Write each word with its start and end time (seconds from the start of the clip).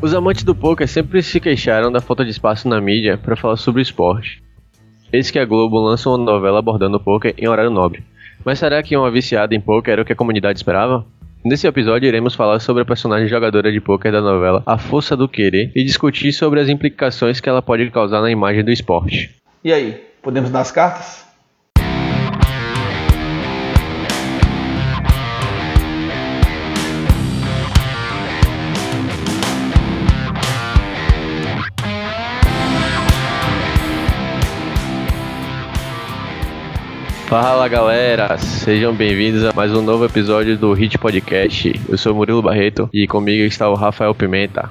Os 0.00 0.14
amantes 0.14 0.44
do 0.44 0.54
poker 0.54 0.86
sempre 0.86 1.20
se 1.22 1.40
queixaram 1.40 1.90
da 1.90 2.00
falta 2.00 2.24
de 2.24 2.30
espaço 2.30 2.68
na 2.68 2.80
mídia 2.80 3.18
para 3.18 3.34
falar 3.34 3.56
sobre 3.56 3.80
o 3.80 3.82
esporte. 3.82 4.40
Eis 5.12 5.28
que 5.28 5.40
a 5.40 5.44
Globo 5.44 5.76
lança 5.80 6.08
uma 6.08 6.16
novela 6.16 6.60
abordando 6.60 6.98
o 6.98 7.00
poker 7.00 7.34
em 7.36 7.48
horário 7.48 7.70
nobre. 7.70 8.04
Mas 8.44 8.60
será 8.60 8.80
que 8.80 8.96
uma 8.96 9.10
viciada 9.10 9.56
em 9.56 9.60
poker 9.60 9.94
era 9.94 10.02
o 10.02 10.04
que 10.04 10.12
a 10.12 10.16
comunidade 10.16 10.56
esperava? 10.56 11.04
Nesse 11.44 11.66
episódio 11.66 12.06
iremos 12.06 12.36
falar 12.36 12.60
sobre 12.60 12.84
a 12.84 12.86
personagem 12.86 13.26
jogadora 13.26 13.72
de 13.72 13.80
poker 13.80 14.12
da 14.12 14.20
novela 14.20 14.62
A 14.64 14.78
Força 14.78 15.16
do 15.16 15.28
Querer 15.28 15.72
e 15.74 15.84
discutir 15.84 16.32
sobre 16.32 16.60
as 16.60 16.68
implicações 16.68 17.40
que 17.40 17.48
ela 17.48 17.60
pode 17.60 17.90
causar 17.90 18.20
na 18.20 18.30
imagem 18.30 18.62
do 18.62 18.70
esporte. 18.70 19.34
E 19.64 19.72
aí, 19.72 20.00
podemos 20.22 20.50
dar 20.50 20.60
as 20.60 20.70
cartas? 20.70 21.27
Fala 37.28 37.68
galera, 37.68 38.38
sejam 38.38 38.94
bem-vindos 38.94 39.44
a 39.44 39.52
mais 39.52 39.70
um 39.70 39.82
novo 39.82 40.02
episódio 40.02 40.56
do 40.56 40.72
Hit 40.72 40.96
Podcast. 40.96 41.78
Eu 41.86 41.98
sou 41.98 42.14
Murilo 42.14 42.40
Barreto 42.40 42.88
e 42.90 43.06
comigo 43.06 43.42
está 43.42 43.68
o 43.68 43.74
Rafael 43.74 44.14
Pimenta. 44.14 44.70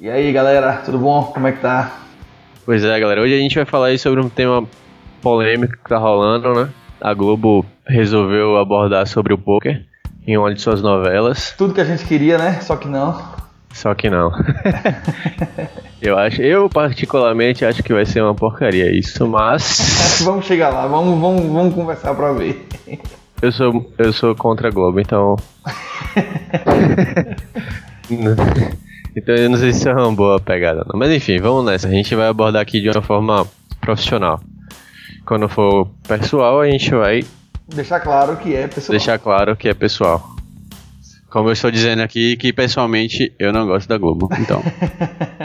E 0.00 0.08
aí 0.08 0.32
galera, 0.32 0.78
tudo 0.78 0.96
bom? 0.96 1.24
Como 1.24 1.46
é 1.46 1.52
que 1.52 1.60
tá? 1.60 1.98
Pois 2.64 2.82
é, 2.82 2.98
galera, 2.98 3.20
hoje 3.20 3.34
a 3.34 3.38
gente 3.38 3.54
vai 3.56 3.66
falar 3.66 3.88
aí 3.88 3.98
sobre 3.98 4.22
um 4.22 4.28
tema 4.30 4.66
polêmico 5.20 5.76
que 5.76 5.86
tá 5.86 5.98
rolando, 5.98 6.54
né? 6.54 6.70
A 6.98 7.12
Globo 7.12 7.66
resolveu 7.86 8.56
abordar 8.56 9.06
sobre 9.06 9.34
o 9.34 9.38
poker 9.38 9.84
em 10.26 10.38
uma 10.38 10.54
de 10.54 10.62
suas 10.62 10.80
novelas. 10.80 11.54
Tudo 11.58 11.74
que 11.74 11.80
a 11.82 11.84
gente 11.84 12.06
queria, 12.06 12.38
né? 12.38 12.58
Só 12.62 12.76
que 12.76 12.88
não. 12.88 13.22
Só 13.70 13.94
que 13.94 14.08
não. 14.08 14.32
eu 16.00 16.16
acho, 16.16 16.40
eu 16.42 16.68
particularmente 16.68 17.64
acho 17.64 17.82
que 17.82 17.92
vai 17.92 18.06
ser 18.06 18.22
uma 18.22 18.34
porcaria 18.34 18.90
isso, 18.90 19.26
mas 19.26 20.22
vamos 20.24 20.46
chegar 20.46 20.70
lá, 20.70 20.86
vamos, 20.86 21.20
vamos, 21.20 21.42
vamos 21.52 21.74
conversar 21.74 22.14
para 22.14 22.32
ver. 22.32 22.66
Eu 23.40 23.52
sou 23.52 23.92
eu 23.98 24.12
sou 24.12 24.34
contra 24.34 24.68
a 24.68 24.70
Globo, 24.70 25.00
então 25.00 25.36
Então 29.16 29.34
eu 29.34 29.50
não 29.50 29.56
sei 29.58 29.72
se 29.72 29.88
é 29.88 29.92
uma 29.92 30.12
boa 30.12 30.38
pegada, 30.40 30.84
não. 30.88 30.98
mas 30.98 31.10
enfim, 31.10 31.38
vamos 31.38 31.64
nessa. 31.64 31.88
A 31.88 31.90
gente 31.90 32.14
vai 32.14 32.28
abordar 32.28 32.62
aqui 32.62 32.80
de 32.80 32.88
uma 32.88 33.02
forma 33.02 33.46
profissional. 33.80 34.40
Quando 35.26 35.48
for 35.48 35.88
pessoal, 36.06 36.60
a 36.60 36.70
gente 36.70 36.90
vai 36.90 37.24
deixar 37.66 38.00
claro 38.00 38.36
que 38.36 38.54
é 38.54 38.68
pessoal. 38.68 38.96
Deixar 38.96 39.18
claro 39.18 39.56
que 39.56 39.68
é 39.68 39.74
pessoal. 39.74 40.37
Como 41.30 41.50
eu 41.50 41.52
estou 41.52 41.70
dizendo 41.70 42.00
aqui, 42.00 42.36
que 42.36 42.52
pessoalmente 42.54 43.34
eu 43.38 43.52
não 43.52 43.66
gosto 43.66 43.86
da 43.86 43.98
Globo, 43.98 44.30
então. 44.38 44.62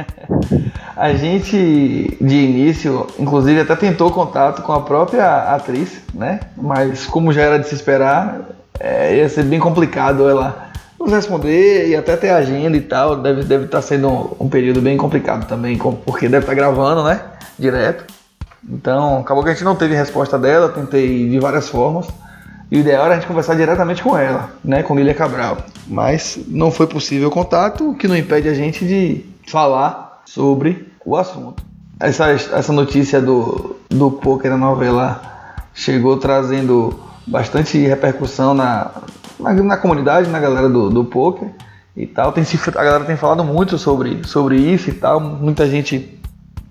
a 0.96 1.14
gente, 1.14 2.18
de 2.22 2.36
início, 2.36 3.08
inclusive 3.20 3.60
até 3.60 3.76
tentou 3.76 4.10
contato 4.10 4.62
com 4.62 4.72
a 4.72 4.82
própria 4.82 5.54
atriz, 5.54 6.02
né? 6.14 6.40
Mas 6.56 7.06
como 7.06 7.34
já 7.34 7.42
era 7.42 7.60
de 7.60 7.68
se 7.68 7.76
esperar, 7.76 8.50
é, 8.80 9.18
ia 9.18 9.28
ser 9.28 9.44
bem 9.44 9.60
complicado 9.60 10.30
ela 10.30 10.72
nos 10.98 11.12
responder 11.12 11.90
e 11.90 11.96
até 11.98 12.16
ter 12.16 12.30
agenda 12.30 12.78
e 12.78 12.82
tal. 12.82 13.18
Deve, 13.18 13.44
deve 13.44 13.66
estar 13.66 13.80
tá 13.80 13.82
sendo 13.82 14.08
um, 14.08 14.46
um 14.46 14.50
período 14.50 14.82
bem 14.82 14.96
complicado 14.96 15.48
também, 15.50 15.78
porque 15.78 16.30
deve 16.30 16.46
estar 16.46 16.56
tá 16.56 16.56
gravando, 16.56 17.04
né? 17.04 17.20
Direto. 17.60 18.06
Então, 18.68 19.20
acabou 19.20 19.44
que 19.44 19.50
a 19.50 19.54
gente 19.54 19.66
não 19.66 19.76
teve 19.76 19.94
resposta 19.96 20.40
dela, 20.40 20.70
tentei 20.70 21.28
de 21.30 21.40
várias 21.40 21.68
formas. 21.68 22.08
E 22.72 22.78
o 22.78 22.80
ideal 22.80 23.06
era 23.06 23.14
a 23.14 23.18
gente 23.18 23.28
conversar 23.28 23.56
diretamente 23.56 24.02
com 24.02 24.18
ela, 24.18 24.52
né, 24.64 24.84
com 24.84 24.96
Lilia 24.96 25.14
Cabral. 25.14 25.58
Mas 25.88 26.40
não 26.48 26.72
foi 26.72 26.88
possível 26.88 27.28
o 27.28 27.32
contato, 27.32 27.92
o 27.92 27.96
que 27.96 28.08
não 28.08 28.18
impede 28.18 28.48
a 28.50 28.54
gente 28.54 28.86
de 28.86 29.26
falar 29.48 30.22
sobre 30.26 30.92
o 31.06 31.16
assunto. 31.16 31.64
Essa, 32.00 32.32
essa 32.32 32.74
notícia 32.74 33.22
do, 33.22 33.76
do 33.90 34.12
poker 34.12 34.50
na 34.50 34.58
novela 34.58 35.22
chegou 35.74 36.18
trazendo 36.18 37.00
bastante 37.28 37.78
repercussão 37.78 38.54
na, 38.54 38.92
na, 39.40 39.54
na 39.54 39.78
comunidade, 39.78 40.30
na 40.30 40.40
galera 40.40 40.68
do, 40.68 40.90
do 40.90 41.06
poker 41.06 41.50
e 41.96 42.08
tal. 42.08 42.32
Tem, 42.32 42.44
a 42.44 42.84
galera 42.84 43.06
tem 43.06 43.16
falado 43.16 43.44
muito 43.44 43.78
sobre, 43.78 44.26
sobre 44.26 44.58
isso 44.58 44.90
e 44.90 44.94
tal. 44.94 45.20
Muita 45.20 45.70
gente 45.70 46.20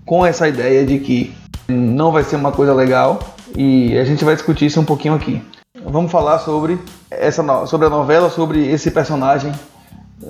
com 0.05 0.25
essa 0.25 0.47
ideia 0.47 0.85
de 0.85 0.99
que 0.99 1.33
não 1.67 2.11
vai 2.11 2.23
ser 2.23 2.35
uma 2.35 2.51
coisa 2.51 2.73
legal 2.73 3.19
e 3.55 3.97
a 3.97 4.03
gente 4.03 4.25
vai 4.25 4.35
discutir 4.35 4.65
isso 4.65 4.81
um 4.81 4.85
pouquinho 4.85 5.13
aqui 5.13 5.41
vamos 5.85 6.11
falar 6.11 6.39
sobre 6.39 6.79
essa 7.09 7.65
sobre 7.65 7.87
a 7.87 7.89
novela, 7.89 8.29
sobre 8.29 8.67
esse 8.71 8.91
personagem 8.91 9.51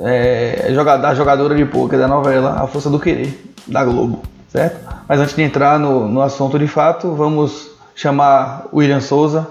é, 0.02 0.72
da 1.02 1.14
jogadora 1.14 1.56
de 1.56 1.66
poker 1.66 2.00
da 2.00 2.08
novela 2.08 2.62
A 2.62 2.68
Força 2.68 2.90
do 2.90 3.00
Querer, 3.00 3.53
da 3.68 3.84
Globo, 3.84 4.22
certo? 4.50 4.80
Mas 5.08 5.19
antes 5.19 5.36
de 5.36 5.41
entrar 5.41 5.80
no, 5.80 6.08
no 6.08 6.22
assunto 6.22 6.58
de 6.58 6.68
fato, 6.68 7.14
vamos 7.14 7.72
chamar 7.96 8.66
William 8.74 9.02
Souza 9.02 9.47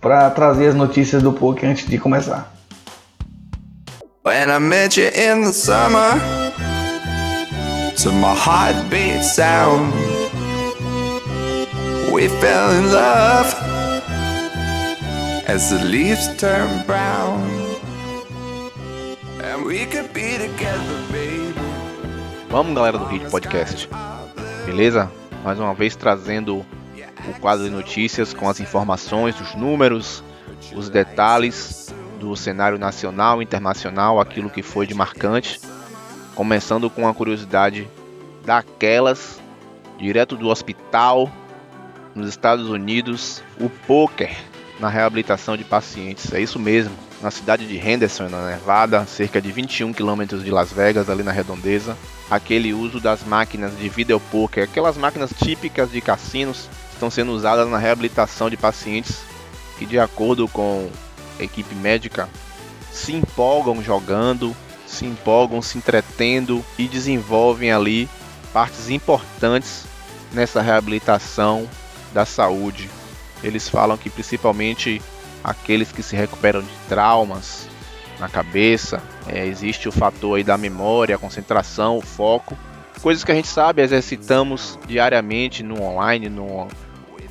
para 0.00 0.28
trazer 0.30 0.68
as 0.68 0.74
notícias 0.74 1.22
do 1.22 1.32
poker 1.32 1.68
antes 1.68 1.86
de 1.86 1.98
começar. 1.98 2.52
When 4.24 4.50
I 4.50 4.58
met 4.58 5.00
you 5.00 5.06
in 5.06 5.44
the 5.44 5.52
summer 5.52 6.20
To 8.02 8.12
my 8.12 8.34
heartbeat 8.34 9.24
sound 9.24 9.92
We 12.12 12.28
fell 12.28 12.70
in 12.72 12.92
love 12.92 13.65
as 15.46 15.70
the 15.70 15.78
leaves 15.84 16.26
turn 16.36 16.84
brown. 16.86 17.40
And 19.42 19.64
we 19.64 19.86
could 19.86 20.12
be 20.12 20.38
together, 20.38 21.02
baby. 21.12 21.54
Vamos, 22.48 22.74
galera 22.74 22.98
do 22.98 23.04
Hit 23.06 23.30
Podcast. 23.30 23.88
Beleza? 24.64 25.10
Mais 25.44 25.58
uma 25.60 25.72
vez 25.72 25.94
trazendo 25.94 26.66
o 27.28 27.40
quadro 27.40 27.64
de 27.64 27.70
notícias 27.70 28.34
com 28.34 28.48
as 28.48 28.58
informações, 28.58 29.40
os 29.40 29.54
números, 29.54 30.22
os 30.74 30.88
detalhes 30.88 31.94
do 32.18 32.34
cenário 32.34 32.78
nacional 32.78 33.40
e 33.40 33.44
internacional, 33.44 34.20
aquilo 34.20 34.50
que 34.50 34.62
foi 34.62 34.86
de 34.86 34.94
marcante. 34.94 35.60
Começando 36.34 36.90
com 36.90 37.08
a 37.08 37.14
curiosidade 37.14 37.88
daquelas, 38.44 39.40
direto 39.96 40.36
do 40.36 40.48
hospital, 40.48 41.30
nos 42.14 42.28
Estados 42.28 42.68
Unidos, 42.68 43.42
o 43.60 43.68
poker 43.68 44.36
na 44.78 44.88
reabilitação 44.88 45.56
de 45.56 45.64
pacientes. 45.64 46.32
É 46.32 46.40
isso 46.40 46.58
mesmo. 46.58 46.94
Na 47.20 47.30
cidade 47.30 47.66
de 47.66 47.76
Henderson, 47.76 48.28
na 48.28 48.50
Nevada, 48.50 49.06
cerca 49.06 49.40
de 49.40 49.50
21 49.50 49.92
quilômetros 49.92 50.44
de 50.44 50.50
Las 50.50 50.72
Vegas, 50.72 51.08
ali 51.08 51.22
na 51.22 51.32
redondeza, 51.32 51.96
aquele 52.30 52.74
uso 52.74 53.00
das 53.00 53.24
máquinas 53.24 53.76
de 53.78 53.88
videopoker, 53.88 54.64
aquelas 54.64 54.96
máquinas 54.96 55.30
típicas 55.42 55.90
de 55.90 56.00
cassinos, 56.00 56.68
estão 56.92 57.10
sendo 57.10 57.32
usadas 57.32 57.68
na 57.68 57.78
reabilitação 57.78 58.50
de 58.50 58.56
pacientes 58.56 59.20
que, 59.78 59.86
de 59.86 59.98
acordo 59.98 60.48
com 60.48 60.90
a 61.38 61.42
equipe 61.42 61.74
médica, 61.74 62.28
se 62.90 63.12
empolgam 63.12 63.82
jogando, 63.82 64.54
se 64.86 65.04
empolgam 65.04 65.60
se 65.60 65.76
entretendo 65.76 66.64
e 66.78 66.86
desenvolvem 66.86 67.70
ali 67.70 68.08
partes 68.52 68.88
importantes 68.88 69.84
nessa 70.32 70.62
reabilitação 70.62 71.68
da 72.14 72.24
saúde 72.24 72.88
eles 73.42 73.68
falam 73.68 73.96
que 73.96 74.10
principalmente 74.10 75.00
aqueles 75.42 75.92
que 75.92 76.02
se 76.02 76.16
recuperam 76.16 76.60
de 76.60 76.68
traumas 76.88 77.68
na 78.18 78.28
cabeça, 78.28 79.02
é, 79.28 79.46
existe 79.46 79.88
o 79.88 79.92
fator 79.92 80.38
aí 80.38 80.44
da 80.44 80.56
memória, 80.56 81.14
a 81.14 81.18
concentração, 81.18 81.98
o 81.98 82.02
foco, 82.02 82.56
coisas 83.02 83.22
que 83.22 83.30
a 83.30 83.34
gente 83.34 83.48
sabe, 83.48 83.82
exercitamos 83.82 84.78
diariamente 84.86 85.62
no 85.62 85.82
online, 85.82 86.28
no, 86.28 86.66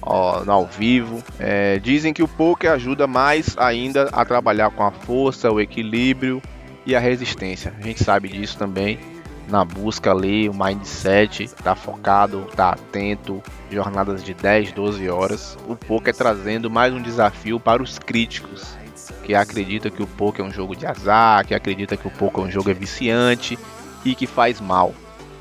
ó, 0.02 0.44
no 0.44 0.52
ao 0.52 0.66
vivo. 0.68 1.24
É, 1.40 1.80
dizem 1.80 2.14
que 2.14 2.22
o 2.22 2.28
poker 2.28 2.72
ajuda 2.72 3.08
mais 3.08 3.58
ainda 3.58 4.10
a 4.12 4.24
trabalhar 4.24 4.70
com 4.70 4.84
a 4.84 4.92
força, 4.92 5.52
o 5.52 5.60
equilíbrio 5.60 6.42
e 6.86 6.96
a 6.96 7.00
resistência. 7.00 7.74
A 7.80 7.82
gente 7.82 8.04
sabe 8.04 8.30
disso 8.30 8.58
também 8.58 9.15
na 9.48 9.64
busca 9.64 10.12
ali, 10.12 10.50
o 10.50 10.54
mindset, 10.54 11.48
tá 11.64 11.76
focado, 11.76 12.48
tá 12.56 12.72
atento, 12.72 13.42
jornadas 13.70 14.24
de 14.24 14.34
10, 14.34 14.72
12 14.72 15.10
horas. 15.10 15.58
O 15.68 15.76
poker 15.76 16.16
trazendo 16.16 16.70
mais 16.70 16.94
um 16.94 17.02
desafio 17.02 17.60
para 17.60 17.84
os 17.84 18.00
críticos, 18.00 18.76
que 19.24 19.36
acreditam 19.36 19.92
que 19.92 20.04
o 20.04 20.08
poker 20.08 20.44
é 20.44 20.48
um 20.48 20.52
jogo 20.52 20.76
de 20.76 20.86
azar, 20.86 21.46
que 21.46 21.54
acredita 21.54 21.96
que 21.96 22.08
o 22.08 22.12
poker 22.12 22.44
é 22.44 22.48
um 22.48 22.52
jogo 22.52 22.74
viciante 22.74 23.58
e 24.04 24.16
que 24.16 24.28
faz 24.28 24.60
mal. 24.60 24.94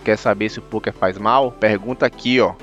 Quer 0.05 0.19
saber 0.19 0.51
se 0.51 0.59
o 0.59 0.63
poker 0.63 0.93
faz 0.93 1.17
mal? 1.17 1.51
Pergunta 1.51 2.05
aqui, 2.05 2.41
ó. 2.41 2.55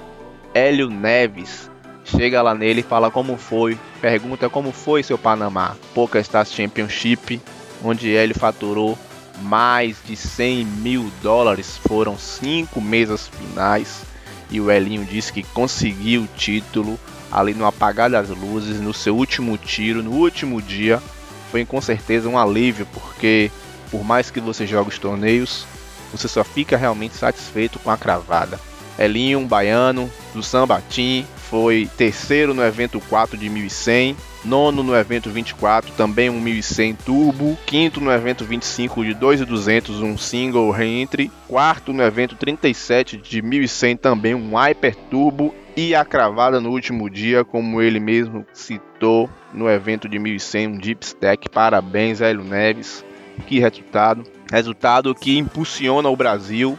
Hélio 0.53 0.89
Neves. 0.89 1.69
Chega 2.03 2.41
lá 2.41 2.53
nele 2.53 2.81
e 2.81 2.83
fala 2.83 3.09
como 3.09 3.37
foi. 3.37 3.77
Pergunta 3.99 4.49
como 4.49 4.71
foi 4.71 5.01
seu 5.01 5.17
Panamá. 5.17 5.75
Poker 5.93 6.21
Stars 6.21 6.51
Championship, 6.51 7.41
onde 7.83 8.15
Hélio 8.15 8.37
faturou 8.37 8.97
mais 9.41 9.97
de 10.05 10.15
100 10.15 10.65
mil 10.65 11.11
dólares. 11.21 11.79
Foram 11.87 12.17
cinco 12.17 12.79
mesas 12.79 13.27
finais 13.27 14.01
e 14.49 14.59
o 14.59 14.69
Elinho 14.69 15.05
disse 15.05 15.31
que 15.31 15.43
conseguiu 15.43 16.23
o 16.23 16.29
título 16.37 16.99
ali 17.31 17.53
no 17.53 17.65
apagar 17.65 18.09
das 18.09 18.29
luzes, 18.29 18.81
no 18.81 18.93
seu 18.93 19.15
último 19.15 19.57
tiro, 19.57 20.03
no 20.03 20.11
último 20.11 20.61
dia. 20.61 21.01
Foi 21.49 21.65
com 21.65 21.81
certeza 21.81 22.29
um 22.29 22.37
alívio, 22.37 22.85
porque 22.93 23.51
por 23.89 24.03
mais 24.03 24.29
que 24.29 24.39
você 24.39 24.65
jogue 24.67 24.89
os 24.89 24.99
torneios, 24.99 25.65
você 26.11 26.27
só 26.27 26.43
fica 26.43 26.77
realmente 26.77 27.15
satisfeito 27.15 27.79
com 27.79 27.89
a 27.89 27.97
cravada. 27.97 28.59
Elinho, 29.03 29.45
baiano, 29.45 30.09
do 30.33 30.43
Sambatim, 30.43 31.25
foi 31.35 31.89
terceiro 31.97 32.53
no 32.53 32.63
evento 32.63 33.01
4 33.09 33.37
de 33.37 33.49
1100, 33.49 34.15
nono 34.45 34.81
no 34.81 34.95
evento 34.95 35.29
24, 35.29 35.91
também 35.93 36.29
um 36.29 36.39
1100 36.39 36.95
turbo, 36.95 37.57
quinto 37.65 37.99
no 37.99 38.11
evento 38.11 38.45
25 38.45 39.03
de 39.03 39.13
2200, 39.13 40.01
um 40.01 40.17
single 40.17 40.71
reentry, 40.71 41.29
quarto 41.47 41.91
no 41.91 42.01
evento 42.03 42.35
37 42.35 43.17
de 43.17 43.41
1100, 43.41 43.97
também 43.97 44.33
um 44.33 44.55
hyper 44.55 44.95
turbo 44.95 45.53
e 45.75 45.95
a 45.95 46.05
cravada 46.05 46.59
no 46.61 46.69
último 46.69 47.09
dia, 47.09 47.43
como 47.43 47.81
ele 47.81 47.99
mesmo 47.99 48.45
citou 48.53 49.29
no 49.53 49.69
evento 49.69 50.07
de 50.07 50.19
1100, 50.19 50.67
um 50.67 50.77
Deep 50.77 51.05
Stack. 51.05 51.49
Parabéns, 51.49 52.21
Hélio 52.21 52.43
Neves. 52.43 53.03
Que 53.47 53.59
resultado! 53.59 54.23
Resultado 54.51 55.15
que 55.15 55.37
impulsiona 55.37 56.09
o 56.09 56.15
Brasil 56.15 56.77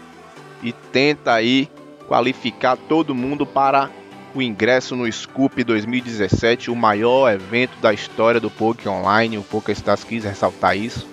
e 0.63 0.73
tenta 0.73 1.33
aí 1.33 1.69
qualificar 2.08 2.76
todo 2.76 3.14
mundo 3.14 3.46
para 3.46 3.90
o 4.34 4.40
ingresso 4.40 4.96
no 4.96 5.10
Scoop 5.10 5.62
2017, 5.62 6.70
o 6.70 6.76
maior 6.76 7.32
evento 7.32 7.78
da 7.81 7.93
história 7.93 8.40
do 8.40 8.50
Poké 8.50 8.88
Online. 8.88 9.38
O 9.38 9.43
PokéStars 9.43 10.04
quis 10.04 10.25
ressaltar 10.25 10.76
isso. 10.76 11.06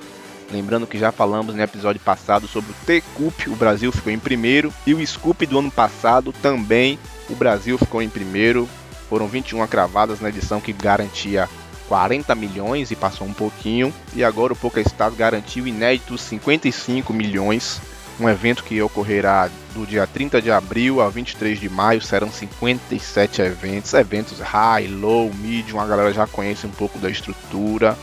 Lembrando 0.52 0.88
que 0.88 0.98
já 0.98 1.12
falamos 1.12 1.54
no 1.54 1.62
episódio 1.62 2.02
passado 2.02 2.48
sobre 2.48 2.72
o 2.72 2.86
T-Cup, 2.86 3.48
o 3.48 3.56
Brasil 3.56 3.92
ficou 3.92 4.12
em 4.12 4.18
primeiro, 4.18 4.74
e 4.86 4.94
o 4.94 5.06
Scoop 5.06 5.46
do 5.46 5.60
ano 5.60 5.70
passado 5.70 6.34
também 6.42 6.98
o 7.30 7.36
Brasil 7.36 7.78
ficou 7.78 8.02
em 8.02 8.10
primeiro. 8.10 8.68
Foram 9.08 9.28
21 9.28 9.66
cravadas 9.68 10.20
na 10.20 10.30
edição 10.30 10.60
que 10.60 10.74
garantia 10.74 11.48
40 11.88 12.34
milhões 12.36 12.92
e 12.92 12.96
passou 12.96 13.28
um 13.28 13.34
pouquinho. 13.34 13.94
E 14.16 14.24
agora 14.24 14.54
o 14.54 14.56
PokerStars 14.56 15.16
garantiu 15.16 15.68
inéditos 15.68 16.22
55 16.22 17.14
milhões. 17.14 17.82
Um 18.20 18.28
evento 18.28 18.64
que 18.64 18.82
ocorrerá 18.82 19.50
do 19.74 19.86
dia 19.86 20.06
30 20.06 20.42
de 20.42 20.52
abril 20.52 21.02
a 21.02 21.10
23 21.10 21.60
de 21.60 21.70
maio. 21.70 22.02
Serão 22.02 22.30
57 22.30 23.42
eventos. 23.42 23.94
Eventos 23.94 24.40
high, 24.40 24.88
low, 24.88 25.32
medium. 25.36 25.80
A 25.80 25.88
galera 25.88 26.12
já 26.12 26.28
conhece 26.28 26.68
um 26.68 26.72
pouco 26.72 27.00
da 27.00 27.10
estrutura. 27.10 27.98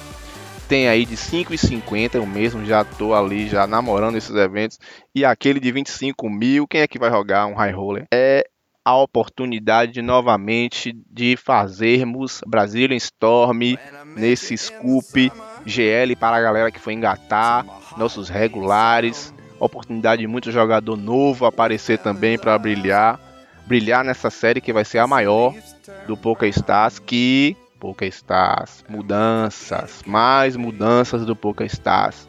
Tem 0.68 0.88
aí 0.88 1.06
de 1.06 1.16
5,50, 1.16 2.16
eu 2.16 2.26
mesmo 2.26 2.64
já 2.64 2.82
tô 2.82 3.14
ali 3.14 3.48
já 3.48 3.68
namorando 3.68 4.16
esses 4.16 4.34
eventos. 4.34 4.80
E 5.14 5.24
aquele 5.24 5.60
de 5.60 5.70
25 5.70 6.28
mil, 6.28 6.66
quem 6.66 6.80
é 6.80 6.88
que 6.88 6.98
vai 6.98 7.08
jogar 7.08 7.46
um 7.46 7.54
high 7.54 7.70
roller? 7.70 8.04
É 8.12 8.44
a 8.84 8.96
oportunidade 8.96 10.00
novamente 10.00 10.96
de 11.10 11.36
fazermos 11.36 12.40
Brazilian 12.46 12.96
Storm 12.96 13.76
nesse 14.16 14.56
scoop 14.56 15.32
GL 15.64 16.14
para 16.16 16.36
a 16.36 16.40
galera 16.40 16.70
que 16.70 16.78
foi 16.78 16.94
engatar, 16.94 17.66
nossos 17.96 18.28
regulares, 18.28 19.34
oportunidade 19.58 20.22
de 20.22 20.28
muito 20.28 20.50
jogador 20.50 20.96
novo 20.96 21.46
aparecer 21.46 21.98
também 21.98 22.38
para 22.38 22.58
brilhar, 22.58 23.20
brilhar 23.66 24.04
nessa 24.04 24.30
série 24.30 24.60
que 24.60 24.72
vai 24.72 24.84
ser 24.84 24.98
a 24.98 25.06
maior 25.06 25.54
do 26.06 26.16
PokéStars, 26.16 26.98
que 26.98 27.56
PokéStars, 27.78 28.84
mudanças, 28.88 30.02
mais 30.06 30.56
mudanças 30.56 31.24
do 31.24 31.36
PokéStars, 31.36 32.28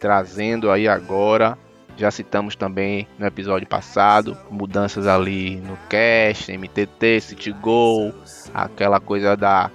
trazendo 0.00 0.70
aí 0.70 0.88
agora. 0.88 1.56
Já 1.96 2.12
citamos 2.12 2.54
também 2.54 3.08
no 3.18 3.26
episódio 3.26 3.66
passado, 3.66 4.38
mudanças 4.48 5.08
ali 5.08 5.56
no 5.56 5.76
cache, 5.88 6.56
MTT, 6.56 7.20
CityGo, 7.20 8.14
aquela 8.54 9.00
coisa 9.00 9.36
da 9.36 9.68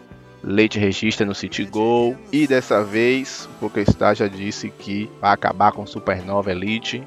leite 0.44 0.78
registra 0.78 1.26
no 1.26 1.34
CityGo. 1.34 2.16
E 2.32 2.46
dessa 2.46 2.84
vez, 2.84 3.50
o 3.56 3.60
PokéStar 3.60 4.14
já 4.16 4.28
disse 4.28 4.70
que 4.70 5.10
vai 5.22 5.32
acabar 5.32 5.72
com 5.72 5.88
Supernova 5.88 6.52
Elite 6.52 7.02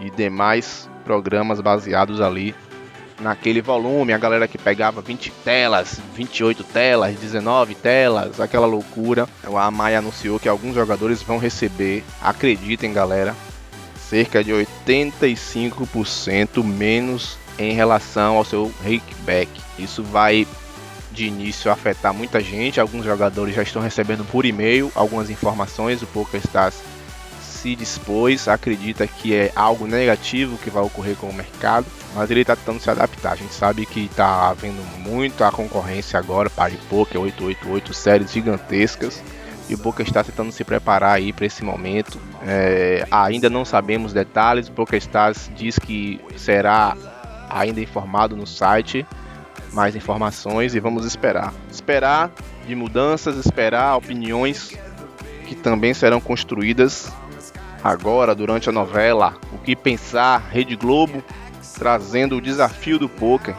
e 0.00 0.10
demais 0.10 0.90
programas 1.04 1.60
baseados 1.60 2.20
ali 2.20 2.52
naquele 3.20 3.62
volume, 3.62 4.12
a 4.12 4.18
galera 4.18 4.48
que 4.48 4.58
pegava 4.58 5.00
20 5.00 5.30
telas, 5.44 6.00
28 6.14 6.64
telas, 6.64 7.16
19 7.16 7.76
telas, 7.76 8.40
aquela 8.40 8.66
loucura. 8.66 9.28
A 9.44 9.70
Maia 9.70 9.98
anunciou 9.98 10.40
que 10.40 10.48
alguns 10.48 10.74
jogadores 10.74 11.22
vão 11.22 11.38
receber, 11.38 12.02
acreditem 12.20 12.92
galera, 12.92 13.36
cerca 13.96 14.42
de 14.42 14.50
85% 14.50 16.64
menos 16.64 17.38
em 17.58 17.72
relação 17.72 18.36
ao 18.36 18.44
seu 18.44 18.72
rakeback. 18.82 19.48
Isso 19.78 20.02
vai 20.02 20.46
de 21.12 21.26
início 21.26 21.70
afetar 21.70 22.12
muita 22.12 22.40
gente. 22.40 22.80
Alguns 22.80 23.04
jogadores 23.04 23.54
já 23.54 23.62
estão 23.62 23.82
recebendo 23.82 24.24
por 24.24 24.44
e-mail 24.44 24.90
algumas 24.94 25.30
informações. 25.30 26.02
O 26.02 26.06
PokerStars 26.06 26.74
se 27.62 27.76
dispôs, 27.76 28.48
acredita 28.48 29.06
que 29.06 29.34
é 29.34 29.52
algo 29.54 29.86
negativo 29.86 30.58
que 30.58 30.68
vai 30.68 30.82
ocorrer 30.82 31.14
com 31.14 31.28
o 31.28 31.32
mercado, 31.32 31.86
mas 32.12 32.28
ele 32.28 32.40
está 32.40 32.56
tentando 32.56 32.80
se 32.80 32.90
adaptar. 32.90 33.32
A 33.32 33.36
gente 33.36 33.54
sabe 33.54 33.86
que 33.86 34.06
está 34.06 34.48
havendo 34.48 34.82
muita 34.98 35.50
concorrência 35.52 36.18
agora 36.18 36.50
para 36.50 36.74
Poker 36.90 37.20
888 37.20 37.94
séries 37.94 38.32
gigantescas 38.32 39.22
e 39.68 39.74
o 39.74 39.78
Boca 39.78 40.02
está 40.02 40.24
tentando 40.24 40.50
se 40.50 40.64
preparar 40.64 41.14
aí 41.14 41.32
para 41.32 41.46
esse 41.46 41.62
momento. 41.62 42.18
É, 42.44 43.06
ainda 43.08 43.48
não 43.48 43.64
sabemos 43.64 44.12
detalhes, 44.12 44.68
o 44.68 44.72
Boca 44.72 44.96
Stars 44.96 45.48
diz 45.54 45.78
que 45.78 46.20
será 46.36 46.96
ainda 47.48 47.80
informado 47.80 48.34
no 48.34 48.46
site 48.46 49.06
mais 49.72 49.96
informações 49.96 50.74
e 50.74 50.80
vamos 50.80 51.04
esperar. 51.04 51.52
Esperar 51.70 52.30
de 52.66 52.74
mudanças, 52.74 53.36
esperar 53.36 53.96
opiniões 53.96 54.76
que 55.46 55.54
também 55.54 55.94
serão 55.94 56.20
construídas 56.20 57.12
agora 57.82 58.34
durante 58.34 58.68
a 58.68 58.72
novela. 58.72 59.34
O 59.52 59.58
que 59.58 59.74
pensar? 59.74 60.48
Rede 60.50 60.76
Globo 60.76 61.22
trazendo 61.78 62.36
o 62.36 62.40
desafio 62.40 62.98
do 62.98 63.08
poker, 63.08 63.54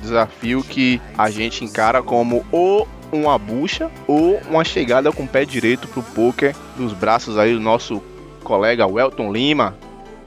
desafio 0.00 0.62
que 0.62 1.00
a 1.16 1.28
gente 1.28 1.64
encara 1.64 2.02
como 2.02 2.44
o 2.52 2.86
uma 3.10 3.38
bucha 3.38 3.90
ou 4.06 4.38
uma 4.48 4.64
chegada 4.64 5.10
com 5.10 5.22
o 5.22 5.28
pé 5.28 5.44
direito 5.44 5.88
pro 5.88 6.02
poker 6.02 6.54
dos 6.76 6.92
braços 6.92 7.38
aí 7.38 7.54
do 7.54 7.60
nosso 7.60 8.02
colega 8.44 8.86
Welton 8.86 9.32
Lima, 9.32 9.76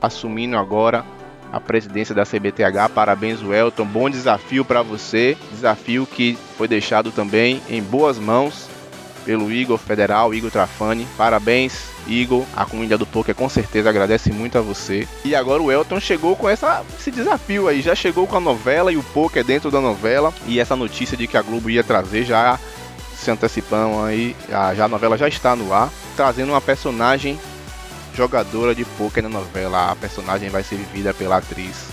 assumindo 0.02 0.58
agora 0.58 1.06
a 1.52 1.60
presidência 1.60 2.16
da 2.16 2.26
CBTH. 2.26 2.90
Parabéns, 2.94 3.42
Welton. 3.42 3.86
Bom 3.86 4.10
desafio 4.10 4.64
para 4.64 4.82
você. 4.82 5.38
Desafio 5.52 6.06
que 6.06 6.38
foi 6.58 6.68
deixado 6.68 7.12
também 7.12 7.62
em 7.70 7.82
boas 7.82 8.18
mãos 8.18 8.70
pelo 9.26 9.52
Igor 9.52 9.78
Federal, 9.78 10.34
Igor 10.34 10.50
Trafani. 10.50 11.08
Parabéns, 11.18 11.86
Igor. 12.08 12.46
A 12.56 12.66
comunidade 12.66 13.00
do 13.00 13.06
poker 13.06 13.36
com 13.36 13.50
certeza 13.50 13.90
agradece 13.90 14.32
muito 14.32 14.58
a 14.58 14.62
você. 14.62 15.08
E 15.24 15.36
agora 15.36 15.62
o 15.62 15.72
Elton 15.72 16.00
chegou 16.00 16.36
com 16.36 16.50
essa, 16.50 16.84
esse 16.98 17.12
desafio 17.12 17.68
aí. 17.68 17.82
Já 17.82 17.96
chegou 17.96 18.26
com 18.26 18.38
a 18.38 18.42
novela 18.42 18.92
e 18.92 18.98
o 18.98 19.04
poker 19.04 19.44
dentro 19.44 19.70
da 19.70 19.82
novela. 19.82 20.34
E 20.48 20.60
essa 20.60 20.76
notícia 20.76 21.18
de 21.18 21.28
que 21.28 21.38
a 21.38 21.42
Globo 21.42 21.70
ia 21.70 21.84
trazer 21.84 22.24
já 22.24 22.60
se 23.16 23.30
antecipando 23.30 24.00
aí. 24.04 24.36
Já 24.76 24.86
a 24.86 24.88
novela 24.88 25.18
já 25.18 25.28
está 25.28 25.56
no 25.56 25.74
ar. 25.74 25.92
Trazendo 26.16 26.52
uma 26.52 26.62
personagem 26.62 27.40
jogadora 28.16 28.74
de 28.76 28.86
poker 28.86 29.24
na 29.24 29.30
novela. 29.30 29.92
A 29.92 29.96
personagem 29.96 30.50
vai 30.50 30.64
ser 30.64 30.76
vivida 30.76 31.14
pela 31.14 31.38
atriz 31.38 31.90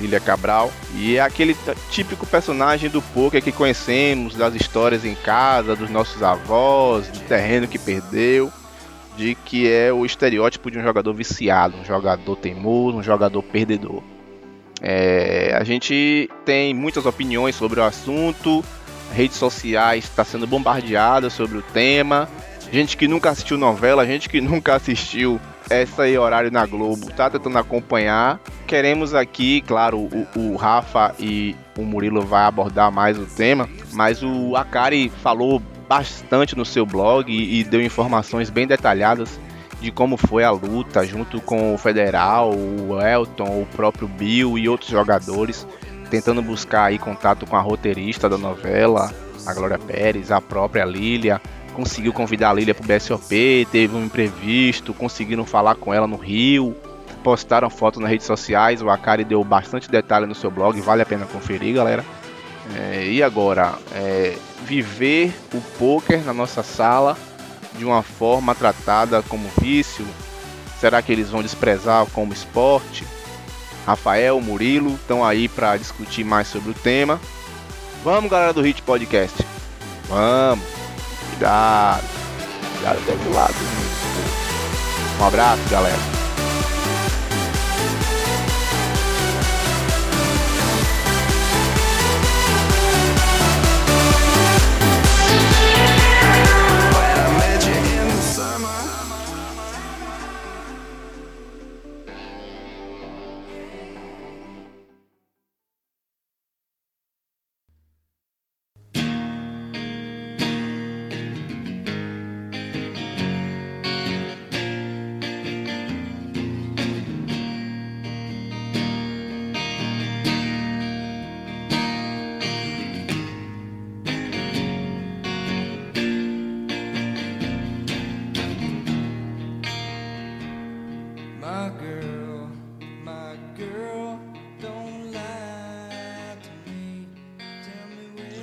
Lilia 0.00 0.20
Cabral. 0.20 0.72
E 0.94 1.16
é 1.16 1.20
aquele 1.20 1.56
típico 1.90 2.26
personagem 2.26 2.90
do 2.90 3.00
poker 3.00 3.42
que 3.42 3.52
conhecemos 3.52 4.34
das 4.34 4.54
histórias 4.54 5.04
em 5.04 5.14
casa, 5.14 5.76
dos 5.76 5.90
nossos 5.90 6.22
avós, 6.22 7.08
do 7.08 7.20
terreno 7.20 7.68
que 7.68 7.78
perdeu, 7.78 8.50
de 9.16 9.34
que 9.34 9.70
é 9.70 9.92
o 9.92 10.04
estereótipo 10.04 10.70
de 10.70 10.78
um 10.78 10.82
jogador 10.82 11.12
viciado, 11.14 11.76
um 11.76 11.84
jogador 11.84 12.36
teimoso, 12.36 12.98
um 12.98 13.02
jogador 13.02 13.42
perdedor. 13.42 14.02
É, 14.80 15.56
a 15.58 15.64
gente 15.64 16.28
tem 16.44 16.74
muitas 16.74 17.06
opiniões 17.06 17.54
sobre 17.54 17.80
o 17.80 17.84
assunto, 17.84 18.64
redes 19.12 19.36
sociais 19.36 20.04
está 20.04 20.24
sendo 20.24 20.46
bombardeada 20.46 21.30
sobre 21.30 21.58
o 21.58 21.62
tema. 21.62 22.28
Gente 22.72 22.96
que 22.96 23.06
nunca 23.06 23.30
assistiu 23.30 23.56
novela, 23.56 24.04
gente 24.04 24.28
que 24.28 24.40
nunca 24.42 24.74
assistiu 24.74 25.40
essa 25.70 26.02
aí 26.02 26.16
horário 26.18 26.50
na 26.50 26.66
Globo, 26.66 27.10
tá 27.12 27.30
tentando 27.30 27.58
acompanhar. 27.58 28.40
Queremos 28.66 29.14
aqui, 29.14 29.60
claro, 29.62 29.98
o, 29.98 30.26
o 30.36 30.56
Rafa 30.56 31.14
e 31.18 31.56
o 31.76 31.82
Murilo 31.82 32.22
vai 32.22 32.44
abordar 32.44 32.90
mais 32.92 33.18
o 33.18 33.26
tema, 33.26 33.68
mas 33.92 34.22
o 34.22 34.56
Akari 34.56 35.08
falou 35.22 35.60
bastante 35.88 36.56
no 36.56 36.64
seu 36.64 36.86
blog 36.86 37.30
e, 37.32 37.60
e 37.60 37.64
deu 37.64 37.82
informações 37.82 38.50
bem 38.50 38.66
detalhadas 38.66 39.38
de 39.80 39.90
como 39.90 40.16
foi 40.16 40.44
a 40.44 40.50
luta 40.50 41.04
junto 41.04 41.40
com 41.42 41.74
o 41.74 41.78
Federal, 41.78 42.54
o 42.54 42.98
Elton, 43.00 43.60
o 43.62 43.66
próprio 43.76 44.08
Bill 44.08 44.56
e 44.56 44.66
outros 44.66 44.88
jogadores, 44.88 45.66
tentando 46.08 46.40
buscar 46.40 46.84
aí 46.84 46.98
contato 46.98 47.44
com 47.46 47.54
a 47.54 47.60
roteirista 47.60 48.28
da 48.28 48.38
novela, 48.38 49.12
a 49.46 49.52
Glória 49.52 49.78
Pérez, 49.78 50.30
a 50.30 50.40
própria 50.40 50.86
Lília, 50.86 51.40
conseguiu 51.74 52.12
convidar 52.12 52.50
a 52.50 52.52
Lília 52.54 52.74
pro 52.74 52.86
BSOP, 52.86 53.66
teve 53.70 53.94
um 53.94 54.04
imprevisto, 54.04 54.94
conseguiram 54.94 55.44
falar 55.44 55.74
com 55.74 55.92
ela 55.92 56.06
no 56.06 56.16
Rio, 56.16 56.74
postaram 57.22 57.68
foto 57.68 58.00
nas 58.00 58.10
redes 58.10 58.26
sociais, 58.26 58.80
o 58.80 58.88
Akari 58.88 59.24
deu 59.24 59.42
bastante 59.44 59.90
detalhe 59.90 60.26
no 60.26 60.34
seu 60.34 60.50
blog, 60.50 60.80
vale 60.80 61.02
a 61.02 61.06
pena 61.06 61.26
conferir, 61.26 61.74
galera. 61.74 62.04
É, 62.74 63.06
e 63.06 63.22
agora, 63.22 63.74
é, 63.92 64.36
viver 64.64 65.34
o 65.52 65.60
poker 65.78 66.24
na 66.24 66.32
nossa 66.32 66.62
sala 66.62 67.16
de 67.76 67.84
uma 67.84 68.02
forma 68.02 68.54
tratada 68.54 69.22
como 69.22 69.50
vício, 69.60 70.06
Será 70.84 71.00
que 71.00 71.10
eles 71.10 71.30
vão 71.30 71.42
desprezar 71.42 72.04
como 72.12 72.34
esporte? 72.34 73.06
Rafael, 73.86 74.38
Murilo 74.38 74.96
estão 74.96 75.24
aí 75.24 75.48
para 75.48 75.78
discutir 75.78 76.24
mais 76.24 76.46
sobre 76.46 76.72
o 76.72 76.74
tema. 76.74 77.18
Vamos, 78.04 78.30
galera 78.30 78.52
do 78.52 78.60
Hit 78.60 78.82
Podcast. 78.82 79.34
Vamos. 80.10 80.83
Cuidado. 81.44 82.02
Cuidado 82.72 82.98
até 83.02 83.16
do 83.16 83.34
lado. 83.34 83.54
Um 85.20 85.26
abraço, 85.26 85.60
galera. 85.70 86.23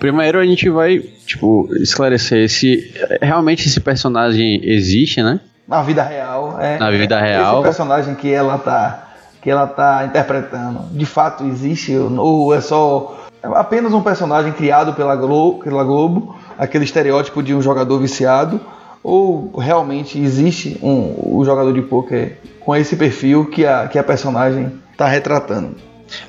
Primeiro 0.02 0.40
a 0.40 0.44
gente 0.44 0.68
vai, 0.68 0.98
tipo, 1.28 1.70
esclarecer 1.76 2.50
se 2.50 2.92
realmente 3.22 3.68
esse 3.68 3.80
personagem 3.80 4.60
existe, 4.64 5.22
né? 5.22 5.40
Na 5.68 5.84
vida 5.84 6.02
real, 6.02 6.60
é. 6.60 6.80
Na 6.80 6.90
vida 6.90 7.22
real. 7.22 7.58
Esse 7.58 7.64
personagem 7.66 8.16
que 8.16 8.34
ela 8.34 8.58
tá 8.58 9.10
que 9.44 9.50
ela 9.50 9.68
tá 9.68 10.04
interpretando, 10.04 10.88
de 10.92 11.06
fato 11.06 11.44
existe 11.46 11.96
ou 11.96 12.54
é 12.54 12.62
só 12.62 13.28
apenas 13.44 13.94
um 13.94 14.02
personagem 14.02 14.52
criado 14.54 14.94
pela 14.94 15.16
Globo, 15.16 15.64
pela 15.64 15.84
Globo, 15.84 16.36
aquele 16.58 16.84
estereótipo 16.84 17.44
de 17.44 17.54
um 17.54 17.62
jogador 17.62 18.00
viciado, 18.00 18.60
ou 19.04 19.52
realmente 19.56 20.20
existe 20.20 20.80
um, 20.82 21.38
um 21.40 21.46
jogador 21.46 21.74
de 21.74 21.82
poker 21.84 22.40
com 22.60 22.76
esse 22.76 22.96
perfil 22.96 23.46
que 23.46 23.68
a, 23.68 23.88
que 23.88 24.00
a 24.00 24.04
personagem 24.04 24.72
está 24.92 25.08
retratando? 25.08 25.76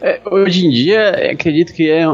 É, 0.01 0.21
hoje 0.31 0.67
em 0.67 0.71
dia, 0.71 1.33
acredito 1.33 1.73
que 1.73 1.91
é, 1.91 2.05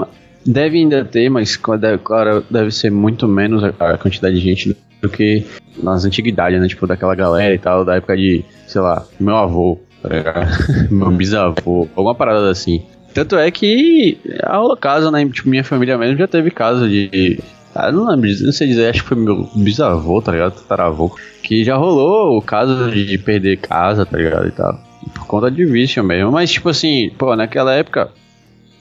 Deve 0.47 0.79
ainda 0.79 1.05
ter, 1.05 1.29
mas 1.29 1.57
claro, 1.57 2.45
deve 2.51 2.71
ser 2.71 2.91
muito 2.91 3.29
menos 3.29 3.63
a 3.65 3.99
quantidade 3.99 4.37
de 4.37 4.41
gente 4.41 4.77
do 5.03 5.09
que 5.09 5.45
nas 5.83 6.05
antiguidades, 6.05 6.61
né? 6.61 6.69
Tipo, 6.69 6.87
daquela 6.87 7.15
galera 7.15 7.55
e 7.55 7.59
tal, 7.59 7.85
da 7.85 7.97
época 7.97 8.17
de, 8.17 8.45
sei 8.67 8.81
lá, 8.81 9.07
meu 9.19 9.37
avô, 9.37 9.79
tá 10.03 10.09
meu 10.91 11.11
bisavô, 11.11 11.89
alguma 11.95 12.15
parada 12.15 12.51
assim. 12.51 12.83
Tanto 13.15 13.37
é 13.37 13.51
que 13.51 14.19
a 14.43 14.77
casa, 14.77 15.11
né? 15.11 15.29
Tipo, 15.29 15.49
minha 15.49 15.65
família 15.65 15.99
mesmo 15.99 16.19
já 16.19 16.29
teve 16.29 16.51
caso 16.51 16.89
de. 16.89 17.41
Ah, 17.75 17.93
não 17.93 18.09
lembro, 18.09 18.29
não 18.43 18.53
sei 18.53 18.69
dizer, 18.69 18.91
acho 18.91 19.03
que 19.03 19.09
foi 19.09 19.17
meu 19.17 19.49
bisavô, 19.55 20.21
tá 20.21 20.33
ligado? 20.33 20.55
Tataravô. 20.55 21.17
Que 21.43 21.65
já 21.65 21.77
rolou 21.77 22.37
o 22.37 22.43
caso 22.43 22.91
de 22.91 23.17
perder 23.19 23.59
casa, 23.59 24.05
tá 24.05 24.17
ligado? 24.17 24.49
E 24.49 24.51
tal. 24.51 24.79
Por 25.15 25.27
conta 25.27 25.51
de 25.51 25.65
vício 25.65 26.03
mesmo. 26.05 26.33
Mas, 26.33 26.51
tipo 26.51 26.69
assim, 26.69 27.11
pô, 27.17 27.35
naquela 27.35 27.73
época 27.73 28.11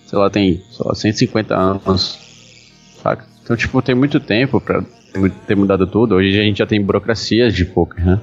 sei 0.08 0.18
lá, 0.18 0.30
tem 0.30 0.62
só 0.70 0.94
150 0.94 1.56
anos, 1.56 2.18
saca? 3.04 3.26
Então, 3.44 3.56
tipo, 3.56 3.82
tem 3.82 3.94
muito 3.94 4.20
tempo 4.20 4.60
pra 4.60 4.84
ter 5.46 5.56
mudado 5.56 5.86
tudo. 5.86 6.16
Hoje 6.16 6.40
a 6.40 6.44
gente 6.44 6.58
já 6.58 6.66
tem 6.66 6.82
burocracias 6.82 7.54
de 7.54 7.66
poker, 7.66 8.06
né? 8.06 8.20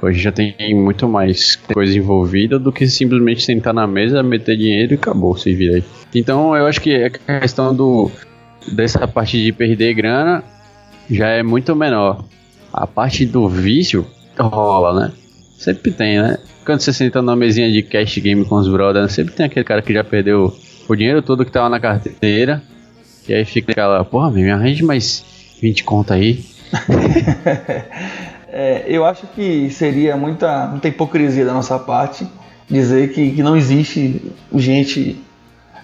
Hoje 0.00 0.20
já 0.20 0.32
tem 0.32 0.56
muito 0.74 1.08
mais 1.08 1.54
coisa 1.54 1.96
envolvida 1.96 2.58
do 2.58 2.72
que 2.72 2.88
simplesmente 2.88 3.44
sentar 3.44 3.72
na 3.72 3.86
mesa, 3.86 4.20
meter 4.22 4.56
dinheiro 4.56 4.94
e 4.94 4.96
acabou, 4.96 5.36
se 5.36 5.54
vira 5.54 5.76
aí. 5.76 5.84
Então 6.12 6.56
eu 6.56 6.66
acho 6.66 6.80
que 6.80 7.04
a 7.04 7.40
questão 7.40 7.74
do 7.74 8.10
dessa 8.72 9.06
parte 9.06 9.40
de 9.40 9.52
perder 9.52 9.94
grana 9.94 10.42
já 11.08 11.28
é 11.28 11.42
muito 11.42 11.74
menor. 11.76 12.24
A 12.72 12.86
parte 12.86 13.24
do 13.24 13.48
vício 13.48 14.04
rola, 14.36 14.98
né? 14.98 15.12
Sempre 15.56 15.92
tem, 15.92 16.20
né? 16.20 16.38
Quando 16.64 16.80
você 16.80 16.92
senta 16.92 17.22
numa 17.22 17.36
mesinha 17.36 17.70
de 17.70 17.82
cash 17.82 18.18
game 18.18 18.44
com 18.44 18.56
os 18.56 18.68
brothers, 18.68 19.12
sempre 19.12 19.34
tem 19.34 19.46
aquele 19.46 19.64
cara 19.64 19.82
que 19.82 19.92
já 19.92 20.02
perdeu 20.02 20.52
o 20.92 20.96
dinheiro 20.96 21.22
todo 21.22 21.44
que 21.44 21.50
tava 21.50 21.68
na 21.68 21.80
carteira. 21.80 22.62
E 23.28 23.34
aí 23.34 23.44
fica 23.44 23.72
aquela, 23.72 24.04
porra, 24.04 24.30
me 24.30 24.50
arranje 24.50 24.84
mais 24.84 25.24
20 25.60 25.84
conta 25.84 26.14
aí. 26.14 26.44
é, 28.48 28.84
eu 28.86 29.04
acho 29.04 29.26
que 29.28 29.70
seria 29.70 30.16
muita, 30.16 30.66
muita 30.66 30.88
hipocrisia 30.88 31.44
da 31.44 31.52
nossa 31.52 31.78
parte 31.78 32.26
dizer 32.68 33.12
que, 33.12 33.32
que 33.32 33.42
não 33.42 33.56
existe 33.56 34.32
gente 34.54 35.22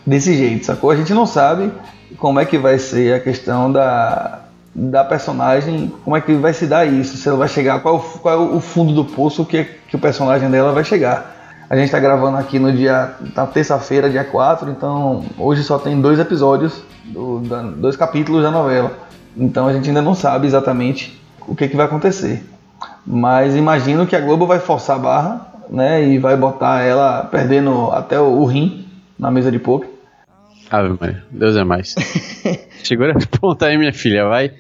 desse 0.06 0.34
jeito, 0.34 0.66
sacou? 0.66 0.90
A 0.90 0.96
gente 0.96 1.12
não 1.12 1.26
sabe 1.26 1.70
como 2.16 2.40
é 2.40 2.44
que 2.44 2.56
vai 2.56 2.78
ser 2.78 3.14
a 3.14 3.20
questão 3.20 3.70
da, 3.70 4.40
da 4.74 5.04
personagem, 5.04 5.92
como 6.04 6.16
é 6.16 6.20
que 6.20 6.32
vai 6.34 6.54
se 6.54 6.66
dar 6.66 6.86
isso, 6.86 7.16
se 7.16 7.28
ela 7.28 7.38
vai 7.38 7.48
chegar, 7.48 7.80
qual, 7.80 8.00
qual 8.00 8.34
é 8.34 8.56
o 8.56 8.60
fundo 8.60 8.92
do 8.92 9.04
poço 9.04 9.44
que, 9.44 9.64
que 9.64 9.96
o 9.96 9.98
personagem 9.98 10.50
dela 10.50 10.72
vai 10.72 10.82
chegar. 10.84 11.37
A 11.70 11.76
gente 11.76 11.86
está 11.86 12.00
gravando 12.00 12.38
aqui 12.38 12.58
no 12.58 12.72
dia. 12.72 13.14
na 13.36 13.46
terça-feira, 13.46 14.08
dia 14.08 14.24
4, 14.24 14.70
então 14.70 15.24
hoje 15.36 15.62
só 15.62 15.78
tem 15.78 16.00
dois 16.00 16.18
episódios, 16.18 16.82
do, 17.04 17.40
da, 17.40 17.62
dois 17.62 17.94
capítulos 17.94 18.42
da 18.42 18.50
novela. 18.50 18.90
Então 19.36 19.66
a 19.66 19.72
gente 19.72 19.88
ainda 19.88 20.00
não 20.00 20.14
sabe 20.14 20.46
exatamente 20.46 21.20
o 21.46 21.54
que, 21.54 21.68
que 21.68 21.76
vai 21.76 21.84
acontecer. 21.84 22.42
Mas 23.06 23.54
imagino 23.54 24.06
que 24.06 24.16
a 24.16 24.20
Globo 24.20 24.46
vai 24.46 24.58
forçar 24.58 24.96
a 24.96 24.98
barra, 24.98 25.46
né? 25.68 26.02
E 26.04 26.18
vai 26.18 26.36
botar 26.36 26.80
ela 26.82 27.24
perdendo 27.24 27.90
até 27.90 28.18
o, 28.18 28.24
o 28.24 28.46
rim 28.46 28.86
na 29.18 29.30
mesa 29.30 29.50
de 29.50 29.58
poker. 29.58 29.90
Ave 30.70 30.96
Maria, 30.98 31.24
Deus 31.30 31.56
é 31.56 31.64
mais. 31.64 31.94
Segura 32.82 33.12
a 33.12 33.38
ponta 33.38 33.66
aí, 33.66 33.76
minha 33.76 33.92
filha, 33.92 34.26
vai. 34.26 34.52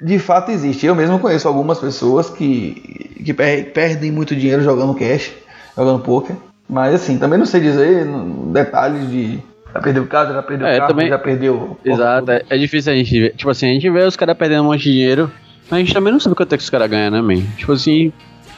De 0.00 0.18
fato 0.18 0.50
existe. 0.50 0.86
Eu 0.86 0.94
mesmo 0.94 1.18
conheço 1.18 1.46
algumas 1.48 1.78
pessoas 1.78 2.30
que, 2.30 3.22
que 3.24 3.34
perdem 3.34 4.10
muito 4.10 4.34
dinheiro 4.34 4.62
jogando 4.62 4.94
cash, 4.94 5.32
jogando 5.76 6.02
poker. 6.02 6.36
Mas 6.70 6.94
assim, 6.94 7.18
também 7.18 7.38
não 7.38 7.46
sei 7.46 7.60
dizer 7.60 8.06
detalhes 8.52 9.10
de. 9.10 9.40
Já 9.74 9.80
perdeu 9.80 10.06
casa, 10.06 10.32
já 10.32 10.42
perdeu 10.42 10.66
é, 10.66 10.78
carro, 10.78 10.88
também... 10.88 11.08
já 11.08 11.18
perdeu. 11.18 11.78
Exato, 11.84 12.30
é, 12.30 12.42
é, 12.48 12.58
difícil 12.58 12.92
a 12.92 12.96
gente 12.96 13.20
ver. 13.20 13.34
Tipo 13.34 13.50
assim, 13.50 13.66
a 13.66 13.72
gente 13.72 13.90
vê 13.90 14.04
os 14.04 14.16
caras 14.16 14.36
perdendo 14.36 14.62
um 14.62 14.66
monte 14.66 14.84
de 14.84 14.92
dinheiro, 14.92 15.30
mas 15.68 15.78
a 15.78 15.80
gente 15.80 15.92
também 15.92 16.12
não 16.12 16.20
sabe 16.20 16.36
quanto 16.36 16.52
é 16.52 16.56
que 16.56 16.62
os 16.62 16.70
caras 16.70 16.88
ganham, 16.88 17.10
né, 17.10 17.20
man? 17.20 17.42
Tipo 17.56 17.72
assim, 17.72 18.12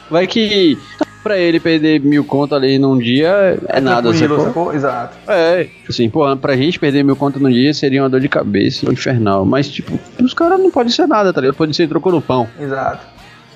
vai 0.09 0.27
que 0.27 0.77
pra 1.23 1.37
ele 1.37 1.59
perder 1.59 2.01
mil 2.01 2.23
conto 2.23 2.53
ali 2.53 2.77
num 2.77 2.97
dia 2.97 3.29
é, 3.29 3.77
é 3.77 3.81
nada, 3.81 4.13
sacou? 4.13 4.39
sacou? 4.39 4.73
Exato. 4.73 5.17
É, 5.27 5.63
tipo 5.63 5.91
assim, 5.91 6.09
pô, 6.09 6.35
pra 6.37 6.55
gente 6.55 6.77
perder 6.77 7.03
mil 7.03 7.15
conto 7.15 7.39
num 7.39 7.49
dia 7.49 7.73
seria 7.73 8.03
uma 8.03 8.09
dor 8.09 8.19
de 8.19 8.27
cabeça 8.27 8.91
infernal. 8.91 9.45
Mas, 9.45 9.69
tipo, 9.69 9.97
os 10.21 10.33
caras 10.33 10.59
não 10.59 10.69
pode 10.69 10.91
ser 10.91 11.07
nada, 11.07 11.31
tá 11.31 11.41
ligado? 11.41 11.55
Pode 11.55 11.75
ser 11.75 11.87
troco 11.87 12.11
no 12.11 12.21
pão. 12.21 12.47
Exato. 12.59 13.05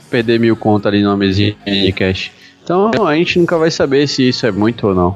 Perder 0.09 0.39
mil 0.39 0.55
conto 0.55 0.87
ali 0.87 1.03
numa 1.03 1.17
mesinha 1.17 1.55
de 1.65 1.91
cash. 1.91 2.31
Então 2.67 3.07
a 3.07 3.15
gente 3.15 3.39
nunca 3.39 3.57
vai 3.57 3.71
saber 3.71 4.05
se 4.09 4.27
isso 4.27 4.45
é 4.45 4.51
muito 4.51 4.87
ou 4.87 4.93
não. 4.93 5.15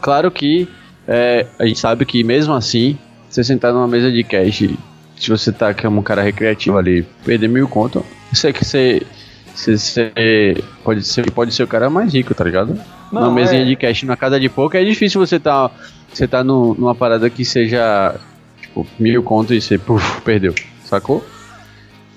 Claro 0.00 0.32
que 0.32 0.68
é, 1.06 1.46
a 1.56 1.64
gente 1.64 1.78
sabe 1.78 2.04
que 2.04 2.24
mesmo 2.24 2.52
assim, 2.52 2.98
você 3.30 3.44
sentar 3.44 3.72
numa 3.72 3.86
mesa 3.86 4.10
de 4.10 4.24
cash, 4.24 4.68
se 5.16 5.30
você 5.30 5.52
tá 5.52 5.72
como 5.72 6.00
um 6.00 6.02
cara 6.02 6.22
recreativo 6.22 6.76
ali, 6.76 7.06
perder 7.24 7.48
mil 7.48 7.68
conto, 7.68 8.04
isso 8.32 8.48
é 8.48 8.52
que 8.52 8.64
você, 8.64 9.06
você, 9.54 9.78
você, 9.78 10.64
pode, 10.82 11.04
ser, 11.04 11.30
pode 11.30 11.54
ser 11.54 11.62
o 11.62 11.68
cara 11.68 11.88
mais 11.88 12.12
rico, 12.12 12.34
tá 12.34 12.42
ligado? 12.42 12.76
Não, 13.12 13.22
numa 13.22 13.32
mesinha 13.32 13.62
é... 13.62 13.64
de 13.64 13.76
cash 13.76 14.02
na 14.02 14.16
casa 14.16 14.40
de 14.40 14.48
pouco 14.48 14.76
é 14.76 14.82
difícil 14.82 15.24
você 15.24 15.38
tá, 15.38 15.70
você 16.12 16.26
tá 16.26 16.42
no, 16.42 16.74
numa 16.74 16.96
parada 16.96 17.30
que 17.30 17.44
seja 17.44 18.16
tipo 18.60 18.84
mil 18.98 19.22
conto 19.22 19.54
e 19.54 19.60
você 19.60 19.78
puf, 19.78 20.20
perdeu, 20.22 20.52
sacou? 20.82 21.24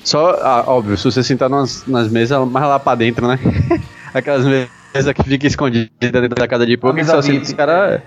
Só, 0.03 0.39
ah, 0.41 0.63
óbvio, 0.65 0.97
se 0.97 1.03
você 1.03 1.21
sentar 1.21 1.51
nas, 1.51 1.85
nas 1.85 2.09
mesas 2.09 2.49
mais 2.49 2.65
lá 2.65 2.79
pra 2.79 2.95
dentro, 2.95 3.27
né? 3.27 3.37
aquelas 4.13 4.45
mesas 4.45 5.13
que 5.13 5.23
fica 5.23 5.47
escondida 5.47 5.89
dentro 5.99 6.29
da 6.29 6.47
casa 6.47 6.65
de 6.65 6.77
poker, 6.77 7.05
só 7.05 7.19
assim, 7.19 7.37
os 7.37 7.53
caras. 7.53 8.01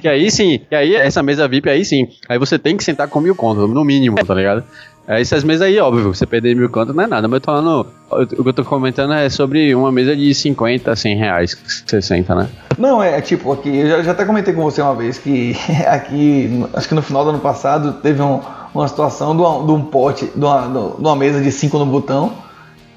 Que 0.00 0.08
aí 0.08 0.30
sim, 0.30 0.60
que 0.68 0.74
aí 0.74 0.94
essa 0.94 1.22
mesa 1.22 1.46
VIP 1.46 1.68
aí 1.68 1.84
sim. 1.84 2.08
Aí 2.28 2.38
você 2.38 2.58
tem 2.58 2.76
que 2.76 2.84
sentar 2.84 3.08
com 3.08 3.20
mil 3.20 3.34
contos, 3.34 3.68
no 3.68 3.84
mínimo, 3.84 4.16
tá 4.24 4.34
ligado? 4.34 4.64
Aí 5.08 5.22
essas 5.22 5.42
mesas 5.42 5.62
aí, 5.62 5.78
óbvio, 5.78 6.12
você 6.14 6.26
perder 6.26 6.54
mil 6.54 6.68
contos 6.68 6.94
não 6.94 7.02
é 7.02 7.06
nada, 7.06 7.26
mas 7.26 7.36
eu 7.36 7.40
tô 7.40 7.52
falando. 7.52 7.86
O 8.10 8.26
que 8.26 8.48
eu 8.50 8.52
tô 8.52 8.62
comentando 8.62 9.14
é 9.14 9.30
sobre 9.30 9.74
uma 9.74 9.90
mesa 9.90 10.14
de 10.14 10.34
50, 10.34 10.94
100 10.94 11.16
reais 11.16 11.54
que 11.54 11.62
você 11.86 12.02
senta, 12.02 12.34
né? 12.34 12.48
Não, 12.76 13.02
é, 13.02 13.16
é 13.16 13.20
tipo, 13.22 13.50
aqui, 13.50 13.74
eu 13.74 13.88
já, 13.88 14.02
já 14.02 14.10
até 14.12 14.26
comentei 14.26 14.52
com 14.52 14.62
você 14.62 14.82
uma 14.82 14.94
vez 14.94 15.16
que 15.16 15.56
aqui, 15.88 16.62
acho 16.74 16.86
que 16.86 16.94
no 16.94 17.00
final 17.00 17.24
do 17.24 17.30
ano 17.30 17.38
passado, 17.38 17.94
teve 18.02 18.20
um, 18.20 18.40
uma 18.74 18.86
situação 18.86 19.34
de, 19.34 19.40
uma, 19.40 19.64
de 19.64 19.72
um 19.72 19.82
pote, 19.82 20.26
de 20.26 20.44
uma, 20.44 20.94
de 20.94 21.02
uma 21.02 21.16
mesa 21.16 21.40
de 21.40 21.50
5 21.50 21.78
no 21.78 21.86
botão, 21.86 22.34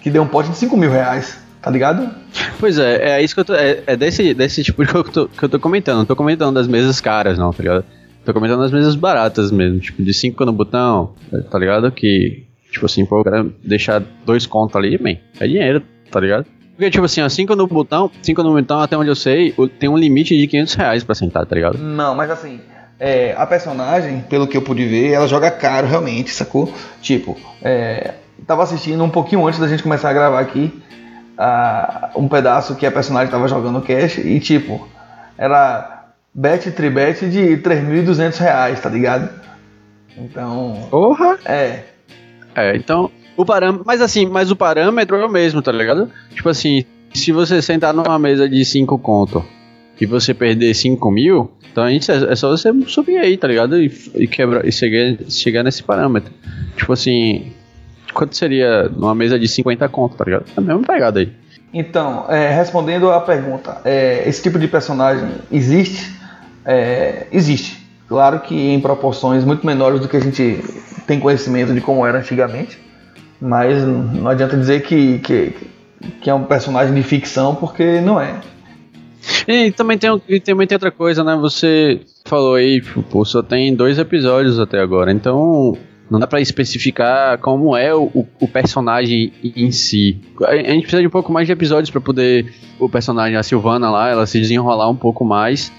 que 0.01 0.09
deu 0.09 0.23
um 0.23 0.27
pote 0.27 0.49
de 0.49 0.57
5 0.57 0.75
mil 0.75 0.91
reais. 0.91 1.37
Tá 1.61 1.69
ligado? 1.69 2.09
Pois 2.59 2.79
é, 2.79 3.19
é 3.19 3.23
isso 3.23 3.35
que 3.35 3.41
eu 3.41 3.45
tô. 3.45 3.53
É, 3.53 3.83
é 3.85 3.95
desse, 3.95 4.33
desse 4.33 4.63
tipo 4.63 4.85
que 4.85 4.95
eu, 4.95 5.03
tô, 5.03 5.27
que 5.27 5.43
eu 5.43 5.49
tô 5.49 5.59
comentando. 5.59 5.99
Não 5.99 6.05
tô 6.05 6.15
comentando 6.15 6.55
das 6.55 6.67
mesas 6.67 6.99
caras, 6.99 7.37
não, 7.37 7.51
tá 7.51 7.61
ligado? 7.61 7.85
Tô 8.25 8.33
comentando 8.33 8.61
das 8.61 8.71
mesas 8.71 8.95
baratas 8.95 9.51
mesmo, 9.51 9.79
tipo, 9.79 10.03
de 10.03 10.13
5 10.13 10.45
no 10.45 10.53
botão, 10.53 11.13
tá 11.49 11.57
ligado? 11.57 11.91
Que, 11.91 12.45
tipo 12.71 12.85
assim, 12.85 13.05
pô, 13.05 13.21
o 13.21 13.23
cara 13.23 13.47
deixar 13.63 14.01
dois 14.25 14.45
contos 14.45 14.75
ali, 14.75 14.97
bem, 14.97 15.19
é 15.39 15.47
dinheiro, 15.47 15.81
tá 16.11 16.19
ligado? 16.19 16.45
Porque, 16.75 16.91
tipo 16.91 17.05
assim, 17.05 17.21
ó, 17.21 17.29
5 17.29 17.55
no 17.55 17.67
botão, 17.67 18.11
5 18.21 18.43
no 18.43 18.53
botão, 18.53 18.79
até 18.79 18.95
onde 18.95 19.09
eu 19.09 19.15
sei, 19.15 19.55
tem 19.79 19.89
um 19.89 19.97
limite 19.97 20.37
de 20.37 20.47
500 20.47 20.73
reais 20.75 21.03
pra 21.03 21.15
sentar, 21.15 21.45
tá 21.47 21.55
ligado? 21.55 21.79
Não, 21.79 22.13
mas 22.13 22.29
assim, 22.29 22.59
é, 22.99 23.33
a 23.35 23.45
personagem, 23.47 24.21
pelo 24.29 24.47
que 24.47 24.55
eu 24.55 24.61
pude 24.61 24.85
ver, 24.85 25.11
ela 25.11 25.27
joga 25.27 25.49
caro 25.49 25.87
realmente, 25.87 26.31
sacou? 26.31 26.71
Tipo, 27.01 27.35
é, 27.63 28.13
tava 28.45 28.61
assistindo 28.61 29.03
um 29.03 29.09
pouquinho 29.09 29.47
antes 29.47 29.59
da 29.59 29.67
gente 29.67 29.81
começar 29.81 30.11
a 30.11 30.13
gravar 30.13 30.39
aqui 30.39 30.71
um 32.15 32.27
pedaço 32.27 32.75
que 32.75 32.85
a 32.85 32.91
personagem 32.91 33.31
tava 33.31 33.47
jogando 33.47 33.81
cash 33.81 34.19
e 34.19 34.39
tipo, 34.39 34.87
era 35.37 36.13
bet 36.33 36.71
tribet 36.71 37.29
de 37.29 37.57
3.200 37.57 38.37
reais, 38.37 38.79
tá 38.79 38.89
ligado? 38.89 39.29
Então. 40.17 40.87
Porra! 40.89 41.37
É. 41.45 41.83
É, 42.55 42.75
então. 42.75 43.09
O 43.35 43.45
parâmetro. 43.45 43.83
Mas 43.85 44.01
assim, 44.01 44.25
mas 44.25 44.51
o 44.51 44.55
parâmetro 44.55 45.15
é 45.15 45.25
o 45.25 45.29
mesmo, 45.29 45.61
tá 45.61 45.71
ligado? 45.71 46.11
Tipo 46.35 46.49
assim, 46.49 46.85
se 47.13 47.31
você 47.31 47.61
sentar 47.61 47.93
numa 47.93 48.19
mesa 48.19 48.47
de 48.47 48.63
5 48.63 48.97
conto 48.99 49.43
e 49.99 50.05
você 50.05 50.33
perder 50.33 50.73
5 50.73 51.11
mil, 51.11 51.51
então 51.71 51.87
gente, 51.89 52.11
é, 52.11 52.15
é 52.31 52.35
só 52.35 52.49
você 52.49 52.71
subir 52.87 53.17
aí, 53.17 53.37
tá 53.37 53.47
ligado? 53.47 53.81
E, 53.81 53.91
e 54.15 54.27
quebrar 54.27 54.65
e 54.65 54.71
chegar, 54.71 55.17
chegar 55.29 55.63
nesse 55.63 55.81
parâmetro. 55.81 56.33
Tipo 56.75 56.93
assim, 56.93 57.53
quanto 58.13 58.35
seria 58.35 58.89
numa 58.89 59.15
mesa 59.15 59.39
de 59.39 59.47
50 59.47 59.87
conto, 59.89 60.15
tá 60.15 60.23
ligado? 60.23 60.45
É 60.55 60.59
a 60.59 60.61
mesma 60.61 60.81
pegada 60.83 61.19
aí. 61.19 61.31
Então, 61.73 62.25
é, 62.29 62.53
respondendo 62.53 63.09
à 63.11 63.21
pergunta, 63.21 63.81
é, 63.85 64.27
esse 64.27 64.43
tipo 64.43 64.59
de 64.59 64.67
personagem 64.67 65.29
existe? 65.51 66.11
É, 66.65 67.27
existe. 67.31 67.81
Claro 68.07 68.41
que 68.41 68.55
em 68.55 68.79
proporções 68.79 69.45
muito 69.45 69.65
menores 69.65 70.01
do 70.01 70.07
que 70.07 70.17
a 70.17 70.19
gente 70.19 70.61
tem 71.07 71.19
conhecimento 71.19 71.73
de 71.73 71.79
como 71.79 72.05
era 72.05 72.19
antigamente, 72.19 72.77
mas 73.39 73.81
não 73.83 74.29
adianta 74.29 74.57
dizer 74.57 74.83
que, 74.83 75.19
que, 75.19 75.55
que 76.21 76.29
é 76.29 76.33
um 76.33 76.43
personagem 76.43 76.93
de 76.93 77.03
ficção, 77.03 77.55
porque 77.55 78.01
não 78.01 78.19
é. 78.19 78.35
E 79.47 79.71
também 79.71 79.97
tem, 79.97 80.09
também 80.43 80.67
tem 80.67 80.75
outra 80.75 80.91
coisa, 80.91 81.23
né? 81.23 81.37
Você 81.37 82.01
falou 82.25 82.55
aí, 82.55 82.81
pô, 83.09 83.23
só 83.23 83.41
tem 83.41 83.73
dois 83.73 83.97
episódios 83.97 84.59
até 84.59 84.79
agora, 84.79 85.11
então 85.11 85.77
não 86.11 86.19
dá 86.19 86.27
para 86.27 86.41
especificar 86.41 87.37
como 87.37 87.75
é 87.75 87.95
o, 87.95 88.27
o, 88.37 88.47
personagem 88.47 89.31
em 89.41 89.71
si. 89.71 90.19
A 90.45 90.57
gente 90.57 90.81
precisa 90.81 91.01
de 91.01 91.07
um 91.07 91.11
pouco 91.11 91.31
mais 91.31 91.47
de 91.47 91.53
episódios 91.53 91.89
para 91.89 92.01
poder 92.01 92.53
o 92.77 92.89
personagem, 92.89 93.37
a 93.37 93.43
Silvana 93.43 93.89
lá, 93.89 94.09
ela 94.09 94.25
se 94.25 94.37
desenrolar 94.37 94.89
um 94.89 94.95
pouco 94.95 95.23
mais 95.23 95.71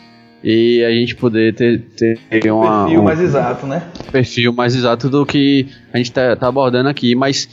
e 0.43 0.83
a 0.85 0.91
gente 0.91 1.15
poder 1.17 1.55
ter, 1.55 1.83
ter 1.97 2.51
uma, 2.51 2.85
perfil 2.85 3.01
um, 3.01 3.05
mais 3.05 3.21
exato, 3.21 3.67
né? 3.67 3.83
Perfil 4.11 4.53
mais 4.55 4.75
exato 4.75 5.11
do 5.11 5.27
que 5.27 5.67
a 5.93 5.99
gente 5.99 6.11
tá, 6.11 6.35
tá, 6.35 6.49
abordando 6.49 6.89
aqui, 6.89 7.15
mas 7.15 7.47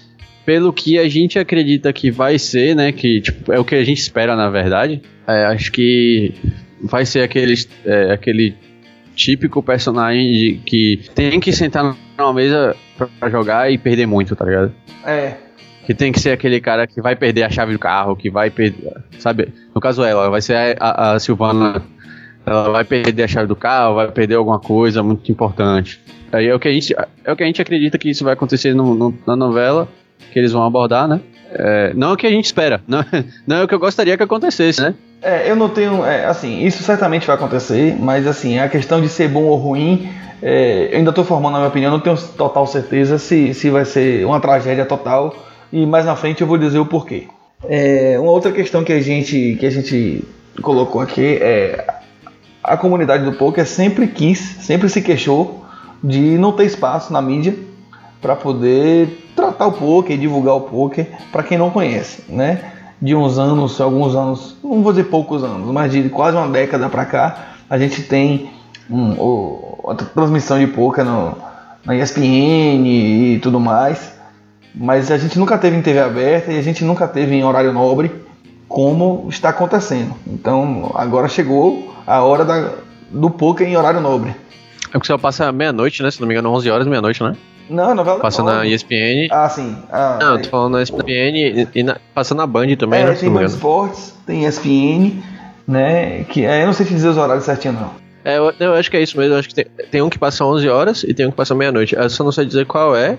pelo 0.45 0.71
que 0.71 0.97
a 0.97 1.07
gente 1.09 1.37
acredita 1.37 1.91
que 1.91 2.09
vai 2.09 2.39
ser, 2.39 2.77
né? 2.77 2.93
Que 2.93 3.19
tipo, 3.19 3.51
é 3.51 3.59
o 3.59 3.65
que 3.65 3.75
a 3.75 3.83
gente 3.83 3.99
espera 3.99 4.37
na 4.37 4.49
verdade. 4.49 5.01
É, 5.27 5.43
acho 5.47 5.69
que 5.69 6.33
vai 6.81 7.05
ser 7.05 7.23
aquele, 7.23 7.55
é, 7.85 8.13
aquele 8.13 8.55
típico 9.15 9.61
personagem 9.61 10.31
de, 10.31 10.61
que 10.65 11.01
tem 11.13 11.41
que 11.41 11.51
sentar 11.51 11.93
numa 12.19 12.33
mesa 12.33 12.75
pra 13.19 13.29
jogar 13.29 13.71
e 13.71 13.77
perder 13.77 14.05
muito, 14.05 14.35
tá 14.35 14.45
ligado? 14.45 14.71
É. 15.05 15.35
Que 15.85 15.93
tem 15.93 16.11
que 16.11 16.19
ser 16.19 16.31
aquele 16.31 16.61
cara 16.61 16.85
que 16.85 17.01
vai 17.01 17.15
perder 17.15 17.43
a 17.43 17.49
chave 17.49 17.73
do 17.73 17.79
carro, 17.79 18.15
que 18.15 18.29
vai 18.29 18.49
perder. 18.49 18.93
Sabe? 19.17 19.53
No 19.73 19.81
caso, 19.81 20.03
ela 20.03 20.29
vai 20.29 20.41
ser 20.41 20.77
a, 20.79 20.89
a, 20.89 21.11
a 21.13 21.19
Silvana. 21.19 21.81
Ela 22.45 22.69
vai 22.69 22.83
perder 22.83 23.23
a 23.23 23.27
chave 23.27 23.47
do 23.47 23.55
carro, 23.55 23.95
vai 23.95 24.11
perder 24.11 24.35
alguma 24.35 24.59
coisa 24.59 25.03
muito 25.03 25.31
importante. 25.31 25.99
Aí 26.31 26.47
é 26.47 26.53
o 26.53 26.59
que 26.59 26.67
a 26.67 26.71
gente, 26.71 26.95
é 27.23 27.31
o 27.31 27.35
que 27.35 27.43
a 27.43 27.45
gente 27.45 27.61
acredita 27.61 27.97
que 27.97 28.09
isso 28.09 28.23
vai 28.23 28.33
acontecer 28.33 28.73
no, 28.73 28.93
no, 28.93 29.17
na 29.25 29.35
novela, 29.35 29.87
que 30.31 30.37
eles 30.37 30.51
vão 30.51 30.63
abordar, 30.63 31.07
né? 31.07 31.19
É, 31.51 31.93
não 31.95 32.11
é 32.11 32.13
o 32.13 32.17
que 32.17 32.27
a 32.27 32.29
gente 32.29 32.45
espera, 32.45 32.81
não, 32.87 33.03
não 33.45 33.57
é 33.57 33.63
o 33.63 33.67
que 33.67 33.73
eu 33.73 33.79
gostaria 33.79 34.15
que 34.15 34.23
acontecesse, 34.23 34.81
né? 34.81 34.93
É, 35.21 35.49
eu 35.49 35.55
não 35.55 35.67
tenho. 35.67 36.05
É, 36.05 36.25
assim, 36.25 36.63
isso 36.63 36.81
certamente 36.83 37.27
vai 37.27 37.35
acontecer, 37.35 37.95
mas 37.99 38.25
assim, 38.25 38.57
a 38.59 38.69
questão 38.69 39.01
de 39.01 39.09
ser 39.09 39.27
bom 39.27 39.43
ou 39.43 39.57
ruim, 39.57 40.09
é, 40.41 40.89
eu 40.91 40.97
ainda 40.97 41.09
estou 41.09 41.25
formando 41.25 41.55
a 41.55 41.57
minha 41.57 41.69
opinião, 41.69 41.91
não 41.91 41.99
tenho 41.99 42.17
total 42.37 42.65
certeza 42.65 43.17
se, 43.17 43.53
se 43.53 43.69
vai 43.69 43.83
ser 43.83 44.25
uma 44.25 44.39
tragédia 44.39 44.85
total. 44.85 45.35
E 45.71 45.85
mais 45.85 46.05
na 46.05 46.15
frente 46.15 46.41
eu 46.41 46.47
vou 46.47 46.57
dizer 46.57 46.79
o 46.79 46.85
porquê. 46.85 47.27
É, 47.67 48.17
uma 48.19 48.31
outra 48.31 48.51
questão 48.51 48.83
que 48.83 48.93
a 48.93 49.01
gente, 49.01 49.57
que 49.59 49.65
a 49.65 49.69
gente 49.69 50.23
colocou 50.61 51.01
aqui 51.01 51.37
é 51.41 51.85
a 52.63 52.77
comunidade 52.77 53.23
do 53.23 53.33
poker 53.33 53.65
sempre 53.65 54.07
quis, 54.07 54.39
sempre 54.61 54.89
se 54.89 55.01
queixou 55.01 55.65
de 56.03 56.37
não 56.37 56.53
ter 56.53 56.65
espaço 56.65 57.11
na 57.11 57.21
mídia 57.21 57.53
para 58.21 58.35
poder 58.35 59.29
tratar 59.35 59.67
o 59.67 59.71
poker, 59.71 60.17
divulgar 60.17 60.55
o 60.55 60.61
poker 60.61 61.07
para 61.31 61.43
quem 61.43 61.57
não 61.57 61.69
conhece, 61.69 62.23
né? 62.29 62.73
de 63.01 63.15
uns 63.15 63.39
anos, 63.39 63.79
alguns 63.79 64.15
anos, 64.15 64.57
não 64.63 64.83
vou 64.83 64.91
dizer 64.91 65.05
poucos 65.05 65.43
anos, 65.43 65.71
mas 65.71 65.91
de 65.91 66.09
quase 66.09 66.35
uma 66.35 66.47
década 66.47 66.89
para 66.89 67.05
cá, 67.05 67.53
a 67.69 67.77
gente 67.77 68.03
tem 68.03 68.51
um, 68.89 69.11
o, 69.13 69.89
a 69.89 69.95
transmissão 69.95 70.59
de 70.59 70.67
poker 70.67 71.05
no, 71.05 71.37
na 71.85 71.95
ESPN 71.95 72.85
e 72.85 73.39
tudo 73.41 73.59
mais, 73.59 74.13
mas 74.75 75.11
a 75.11 75.17
gente 75.17 75.39
nunca 75.39 75.57
teve 75.57 75.77
em 75.77 75.81
TV 75.81 75.99
aberta 75.99 76.51
e 76.51 76.57
a 76.57 76.61
gente 76.61 76.83
nunca 76.83 77.07
teve 77.07 77.35
em 77.35 77.43
horário 77.43 77.71
nobre 77.71 78.11
como 78.67 79.27
está 79.29 79.49
acontecendo. 79.49 80.13
Então 80.27 80.91
agora 80.93 81.27
chegou 81.27 81.95
a 82.05 82.21
hora 82.21 82.43
da, 82.43 82.71
do 83.09 83.29
poker 83.29 83.67
em 83.67 83.77
horário 83.77 84.01
nobre. 84.01 84.35
É 84.89 84.93
porque 84.93 85.07
só 85.07 85.17
passa 85.17 85.51
meia-noite, 85.51 86.03
né? 86.03 86.11
Se 86.11 86.19
não 86.19 86.27
me 86.27 86.33
engano, 86.33 86.51
11 86.51 86.69
horas, 86.69 86.87
meia-noite, 86.87 87.23
né? 87.23 87.35
Não, 87.69 87.93
novela 87.93 88.19
Passa 88.19 88.41
na 88.41 88.65
ESPN. 88.65 89.27
Ah, 89.31 89.47
sim. 89.47 89.77
Ah, 89.91 90.17
não, 90.19 90.35
é. 90.35 90.37
tô 90.39 90.49
falando 90.49 90.73
na 90.73 90.81
ESPN 90.81 91.37
e, 91.37 91.67
e 91.75 91.83
na, 91.83 91.97
passa 92.13 92.33
na 92.33 92.47
Band 92.47 92.75
também, 92.75 93.01
é, 93.01 93.05
né? 93.05 93.13
Tem 93.13 93.31
Band 93.31 93.45
Esportes, 93.45 94.15
tem 94.25 94.45
ESPN, 94.45 95.21
né? 95.67 96.23
Que, 96.23 96.45
é, 96.45 96.63
eu 96.63 96.65
não 96.65 96.73
sei 96.73 96.85
te 96.85 96.93
dizer 96.93 97.09
os 97.09 97.17
horários 97.17 97.45
certinho, 97.45 97.73
não. 97.73 97.91
É, 98.25 98.37
eu, 98.37 98.53
eu, 98.59 98.73
acho 98.73 98.89
que 98.89 98.97
é 98.97 99.01
isso 99.01 99.17
mesmo. 99.17 99.33
Eu 99.33 99.39
acho 99.39 99.47
que 99.47 99.55
tem, 99.55 99.65
tem 99.89 100.01
um 100.01 100.09
que 100.09 100.19
passa 100.19 100.43
11 100.43 100.67
horas 100.67 101.03
e 101.03 101.13
tem 101.13 101.27
um 101.27 101.31
que 101.31 101.37
passa 101.37 101.55
meia-noite. 101.55 101.95
Eu 101.95 102.09
só 102.09 102.23
não 102.23 102.31
sei 102.31 102.45
dizer 102.45 102.65
qual 102.65 102.95
é. 102.95 103.17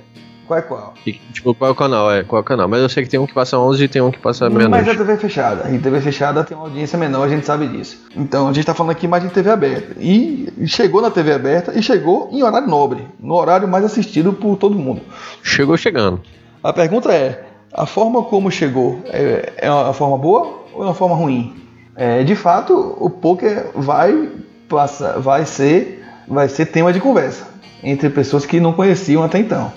Qual 0.50 0.58
é 0.58 0.62
qual? 0.62 0.94
E, 1.06 1.12
tipo, 1.12 1.54
qual 1.54 1.68
é 1.68 1.72
o 1.72 1.76
canal? 1.76 2.10
É, 2.10 2.24
qual 2.24 2.40
é 2.40 2.42
o 2.42 2.44
canal? 2.44 2.66
Mas 2.66 2.82
eu 2.82 2.88
sei 2.88 3.04
que 3.04 3.08
tem 3.08 3.20
um 3.20 3.24
que 3.24 3.32
passa 3.32 3.56
11 3.56 3.84
e 3.84 3.86
tem 3.86 4.02
um 4.02 4.10
que 4.10 4.18
passa 4.18 4.50
meia-noite. 4.50 4.84
Mas 4.84 4.94
é 4.96 4.98
TV 4.98 5.16
fechada. 5.16 5.70
E 5.70 5.78
TV 5.78 6.00
fechada 6.00 6.42
tem 6.42 6.56
uma 6.56 6.66
audiência 6.66 6.98
menor, 6.98 7.22
a 7.22 7.28
gente 7.28 7.46
sabe 7.46 7.68
disso. 7.68 8.04
Então 8.16 8.48
a 8.48 8.52
gente 8.52 8.64
tá 8.64 8.74
falando 8.74 8.90
aqui 8.90 9.06
mais 9.06 9.22
de 9.22 9.28
TV 9.28 9.48
aberta. 9.48 9.94
E 10.00 10.52
chegou 10.66 11.00
na 11.00 11.08
TV 11.08 11.34
aberta 11.34 11.78
e 11.78 11.80
chegou 11.80 12.30
em 12.32 12.42
horário 12.42 12.66
nobre. 12.66 13.06
No 13.20 13.36
horário 13.36 13.68
mais 13.68 13.84
assistido 13.84 14.32
por 14.32 14.56
todo 14.56 14.74
mundo. 14.74 15.02
Chegou 15.40 15.76
chegando. 15.76 16.20
A 16.64 16.72
pergunta 16.72 17.12
é: 17.12 17.44
a 17.72 17.86
forma 17.86 18.24
como 18.24 18.50
chegou 18.50 18.98
é, 19.04 19.52
é 19.56 19.70
uma 19.70 19.92
forma 19.92 20.18
boa 20.18 20.64
ou 20.74 20.82
é 20.82 20.86
uma 20.86 20.94
forma 20.94 21.14
ruim? 21.14 21.54
É, 21.94 22.24
de 22.24 22.34
fato, 22.34 22.96
o 22.98 23.08
poker 23.08 23.66
vai, 23.72 24.30
passar, 24.68 25.16
vai, 25.20 25.46
ser, 25.46 26.04
vai 26.26 26.48
ser 26.48 26.66
tema 26.66 26.92
de 26.92 26.98
conversa 26.98 27.46
entre 27.84 28.10
pessoas 28.10 28.44
que 28.44 28.58
não 28.58 28.72
conheciam 28.72 29.22
até 29.22 29.38
então 29.38 29.72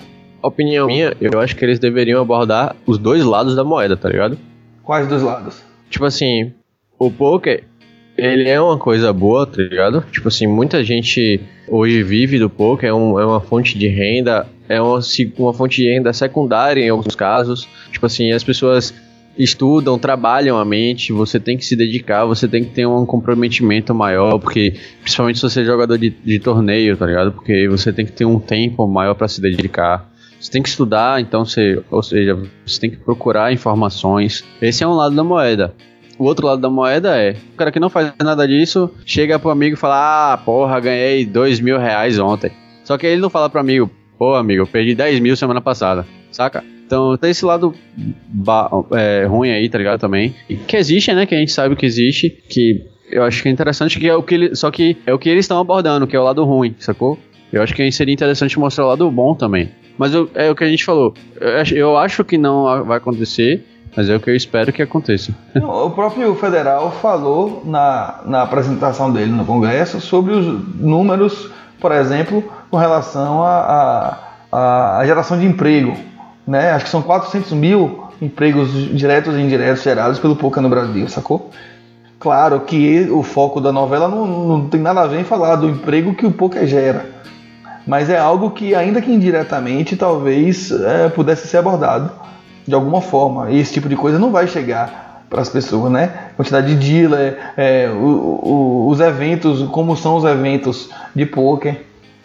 opinião 0.46 0.86
minha, 0.86 1.14
eu 1.20 1.40
acho 1.40 1.56
que 1.56 1.64
eles 1.64 1.78
deveriam 1.78 2.20
abordar 2.20 2.76
os 2.86 2.98
dois 2.98 3.24
lados 3.24 3.54
da 3.54 3.64
moeda, 3.64 3.96
tá 3.96 4.08
ligado? 4.08 4.38
Quais 4.82 5.08
dois 5.08 5.22
lados? 5.22 5.62
Tipo 5.90 6.04
assim, 6.04 6.52
o 6.98 7.10
poker, 7.10 7.64
ele 8.16 8.48
é 8.48 8.60
uma 8.60 8.78
coisa 8.78 9.12
boa, 9.12 9.46
tá 9.46 9.62
ligado? 9.62 10.04
Tipo 10.12 10.28
assim, 10.28 10.46
muita 10.46 10.84
gente 10.84 11.40
hoje 11.68 12.02
vive 12.02 12.38
do 12.38 12.50
poker, 12.50 12.88
é, 12.88 12.94
um, 12.94 13.18
é 13.18 13.26
uma 13.26 13.40
fonte 13.40 13.78
de 13.78 13.88
renda, 13.88 14.46
é 14.68 14.80
uma, 14.80 15.00
uma 15.38 15.54
fonte 15.54 15.82
de 15.82 15.88
renda 15.88 16.12
secundária 16.12 16.82
em 16.82 16.88
alguns 16.88 17.14
casos. 17.14 17.68
Tipo 17.90 18.06
assim, 18.06 18.32
as 18.32 18.44
pessoas 18.44 18.94
estudam, 19.36 19.98
trabalham 19.98 20.56
a 20.56 20.64
mente, 20.64 21.12
você 21.12 21.40
tem 21.40 21.56
que 21.56 21.64
se 21.64 21.74
dedicar, 21.74 22.24
você 22.24 22.46
tem 22.46 22.64
que 22.64 22.70
ter 22.70 22.86
um 22.86 23.04
comprometimento 23.04 23.94
maior, 23.94 24.38
porque 24.38 24.74
principalmente 25.00 25.38
se 25.38 25.42
você 25.42 25.62
é 25.62 25.64
jogador 25.64 25.98
de, 25.98 26.10
de 26.10 26.38
torneio, 26.38 26.96
tá 26.96 27.06
ligado? 27.06 27.32
Porque 27.32 27.68
você 27.68 27.92
tem 27.92 28.06
que 28.06 28.12
ter 28.12 28.24
um 28.24 28.38
tempo 28.38 28.86
maior 28.86 29.14
para 29.14 29.28
se 29.28 29.40
dedicar. 29.40 30.08
Você 30.44 30.50
tem 30.50 30.62
que 30.62 30.68
estudar, 30.68 31.22
então 31.22 31.42
você, 31.42 31.82
ou 31.90 32.02
seja, 32.02 32.36
você 32.66 32.78
tem 32.78 32.90
que 32.90 32.98
procurar 32.98 33.50
informações. 33.50 34.44
Esse 34.60 34.84
é 34.84 34.86
um 34.86 34.92
lado 34.92 35.16
da 35.16 35.24
moeda. 35.24 35.74
O 36.18 36.24
outro 36.24 36.46
lado 36.46 36.60
da 36.60 36.68
moeda 36.68 37.16
é, 37.16 37.34
o 37.54 37.56
cara 37.56 37.72
que 37.72 37.80
não 37.80 37.88
faz 37.88 38.12
nada 38.22 38.46
disso, 38.46 38.90
chega 39.06 39.38
pro 39.38 39.48
amigo 39.48 39.74
e 39.74 39.78
fala, 39.78 40.34
ah, 40.34 40.36
porra, 40.36 40.78
ganhei 40.80 41.24
dois 41.24 41.60
mil 41.60 41.78
reais 41.78 42.18
ontem. 42.18 42.52
Só 42.84 42.98
que 42.98 43.06
ele 43.06 43.22
não 43.22 43.30
fala 43.30 43.48
pro 43.48 43.58
amigo, 43.58 43.90
pô, 44.18 44.34
amigo, 44.34 44.64
eu 44.64 44.66
perdi 44.66 44.94
10 44.94 45.18
mil 45.20 45.34
semana 45.34 45.62
passada, 45.62 46.06
saca? 46.30 46.62
Então 46.84 47.16
tem 47.16 47.30
esse 47.30 47.46
lado 47.46 47.74
é, 48.92 49.24
ruim 49.24 49.48
aí, 49.48 49.66
tá 49.70 49.78
ligado? 49.78 49.98
Também. 49.98 50.34
Que 50.68 50.76
existe, 50.76 51.10
né? 51.14 51.24
Que 51.24 51.34
a 51.34 51.38
gente 51.38 51.52
sabe 51.52 51.74
que 51.74 51.86
existe, 51.86 52.28
que 52.50 52.84
eu 53.10 53.22
acho 53.22 53.42
que 53.42 53.48
é 53.48 53.50
interessante, 53.50 53.98
que 53.98 54.06
é 54.06 54.14
o 54.14 54.22
que 54.22 54.34
ele, 54.34 54.54
só 54.54 54.70
que 54.70 54.98
é 55.06 55.14
o 55.14 55.18
que 55.18 55.30
eles 55.30 55.46
estão 55.46 55.58
abordando, 55.58 56.06
que 56.06 56.14
é 56.14 56.20
o 56.20 56.24
lado 56.24 56.44
ruim, 56.44 56.74
sacou? 56.78 57.18
Eu 57.50 57.62
acho 57.62 57.72
que 57.72 57.90
seria 57.90 58.12
interessante 58.12 58.58
mostrar 58.58 58.84
o 58.84 58.88
lado 58.88 59.10
bom 59.10 59.34
também. 59.34 59.70
Mas 59.98 60.12
eu, 60.12 60.28
é 60.34 60.50
o 60.50 60.56
que 60.56 60.64
a 60.64 60.68
gente 60.68 60.84
falou. 60.84 61.14
Eu 61.72 61.96
acho, 61.96 62.24
que 62.24 62.36
não 62.36 62.84
vai 62.84 62.98
acontecer. 62.98 63.66
Mas 63.96 64.10
é 64.10 64.16
o 64.16 64.20
que 64.20 64.28
eu 64.28 64.34
espero 64.34 64.72
que 64.72 64.82
aconteça. 64.82 65.32
o 65.54 65.90
próprio 65.90 66.34
federal 66.34 66.90
falou 67.00 67.62
na, 67.64 68.22
na 68.26 68.42
apresentação 68.42 69.12
dele 69.12 69.30
no 69.30 69.44
Congresso 69.44 70.00
sobre 70.00 70.32
os 70.32 70.46
números, 70.80 71.48
por 71.78 71.92
exemplo, 71.92 72.42
com 72.70 72.76
relação 72.76 73.44
à 73.44 74.18
a, 74.50 74.58
a, 74.58 74.98
a, 74.98 75.06
geração 75.06 75.38
de 75.38 75.46
emprego. 75.46 75.96
Né? 76.44 76.72
Acho 76.72 76.86
que 76.86 76.90
são 76.90 77.02
400 77.02 77.52
mil 77.52 78.08
empregos 78.20 78.72
diretos 78.96 79.36
e 79.36 79.40
indiretos 79.40 79.84
gerados 79.84 80.18
pelo 80.18 80.34
POCA 80.34 80.60
no 80.60 80.68
Brasil, 80.68 81.08
sacou? 81.08 81.50
Claro 82.18 82.60
que 82.60 83.08
o 83.10 83.22
foco 83.22 83.60
da 83.60 83.70
novela 83.70 84.08
não, 84.08 84.26
não 84.26 84.68
tem 84.68 84.80
nada 84.80 85.02
a 85.02 85.06
ver 85.06 85.20
em 85.20 85.24
falar 85.24 85.56
do 85.56 85.68
emprego 85.68 86.14
que 86.14 86.24
o 86.24 86.32
POCA 86.32 86.66
gera, 86.66 87.06
mas 87.86 88.08
é 88.08 88.18
algo 88.18 88.50
que, 88.50 88.74
ainda 88.74 89.00
que 89.00 89.12
indiretamente, 89.12 89.96
talvez 89.96 90.70
é, 90.70 91.08
pudesse 91.08 91.48
ser 91.48 91.58
abordado 91.58 92.10
de 92.66 92.74
alguma 92.74 93.00
forma. 93.00 93.50
E 93.50 93.58
esse 93.58 93.72
tipo 93.72 93.88
de 93.88 93.96
coisa 93.96 94.18
não 94.18 94.30
vai 94.30 94.46
chegar 94.46 95.26
para 95.28 95.42
as 95.42 95.48
pessoas, 95.48 95.90
né? 95.90 96.30
Quantidade 96.36 96.74
de 96.74 96.76
dealer, 96.76 97.36
é, 97.56 97.88
o, 97.88 98.40
o, 98.42 98.88
os 98.88 99.00
eventos, 99.00 99.62
como 99.68 99.96
são 99.96 100.16
os 100.16 100.24
eventos 100.24 100.90
de 101.14 101.26
poker, 101.26 101.82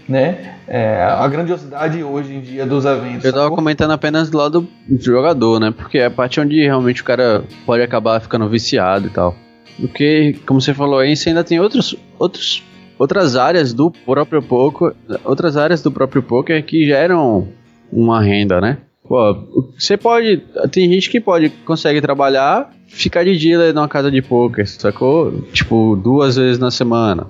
né? 0.07 0.55
É, 0.67 1.03
a 1.03 1.27
grandiosidade 1.27 2.03
hoje 2.03 2.33
em 2.33 2.41
dia 2.41 2.65
dos 2.65 2.85
eventos. 2.85 3.25
Eu 3.25 3.29
estava 3.29 3.49
comentando 3.49 3.91
apenas 3.91 4.29
do 4.29 4.37
lado 4.37 4.67
do 4.87 5.03
jogador, 5.03 5.59
né? 5.59 5.73
Porque 5.75 5.97
é 5.97 6.05
a 6.05 6.11
parte 6.11 6.39
onde 6.39 6.61
realmente 6.61 7.01
o 7.01 7.05
cara 7.05 7.43
pode 7.65 7.81
acabar 7.81 8.21
ficando 8.21 8.47
viciado 8.47 9.07
e 9.07 9.09
tal. 9.09 9.35
Porque, 9.79 10.35
como 10.45 10.61
você 10.61 10.73
falou 10.73 10.99
aí, 10.99 11.15
você 11.15 11.29
ainda 11.29 11.43
tem 11.43 11.59
outros, 11.59 11.95
outros, 12.17 12.63
outras 12.99 13.37
áreas 13.37 13.73
do 13.73 13.89
próprio 13.89 14.43
poker, 14.43 14.93
outras 15.23 15.55
áreas 15.55 15.81
do 15.81 15.89
próprio 15.89 16.21
poker 16.21 16.63
que 16.63 16.85
geram 16.85 17.47
uma 17.91 18.21
renda, 18.21 18.59
né? 18.59 18.77
Pô, 19.07 19.35
você 19.75 19.97
pode. 19.97 20.43
Tem 20.69 20.91
gente 20.91 21.09
que 21.09 21.19
pode 21.19 21.49
consegue 21.65 21.99
trabalhar, 22.01 22.71
ficar 22.87 23.23
de 23.23 23.35
dealer 23.37 23.73
numa 23.73 23.87
casa 23.87 24.11
de 24.11 24.21
poker, 24.21 24.67
sacou? 24.69 25.41
Tipo, 25.53 25.95
duas 25.95 26.35
vezes 26.35 26.59
na 26.59 26.69
semana. 26.69 27.25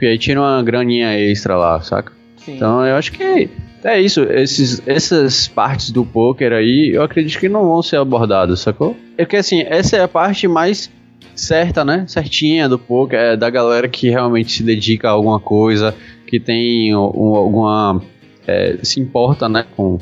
E 0.00 0.06
aí 0.06 0.18
tira 0.18 0.40
uma 0.40 0.62
graninha 0.62 1.16
extra 1.16 1.56
lá, 1.56 1.80
saca? 1.82 2.12
Sim. 2.38 2.56
Então 2.56 2.84
eu 2.84 2.96
acho 2.96 3.12
que 3.12 3.50
é 3.84 4.00
isso. 4.00 4.22
Esses, 4.22 4.82
essas 4.86 5.46
partes 5.46 5.90
do 5.90 6.04
poker 6.04 6.52
aí, 6.52 6.90
eu 6.92 7.02
acredito 7.02 7.38
que 7.38 7.48
não 7.48 7.64
vão 7.66 7.82
ser 7.82 7.96
abordadas, 7.96 8.60
sacou? 8.60 8.96
É 9.16 9.24
que 9.24 9.36
assim, 9.36 9.62
essa 9.62 9.96
é 9.96 10.02
a 10.02 10.08
parte 10.08 10.48
mais 10.48 10.90
certa, 11.34 11.84
né? 11.84 12.04
Certinha 12.06 12.68
do 12.68 12.78
poker, 12.78 13.18
é 13.18 13.36
da 13.36 13.50
galera 13.50 13.88
que 13.88 14.10
realmente 14.10 14.52
se 14.52 14.62
dedica 14.62 15.08
a 15.08 15.12
alguma 15.12 15.40
coisa, 15.40 15.94
que 16.26 16.38
tem 16.38 16.94
um, 16.94 17.34
alguma. 17.34 18.02
É, 18.46 18.78
se 18.82 19.00
importa, 19.00 19.48
né? 19.48 19.64
Com 19.76 19.98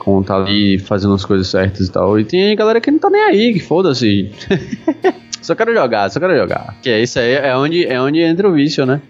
com 0.00 0.22
tá 0.22 0.34
ali 0.34 0.78
fazendo 0.78 1.12
as 1.12 1.24
coisas 1.24 1.46
certas 1.46 1.86
e 1.86 1.92
tal. 1.92 2.18
E 2.18 2.24
tem 2.24 2.56
galera 2.56 2.80
que 2.80 2.90
não 2.90 2.98
tá 2.98 3.10
nem 3.10 3.20
aí, 3.20 3.52
que 3.52 3.60
foda-se. 3.60 4.32
só 5.42 5.54
quero 5.54 5.74
jogar, 5.74 6.10
só 6.10 6.18
quero 6.18 6.36
jogar. 6.36 6.76
Que 6.82 6.88
é 6.88 7.02
isso 7.02 7.18
aí, 7.18 7.34
é 7.34 7.54
onde, 7.54 7.86
é 7.86 8.00
onde 8.00 8.20
entra 8.20 8.48
o 8.48 8.52
vício, 8.52 8.86
né? 8.86 9.00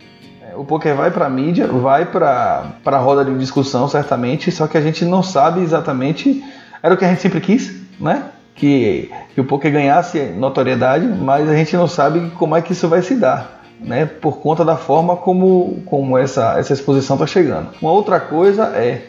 É, 0.42 0.56
o 0.56 0.64
poker 0.64 0.96
vai 0.96 1.10
pra 1.10 1.30
mídia, 1.30 1.68
vai 1.68 2.04
pra, 2.04 2.72
pra 2.82 2.98
roda 2.98 3.24
de 3.24 3.38
discussão, 3.38 3.88
certamente, 3.88 4.50
só 4.50 4.66
que 4.66 4.76
a 4.76 4.80
gente 4.80 5.04
não 5.04 5.22
sabe 5.22 5.60
exatamente. 5.60 6.42
Era 6.82 6.94
o 6.94 6.96
que 6.96 7.04
a 7.04 7.08
gente 7.08 7.22
sempre 7.22 7.40
quis, 7.40 7.80
né? 8.00 8.24
Que, 8.54 9.10
que 9.34 9.40
o 9.40 9.44
poker 9.44 9.72
ganhasse 9.72 10.18
notoriedade, 10.36 11.06
mas 11.06 11.48
a 11.48 11.54
gente 11.54 11.74
não 11.76 11.88
sabe 11.88 12.30
como 12.38 12.54
é 12.54 12.60
que 12.60 12.72
isso 12.72 12.88
vai 12.88 13.02
se 13.02 13.14
dar. 13.14 13.58
Né, 13.80 14.04
por 14.04 14.40
conta 14.40 14.62
da 14.62 14.76
forma 14.76 15.16
como, 15.16 15.82
como 15.86 16.18
essa, 16.18 16.58
essa 16.58 16.74
exposição 16.74 17.16
está 17.16 17.26
chegando. 17.26 17.70
Uma 17.80 17.90
outra 17.90 18.20
coisa 18.20 18.64
é 18.76 19.04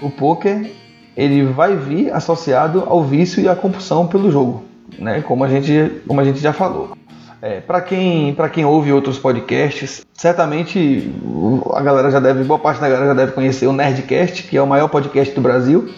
o 0.00 0.08
poker 0.08 0.70
ele 1.16 1.44
vai 1.44 1.76
vir 1.76 2.12
associado 2.12 2.84
ao 2.86 3.02
vício 3.04 3.42
e 3.42 3.48
à 3.48 3.54
compulsão 3.54 4.06
pelo 4.06 4.30
jogo, 4.30 4.64
né? 4.98 5.22
Como 5.22 5.44
a 5.44 5.48
gente, 5.48 6.02
como 6.06 6.20
a 6.20 6.24
gente 6.24 6.40
já 6.40 6.52
falou. 6.52 6.96
É, 7.40 7.60
para 7.60 7.80
quem, 7.80 8.34
quem 8.52 8.64
ouve 8.64 8.90
outros 8.90 9.18
podcasts, 9.18 10.04
certamente 10.14 11.12
a 11.74 11.82
galera 11.82 12.10
já 12.10 12.18
deve, 12.18 12.42
boa 12.42 12.58
parte 12.58 12.80
da 12.80 12.88
galera 12.88 13.08
já 13.08 13.14
deve 13.14 13.32
conhecer 13.32 13.66
o 13.66 13.72
Nerdcast, 13.72 14.44
que 14.44 14.56
é 14.56 14.62
o 14.62 14.66
maior 14.66 14.88
podcast 14.88 15.34
do 15.34 15.40
Brasil. 15.40 15.90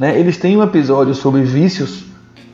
Né? 0.00 0.18
Eles 0.18 0.38
têm 0.38 0.56
um 0.56 0.62
episódio 0.62 1.14
sobre 1.14 1.42
vícios 1.42 2.04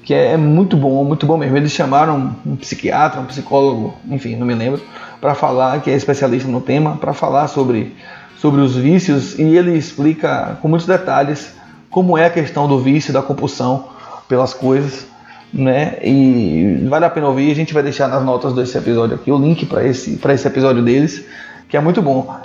que 0.02 0.12
é, 0.12 0.32
é 0.32 0.37
muito 0.37 0.76
bom, 0.76 1.04
muito 1.04 1.24
bom 1.26 1.37
mesmo. 1.37 1.56
Eles 1.56 1.70
chamaram 1.70 2.35
um 2.44 2.56
psiquiatra, 2.56 3.20
um 3.20 3.24
psicólogo, 3.24 3.94
enfim, 4.09 4.35
não 4.35 4.44
me 4.44 4.54
lembro, 4.54 4.82
para 5.20 5.32
falar, 5.32 5.80
que 5.80 5.88
é 5.88 5.94
especialista 5.94 6.48
no 6.48 6.61
tema, 6.61 6.96
para 6.96 7.12
falar 7.12 7.46
sobre, 7.46 7.94
sobre 8.37 8.61
os 8.61 8.76
vícios 8.76 9.38
e 9.38 9.42
ele 9.42 9.78
explica 9.78 10.59
com 10.61 10.66
muitos 10.66 10.88
detalhes 10.88 11.54
como 11.88 12.18
é 12.18 12.26
a 12.26 12.30
questão 12.30 12.66
do 12.66 12.80
vício, 12.80 13.12
da 13.12 13.22
compulsão 13.22 13.87
pelas 14.28 14.52
coisas, 14.52 15.06
né? 15.54 15.98
E 16.02 16.85
vale 16.88 17.04
a 17.04 17.11
pena 17.11 17.28
ouvir. 17.28 17.52
A 17.52 17.54
gente 17.54 17.72
vai 17.72 17.82
deixar 17.82 18.09
nas 18.09 18.24
notas 18.24 18.52
desse 18.54 18.76
episódio 18.76 19.14
aqui 19.14 19.30
o 19.30 19.38
link 19.38 19.64
para 19.66 19.87
esse, 19.87 20.18
esse 20.20 20.48
episódio 20.48 20.82
deles, 20.82 21.24
que 21.68 21.76
é 21.76 21.80
muito 21.80 22.02
bom. 22.02 22.40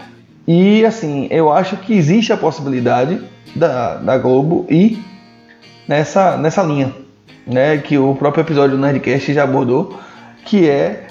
E 0.47 0.85
assim, 0.85 1.27
eu 1.29 1.51
acho 1.51 1.77
que 1.77 1.93
existe 1.93 2.33
a 2.33 2.37
possibilidade 2.37 3.21
da, 3.55 3.95
da 3.95 4.17
Globo 4.17 4.65
ir 4.69 4.99
nessa, 5.87 6.37
nessa 6.37 6.63
linha, 6.63 6.93
né? 7.45 7.77
Que 7.77 7.97
o 7.97 8.15
próprio 8.15 8.41
episódio 8.41 8.75
do 8.75 8.81
Nerdcast 8.81 9.33
já 9.33 9.43
abordou, 9.43 9.99
que 10.45 10.67
é 10.67 11.07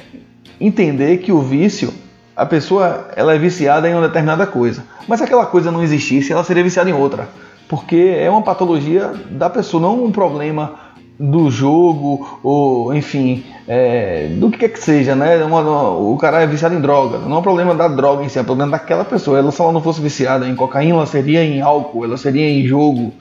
entender 0.60 1.18
que 1.18 1.32
o 1.32 1.40
vício, 1.40 1.94
a 2.36 2.44
pessoa 2.44 3.08
ela 3.16 3.34
é 3.34 3.38
viciada 3.38 3.88
em 3.88 3.94
uma 3.94 4.06
determinada 4.06 4.46
coisa, 4.46 4.84
mas 5.06 5.20
se 5.20 5.24
aquela 5.24 5.46
coisa 5.46 5.70
não 5.70 5.82
existisse, 5.82 6.32
ela 6.32 6.44
seria 6.44 6.62
viciada 6.62 6.90
em 6.90 6.92
outra 6.92 7.28
porque 7.70 8.16
é 8.18 8.28
uma 8.28 8.42
patologia 8.42 9.12
da 9.30 9.48
pessoa, 9.48 9.80
não 9.80 10.04
um 10.04 10.10
problema 10.10 10.89
do 11.20 11.50
jogo, 11.50 12.40
ou 12.42 12.94
enfim, 12.94 13.44
é, 13.68 14.28
do 14.38 14.50
que 14.50 14.56
quer 14.56 14.70
que 14.70 14.82
seja, 14.82 15.14
né? 15.14 15.36
Uma, 15.44 15.60
uma, 15.60 15.90
o 15.90 16.16
cara 16.16 16.40
é 16.40 16.46
viciado 16.46 16.74
em 16.74 16.80
droga, 16.80 17.18
não 17.18 17.36
é 17.36 17.38
um 17.40 17.42
problema 17.42 17.74
da 17.74 17.88
droga 17.88 18.24
em 18.24 18.28
si, 18.30 18.38
é 18.38 18.40
um 18.40 18.44
problema 18.46 18.72
daquela 18.72 19.04
pessoa. 19.04 19.38
Ela, 19.38 19.52
se 19.52 19.60
ela 19.60 19.70
não 19.70 19.82
fosse 19.82 20.00
viciada 20.00 20.48
em 20.48 20.56
cocaína, 20.56 20.94
ela 20.94 21.06
seria 21.06 21.44
em 21.44 21.60
álcool, 21.60 22.06
ela 22.06 22.16
seria 22.16 22.48
em 22.48 22.66
jogo, 22.66 23.12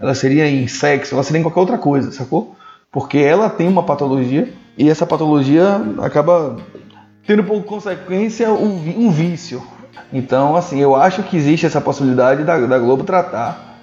ela 0.00 0.14
seria 0.14 0.48
em 0.48 0.68
sexo, 0.68 1.16
ela 1.16 1.24
seria 1.24 1.40
em 1.40 1.42
qualquer 1.42 1.58
outra 1.58 1.76
coisa, 1.76 2.12
sacou? 2.12 2.54
Porque 2.92 3.18
ela 3.18 3.50
tem 3.50 3.66
uma 3.66 3.82
patologia 3.82 4.48
e 4.78 4.88
essa 4.88 5.04
patologia 5.04 5.82
acaba 6.02 6.56
tendo 7.26 7.42
por 7.42 7.64
consequência 7.64 8.48
um, 8.52 9.10
vício. 9.10 9.60
Então, 10.12 10.54
assim, 10.54 10.78
eu 10.78 10.94
acho 10.94 11.24
que 11.24 11.36
existe 11.36 11.66
essa 11.66 11.80
possibilidade 11.80 12.44
da, 12.44 12.58
da 12.58 12.78
Globo 12.78 13.02
tratar 13.02 13.76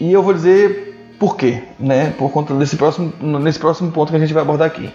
e 0.00 0.12
eu 0.12 0.22
vou 0.22 0.32
dizer 0.32 0.89
por 1.20 1.36
quê, 1.36 1.62
né? 1.78 2.14
Por 2.16 2.30
conta 2.30 2.54
desse 2.54 2.78
próximo, 2.78 3.12
nesse 3.38 3.58
próximo 3.58 3.92
ponto 3.92 4.10
que 4.10 4.16
a 4.16 4.18
gente 4.18 4.32
vai 4.32 4.42
abordar 4.42 4.66
aqui. 4.66 4.90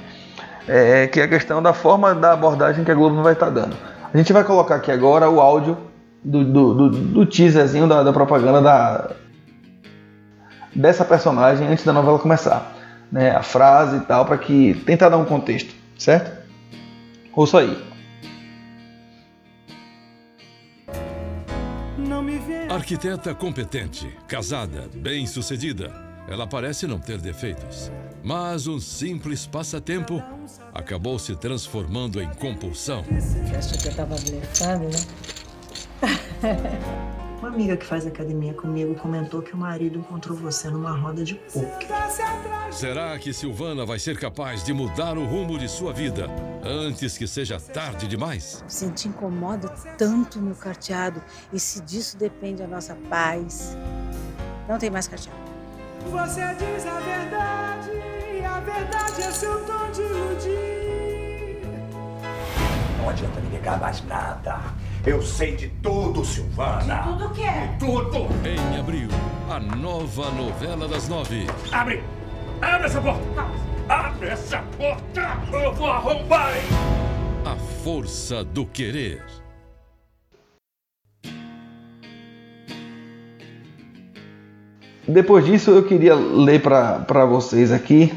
É, 0.67 1.05
que 1.05 1.19
é 1.19 1.23
a 1.23 1.27
questão 1.27 1.61
da 1.61 1.71
forma 1.71 2.15
da 2.15 2.33
abordagem 2.33 2.83
que 2.83 2.89
a 2.89 2.95
Globo 2.95 3.21
vai 3.21 3.33
estar 3.33 3.51
dando. 3.51 3.77
A 4.11 4.17
gente 4.17 4.33
vai 4.33 4.43
colocar 4.43 4.75
aqui 4.75 4.91
agora 4.91 5.29
o 5.29 5.39
áudio 5.39 5.77
do, 6.23 6.43
do, 6.43 6.73
do, 6.73 6.89
do 6.89 7.25
teaserzinho 7.27 7.88
da, 7.88 8.01
da 8.01 8.11
propaganda 8.11 8.59
da, 8.59 9.11
dessa 10.75 11.05
personagem 11.05 11.67
antes 11.67 11.85
da 11.85 11.93
novela 11.93 12.17
começar. 12.17 12.73
Né? 13.11 13.29
A 13.29 13.43
frase 13.43 13.97
e 13.97 13.99
tal, 13.99 14.25
para 14.25 14.39
que 14.39 14.73
tentar 14.83 15.09
dar 15.09 15.17
um 15.17 15.25
contexto, 15.25 15.75
certo? 15.95 16.31
Ouça 17.35 17.59
aí. 17.59 17.85
Arquiteta 22.67 23.35
competente, 23.35 24.11
casada, 24.27 24.89
bem-sucedida. 24.95 26.04
Ela 26.27 26.47
parece 26.47 26.88
não 26.88 26.99
ter 26.99 27.19
defeitos. 27.19 27.91
Mas 28.23 28.67
um 28.67 28.79
simples 28.79 29.45
passatempo 29.45 30.21
acabou 30.73 31.19
se 31.19 31.35
transformando 31.35 32.21
em 32.21 32.29
compulsão. 32.35 33.03
Você 33.03 33.55
acha 33.55 33.77
que 33.77 33.88
eu 33.88 33.95
tava 33.95 34.15
blefando, 34.15 34.85
né? 34.85 35.05
Uma 37.39 37.49
amiga 37.49 37.77
que 37.77 37.85
faz 37.85 38.07
academia 38.07 38.53
comigo 38.53 38.95
comentou 38.95 39.41
que 39.41 39.53
o 39.53 39.57
marido 39.57 39.99
encontrou 39.99 40.35
você 40.35 40.67
numa 40.69 40.97
roda 40.97 41.23
de 41.23 41.35
poker. 41.35 41.88
Será 42.71 43.19
que 43.19 43.31
Silvana 43.31 43.85
vai 43.85 43.99
ser 43.99 44.17
capaz 44.17 44.63
de 44.63 44.73
mudar 44.73 45.15
o 45.17 45.25
rumo 45.25 45.59
de 45.59 45.69
sua 45.69 45.93
vida 45.93 46.27
antes 46.63 47.17
que 47.17 47.27
seja 47.27 47.59
tarde 47.59 48.07
demais? 48.07 48.63
Você 48.67 48.89
te 48.89 49.09
incomoda 49.09 49.69
tanto, 49.97 50.41
meu 50.41 50.55
carteado, 50.55 51.21
e 51.53 51.59
se 51.59 51.81
disso 51.81 52.17
depende 52.17 52.63
a 52.63 52.67
nossa 52.67 52.95
paz. 53.09 53.77
Não 54.67 54.79
tem 54.79 54.89
mais 54.89 55.07
carteado. 55.07 55.54
Você 56.11 56.41
diz 56.55 56.85
a 56.85 56.99
verdade, 56.99 57.91
e 58.33 58.45
a 58.45 58.59
verdade 58.59 59.21
é 59.21 59.31
seu 59.31 59.65
tom 59.65 59.91
de 59.91 60.01
iludir. 60.01 61.61
Não 62.97 63.09
adianta 63.09 63.39
me 63.41 63.49
negar 63.49 63.79
mais 63.79 64.03
nada. 64.05 64.59
Eu 65.05 65.21
sei 65.21 65.55
de 65.55 65.69
tudo, 65.83 66.23
Silvana. 66.25 66.95
De 66.95 67.09
tudo 67.09 67.25
o 67.25 67.29
quê? 67.31 67.43
De 67.43 67.79
tudo. 67.79 68.27
Em 68.47 68.79
abril, 68.79 69.09
a 69.49 69.59
nova 69.59 70.31
novela 70.31 70.87
das 70.87 71.07
nove. 71.07 71.47
Abre! 71.71 72.03
Abre 72.61 72.87
essa 72.87 73.01
porta! 73.01 73.45
Abre 73.89 74.29
essa 74.29 74.63
porta! 74.77 75.37
Eu 75.51 75.73
vou 75.73 75.91
arrombar, 75.91 76.55
hein? 76.55 76.63
A 77.45 77.55
força 77.83 78.43
do 78.43 78.65
querer. 78.65 79.23
Depois 85.07 85.45
disso, 85.45 85.71
eu 85.71 85.83
queria 85.83 86.15
ler 86.15 86.61
para 86.61 87.25
vocês 87.25 87.71
aqui 87.71 88.11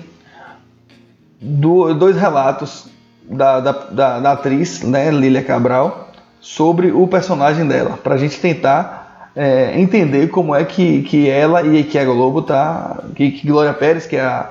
do, 1.40 1.92
dois 1.94 2.16
relatos 2.16 2.86
da, 3.28 3.60
da, 3.60 3.72
da, 3.72 4.20
da 4.20 4.32
atriz, 4.32 4.82
né, 4.82 5.10
Lília 5.10 5.42
Cabral, 5.42 6.10
sobre 6.40 6.90
o 6.90 7.06
personagem 7.06 7.66
dela, 7.66 7.98
para 8.02 8.14
a 8.14 8.18
gente 8.18 8.40
tentar 8.40 9.30
é, 9.36 9.78
entender 9.78 10.28
como 10.28 10.54
é 10.54 10.64
que, 10.64 11.02
que 11.02 11.28
ela 11.28 11.62
e 11.62 11.84
que 11.84 11.98
a 11.98 12.04
Globo 12.04 12.42
tá, 12.42 13.02
que, 13.14 13.32
que 13.32 13.46
Glória 13.46 13.74
Pérez, 13.74 14.06
que 14.06 14.16
é 14.16 14.22
a 14.22 14.50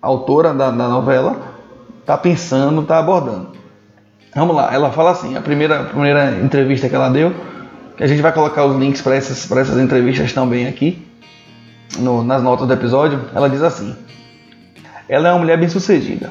autora 0.00 0.54
da, 0.54 0.70
da 0.70 0.88
novela, 0.88 1.36
tá 2.06 2.16
pensando, 2.16 2.82
tá 2.82 2.98
abordando. 2.98 3.48
Vamos 4.34 4.54
lá, 4.54 4.72
ela 4.72 4.90
fala 4.90 5.10
assim, 5.10 5.36
a 5.36 5.40
primeira, 5.40 5.80
a 5.80 5.84
primeira 5.84 6.30
entrevista 6.40 6.88
que 6.88 6.94
ela 6.94 7.10
deu, 7.10 7.34
que 7.96 8.04
a 8.04 8.06
gente 8.06 8.22
vai 8.22 8.32
colocar 8.32 8.64
os 8.64 8.76
links 8.76 9.02
para 9.02 9.16
essas, 9.16 9.50
essas 9.50 9.78
entrevistas 9.78 10.32
também 10.32 10.66
aqui, 10.66 11.06
no, 11.98 12.22
nas 12.22 12.42
notas 12.42 12.66
do 12.66 12.72
episódio, 12.72 13.20
ela 13.34 13.48
diz 13.48 13.62
assim: 13.62 13.94
Ela 15.08 15.28
é 15.28 15.32
uma 15.32 15.40
mulher 15.40 15.58
bem-sucedida. 15.58 16.30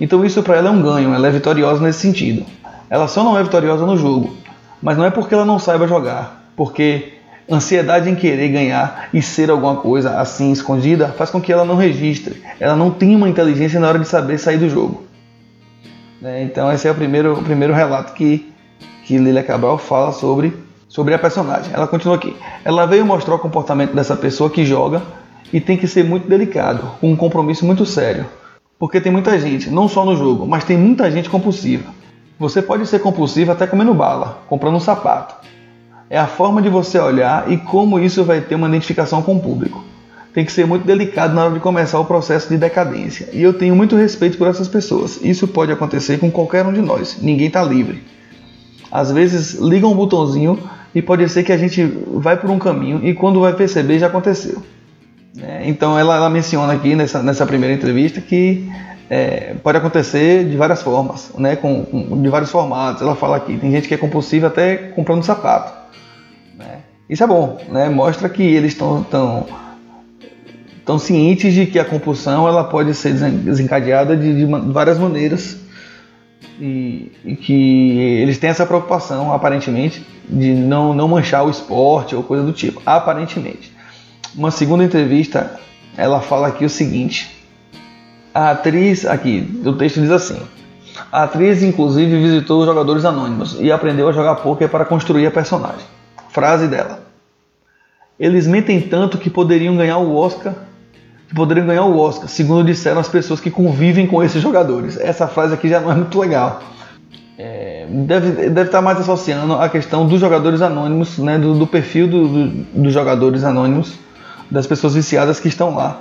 Então 0.00 0.24
isso 0.24 0.42
para 0.42 0.56
ela 0.56 0.68
é 0.68 0.70
um 0.72 0.82
ganho, 0.82 1.14
ela 1.14 1.26
é 1.26 1.30
vitoriosa 1.30 1.82
nesse 1.82 2.00
sentido. 2.00 2.44
Ela 2.90 3.08
só 3.08 3.22
não 3.24 3.38
é 3.38 3.42
vitoriosa 3.42 3.86
no 3.86 3.96
jogo, 3.96 4.36
mas 4.82 4.96
não 4.96 5.04
é 5.04 5.10
porque 5.10 5.34
ela 5.34 5.44
não 5.44 5.58
saiba 5.58 5.86
jogar, 5.86 6.50
porque 6.56 7.14
ansiedade 7.50 8.08
em 8.08 8.14
querer 8.14 8.48
ganhar 8.48 9.08
e 9.12 9.20
ser 9.20 9.50
alguma 9.50 9.76
coisa 9.76 10.18
assim 10.18 10.50
escondida 10.50 11.08
faz 11.08 11.30
com 11.30 11.40
que 11.40 11.52
ela 11.52 11.64
não 11.64 11.76
registre, 11.76 12.42
ela 12.58 12.74
não 12.74 12.90
tenha 12.90 13.16
uma 13.16 13.28
inteligência 13.28 13.78
na 13.78 13.88
hora 13.88 13.98
de 13.98 14.08
saber 14.08 14.38
sair 14.38 14.58
do 14.58 14.68
jogo. 14.68 15.04
É, 16.22 16.42
então 16.42 16.72
esse 16.72 16.88
é 16.88 16.90
o 16.90 16.94
primeiro, 16.94 17.34
o 17.34 17.42
primeiro 17.42 17.74
relato 17.74 18.14
que, 18.14 18.50
que 19.04 19.18
Lilia 19.18 19.42
Cabral 19.42 19.76
fala 19.76 20.10
sobre 20.10 20.54
sobre 20.94 21.12
a 21.12 21.18
personagem. 21.18 21.72
Ela 21.74 21.88
continua 21.88 22.14
aqui. 22.14 22.36
Ela 22.64 22.86
veio 22.86 23.04
mostrar 23.04 23.34
o 23.34 23.38
comportamento 23.40 23.96
dessa 23.96 24.14
pessoa 24.14 24.48
que 24.48 24.64
joga 24.64 25.02
e 25.52 25.60
tem 25.60 25.76
que 25.76 25.88
ser 25.88 26.04
muito 26.04 26.28
delicado, 26.28 26.88
com 27.00 27.10
um 27.10 27.16
compromisso 27.16 27.66
muito 27.66 27.84
sério. 27.84 28.26
Porque 28.78 29.00
tem 29.00 29.10
muita 29.10 29.36
gente, 29.40 29.68
não 29.70 29.88
só 29.88 30.04
no 30.04 30.14
jogo, 30.14 30.46
mas 30.46 30.62
tem 30.62 30.76
muita 30.78 31.10
gente 31.10 31.28
compulsiva. 31.28 31.90
Você 32.38 32.62
pode 32.62 32.86
ser 32.86 33.00
compulsivo 33.00 33.50
até 33.50 33.66
comendo 33.66 33.92
bala, 33.92 34.38
comprando 34.46 34.76
um 34.76 34.80
sapato. 34.80 35.34
É 36.08 36.16
a 36.16 36.28
forma 36.28 36.62
de 36.62 36.68
você 36.68 36.96
olhar 36.96 37.50
e 37.50 37.56
como 37.56 37.98
isso 37.98 38.22
vai 38.22 38.40
ter 38.40 38.54
uma 38.54 38.68
identificação 38.68 39.20
com 39.20 39.34
o 39.34 39.40
público. 39.40 39.82
Tem 40.32 40.44
que 40.44 40.52
ser 40.52 40.64
muito 40.64 40.86
delicado 40.86 41.34
na 41.34 41.46
hora 41.46 41.54
de 41.54 41.60
começar 41.60 41.98
o 41.98 42.04
processo 42.04 42.48
de 42.48 42.56
decadência. 42.56 43.30
E 43.32 43.42
eu 43.42 43.52
tenho 43.52 43.74
muito 43.74 43.96
respeito 43.96 44.38
por 44.38 44.46
essas 44.46 44.68
pessoas. 44.68 45.18
Isso 45.20 45.48
pode 45.48 45.72
acontecer 45.72 46.18
com 46.18 46.30
qualquer 46.30 46.64
um 46.64 46.72
de 46.72 46.80
nós. 46.80 47.18
Ninguém 47.20 47.48
está 47.48 47.64
livre. 47.64 48.00
Às 48.92 49.10
vezes 49.10 49.54
liga 49.54 49.88
um 49.88 49.94
botãozinho 49.96 50.56
e 50.94 51.02
pode 51.02 51.28
ser 51.28 51.42
que 51.42 51.52
a 51.52 51.56
gente 51.56 51.84
vai 51.84 52.36
por 52.36 52.50
um 52.50 52.58
caminho 52.58 53.00
e 53.02 53.14
quando 53.14 53.40
vai 53.40 53.52
perceber 53.52 53.98
já 53.98 54.06
aconteceu. 54.06 54.62
É, 55.42 55.68
então 55.68 55.98
ela, 55.98 56.16
ela, 56.16 56.30
menciona 56.30 56.72
aqui 56.72 56.94
nessa, 56.94 57.22
nessa 57.22 57.44
primeira 57.44 57.74
entrevista 57.74 58.20
que 58.20 58.70
é, 59.10 59.54
pode 59.62 59.76
acontecer 59.76 60.44
de 60.44 60.56
várias 60.56 60.80
formas, 60.80 61.32
né, 61.36 61.56
com, 61.56 61.84
com, 61.84 62.22
de 62.22 62.28
vários 62.28 62.50
formatos. 62.50 63.02
Ela 63.02 63.16
fala 63.16 63.36
aqui, 63.36 63.56
tem 63.58 63.70
gente 63.72 63.88
que 63.88 63.94
é 63.94 63.96
compulsiva 63.96 64.46
até 64.46 64.76
comprando 64.76 65.24
sapato. 65.24 65.72
Né? 66.56 66.78
Isso 67.10 67.24
é 67.24 67.26
bom, 67.26 67.60
né? 67.68 67.88
mostra 67.88 68.28
que 68.28 68.42
eles 68.42 68.72
estão 68.72 69.02
tão, 69.02 69.46
tão 70.84 70.98
cientes 71.00 71.52
de 71.52 71.66
que 71.66 71.80
a 71.80 71.84
compulsão 71.84 72.46
ela 72.46 72.62
pode 72.62 72.94
ser 72.94 73.14
desencadeada 73.14 74.16
de, 74.16 74.36
de 74.36 74.72
várias 74.72 74.98
maneiras 74.98 75.58
e, 76.60 77.10
e, 77.24 77.34
que 77.34 77.98
eles 78.22 78.38
têm 78.38 78.50
essa 78.50 78.64
preocupação, 78.64 79.32
aparentemente, 79.32 80.06
de 80.28 80.52
não, 80.52 80.94
não 80.94 81.08
manchar 81.08 81.44
o 81.44 81.50
esporte 81.50 82.14
ou 82.14 82.22
coisa 82.22 82.44
do 82.44 82.52
tipo. 82.52 82.82
Aparentemente. 82.84 83.72
Uma 84.34 84.50
segunda 84.50 84.84
entrevista, 84.84 85.58
ela 85.96 86.20
fala 86.20 86.48
aqui 86.48 86.64
o 86.64 86.70
seguinte: 86.70 87.44
a 88.32 88.50
atriz, 88.50 89.06
aqui, 89.06 89.60
o 89.64 89.72
texto 89.74 90.00
diz 90.00 90.10
assim. 90.10 90.40
A 91.10 91.24
atriz, 91.24 91.62
inclusive, 91.62 92.20
visitou 92.20 92.60
os 92.60 92.66
jogadores 92.66 93.04
anônimos 93.04 93.56
e 93.60 93.70
aprendeu 93.70 94.08
a 94.08 94.12
jogar 94.12 94.36
poker 94.36 94.68
para 94.68 94.84
construir 94.84 95.26
a 95.26 95.30
personagem. 95.30 95.86
Frase 96.30 96.66
dela: 96.66 97.00
Eles 98.18 98.46
mentem 98.46 98.80
tanto 98.80 99.18
que 99.18 99.30
poderiam 99.30 99.76
ganhar 99.76 99.98
o 99.98 100.16
Oscar 100.16 100.54
que 101.28 101.34
poderiam 101.34 101.66
ganhar 101.66 101.84
o 101.84 101.98
Oscar, 101.98 102.28
segundo 102.28 102.64
disseram 102.64 103.00
as 103.00 103.08
pessoas 103.08 103.40
que 103.40 103.50
convivem 103.50 104.06
com 104.06 104.22
esses 104.22 104.40
jogadores. 104.40 104.98
Essa 104.98 105.26
frase 105.26 105.54
aqui 105.54 105.68
já 105.68 105.80
não 105.80 105.90
é 105.90 105.94
muito 105.94 106.18
legal. 106.18 106.62
É, 107.36 107.86
deve, 107.88 108.48
deve 108.48 108.68
estar 108.68 108.80
mais 108.80 108.98
associando 108.98 109.54
a 109.54 109.68
questão 109.68 110.06
dos 110.06 110.20
jogadores 110.20 110.62
anônimos, 110.62 111.18
né, 111.18 111.36
do, 111.36 111.54
do 111.54 111.66
perfil 111.66 112.06
do, 112.06 112.28
do, 112.28 112.48
dos 112.82 112.92
jogadores 112.92 113.42
anônimos, 113.42 113.94
das 114.50 114.66
pessoas 114.66 114.94
viciadas 114.94 115.40
que 115.40 115.48
estão 115.48 115.74
lá, 115.74 116.00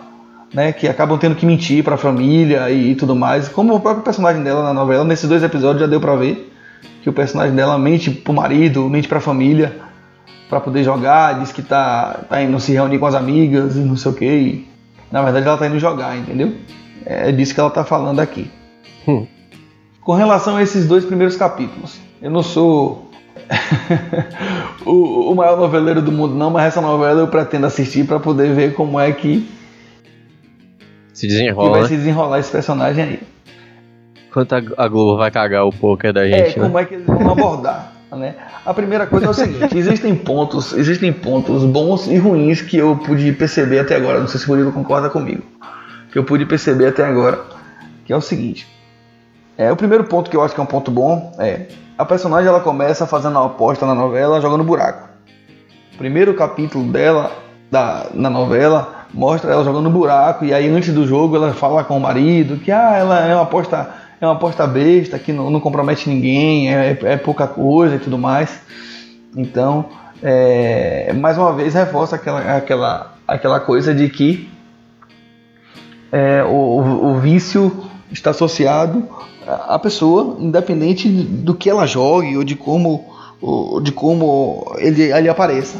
né, 0.54 0.72
que 0.72 0.88
acabam 0.88 1.18
tendo 1.18 1.36
que 1.36 1.46
mentir 1.46 1.84
para 1.84 1.96
a 1.96 1.98
família 1.98 2.70
e, 2.70 2.92
e, 2.92 2.96
tudo 2.96 3.16
mais. 3.16 3.50
Como 3.50 3.74
o 3.74 3.80
próprio 3.80 4.04
personagem 4.04 4.44
dela 4.44 4.64
na 4.64 4.74
novela, 4.74 5.04
nesses 5.04 5.28
dois 5.28 5.42
episódios 5.42 5.82
já 5.82 5.88
deu 5.88 6.00
para 6.00 6.16
ver 6.16 6.52
que 7.02 7.10
o 7.10 7.14
personagem 7.14 7.56
dela 7.56 7.78
mente 7.80 8.12
pro 8.12 8.34
marido, 8.34 8.88
mente 8.88 9.08
para 9.08 9.18
a 9.18 9.22
família 9.22 9.76
para 10.50 10.60
poder 10.60 10.84
jogar, 10.84 11.40
diz 11.40 11.52
que 11.52 11.64
tá, 11.64 12.26
tá 12.30 12.42
indo 12.44 12.60
se 12.60 12.74
reunir 12.74 13.00
com 13.00 13.08
as 13.08 13.16
amigas 13.16 13.76
e 13.76 13.80
não 13.80 13.98
sei 13.98 14.12
o 14.12 14.14
que. 14.14 14.68
Na 15.12 15.24
verdade, 15.24 15.48
ela 15.48 15.56
está 15.56 15.68
indo 15.68 15.80
jogar, 15.80 16.16
entendeu? 16.16 16.54
É 17.06 17.32
disso 17.32 17.56
que 17.56 17.60
ela 17.60 17.70
está 17.70 17.84
falando 17.84 18.20
aqui. 18.20 18.52
Hum. 19.08 19.26
Com 20.04 20.14
relação 20.14 20.58
a 20.58 20.64
esses 20.64 20.88
dois 20.88 21.06
primeiros 21.06 21.36
capítulos, 21.38 22.00
eu 22.22 22.30
não 22.30 22.44
sou 22.44 23.10
o, 24.86 25.32
o, 25.32 25.36
maior 25.36 25.58
noveleiro 25.58 26.02
do 26.02 26.12
mundo, 26.12 26.36
não, 26.36 26.50
mas 26.50 26.66
essa 26.66 26.82
novela 26.82 27.22
eu 27.22 27.28
pretendo 27.28 27.66
assistir 27.66 28.06
para 28.06 28.20
poder 28.20 28.54
ver 28.54 28.74
como 28.74 29.00
é 29.00 29.12
que 29.12 29.48
se 31.14 31.28
desenrola. 31.28 31.68
Que 31.68 31.72
vai 31.72 31.82
né? 31.84 31.88
se 31.88 31.96
desenrolar 31.96 32.40
esse 32.40 32.52
personagem 32.52 33.04
aí. 33.04 33.20
Quanto 34.32 34.56
a 34.56 34.88
Globo 34.88 35.18
vai 35.18 35.30
cagar 35.30 35.66
o 35.66 35.72
poker 35.72 36.12
da 36.12 36.28
gente. 36.28 36.58
É, 36.58 36.62
como 36.62 36.76
né? 36.76 36.82
é 36.82 36.86
que 36.86 36.96
eles 36.96 37.06
vão 37.06 37.32
abordar. 37.32 37.92
Né? 38.14 38.36
A 38.64 38.72
primeira 38.76 39.08
coisa 39.08 39.26
é 39.26 39.30
o 39.30 39.34
seguinte: 39.34 39.74
existem 39.76 40.14
pontos, 40.16 40.72
existem 40.74 41.12
pontos 41.12 41.66
bons 41.66 42.06
e 42.06 42.16
ruins 42.16 42.62
que 42.62 42.78
eu 42.78 42.96
pude 42.96 43.32
perceber 43.32 43.80
até 43.80 43.96
agora. 43.96 44.20
Não 44.20 44.28
sei 44.28 44.40
se 44.40 44.46
o 44.46 44.50
Murilo 44.50 44.72
concorda 44.72 45.10
comigo. 45.10 45.42
Que 46.12 46.20
eu 46.20 46.24
pude 46.24 46.46
perceber 46.46 46.86
até 46.86 47.04
agora, 47.04 47.42
que 48.06 48.14
é 48.14 48.16
o 48.16 48.22
seguinte: 48.22 48.68
é 49.58 49.72
o 49.72 49.76
primeiro 49.76 50.04
ponto 50.06 50.30
que 50.30 50.38
eu 50.38 50.42
acho 50.42 50.54
que 50.54 50.60
é 50.60 50.64
um 50.64 50.68
ponto 50.68 50.92
bom 50.92 51.34
é 51.40 51.68
a 51.98 52.06
personagem 52.06 52.48
ela 52.48 52.60
começa 52.60 53.06
fazendo 53.06 53.38
uma 53.38 53.46
aposta 53.46 53.86
na 53.86 53.94
novela 53.94 54.42
jogando 54.42 54.64
buraco. 54.64 55.10
O 55.94 55.98
primeiro 55.98 56.34
capítulo 56.34 56.92
dela 56.92 57.32
da, 57.70 58.08
na 58.14 58.30
novela 58.30 59.06
mostra 59.14 59.52
ela 59.52 59.64
jogando 59.64 59.92
buraco 59.92 60.44
e 60.44 60.54
aí 60.54 60.68
antes 60.68 60.92
do 60.92 61.06
jogo 61.06 61.36
ela 61.36 61.54
fala 61.54 61.84
com 61.84 61.96
o 61.96 62.02
marido 62.02 62.58
que 62.58 62.72
ah, 62.72 62.96
ela 62.98 63.20
é 63.20 63.36
uma 63.36 63.44
aposta 63.44 63.94
é 64.20 64.26
uma 64.26 64.36
aposta 64.36 64.66
besta 64.66 65.20
que 65.20 65.34
não, 65.34 65.50
não 65.50 65.60
compromete 65.60 66.10
ninguém, 66.10 66.74
é, 66.74 66.98
é, 67.04 67.18
pouca 67.18 67.46
coisa 67.46 67.96
e 67.96 68.00
tudo 68.00 68.18
mais. 68.18 68.62
Então, 69.36 69.90
é, 70.22 71.12
mais 71.14 71.38
uma 71.38 71.52
vez 71.52 71.74
reforça 71.74 72.16
aquela, 72.16 72.56
aquela, 72.56 73.14
aquela 73.28 73.60
coisa 73.60 73.94
de 73.94 74.08
que 74.08 74.50
é, 76.10 76.42
o, 76.44 77.16
o, 77.16 77.20
vício 77.20 77.86
está 78.12 78.30
associado 78.30 79.06
à 79.48 79.80
pessoa, 79.80 80.38
independente 80.40 81.10
do 81.10 81.54
que 81.54 81.70
ela 81.70 81.86
jogue 81.86 82.38
ou 82.38 82.44
de 82.44 82.56
como, 82.56 83.06
ou 83.42 83.82
de 83.82 83.92
como 83.92 84.76
ele, 84.78 85.12
ele 85.12 85.30
apareça. 85.30 85.78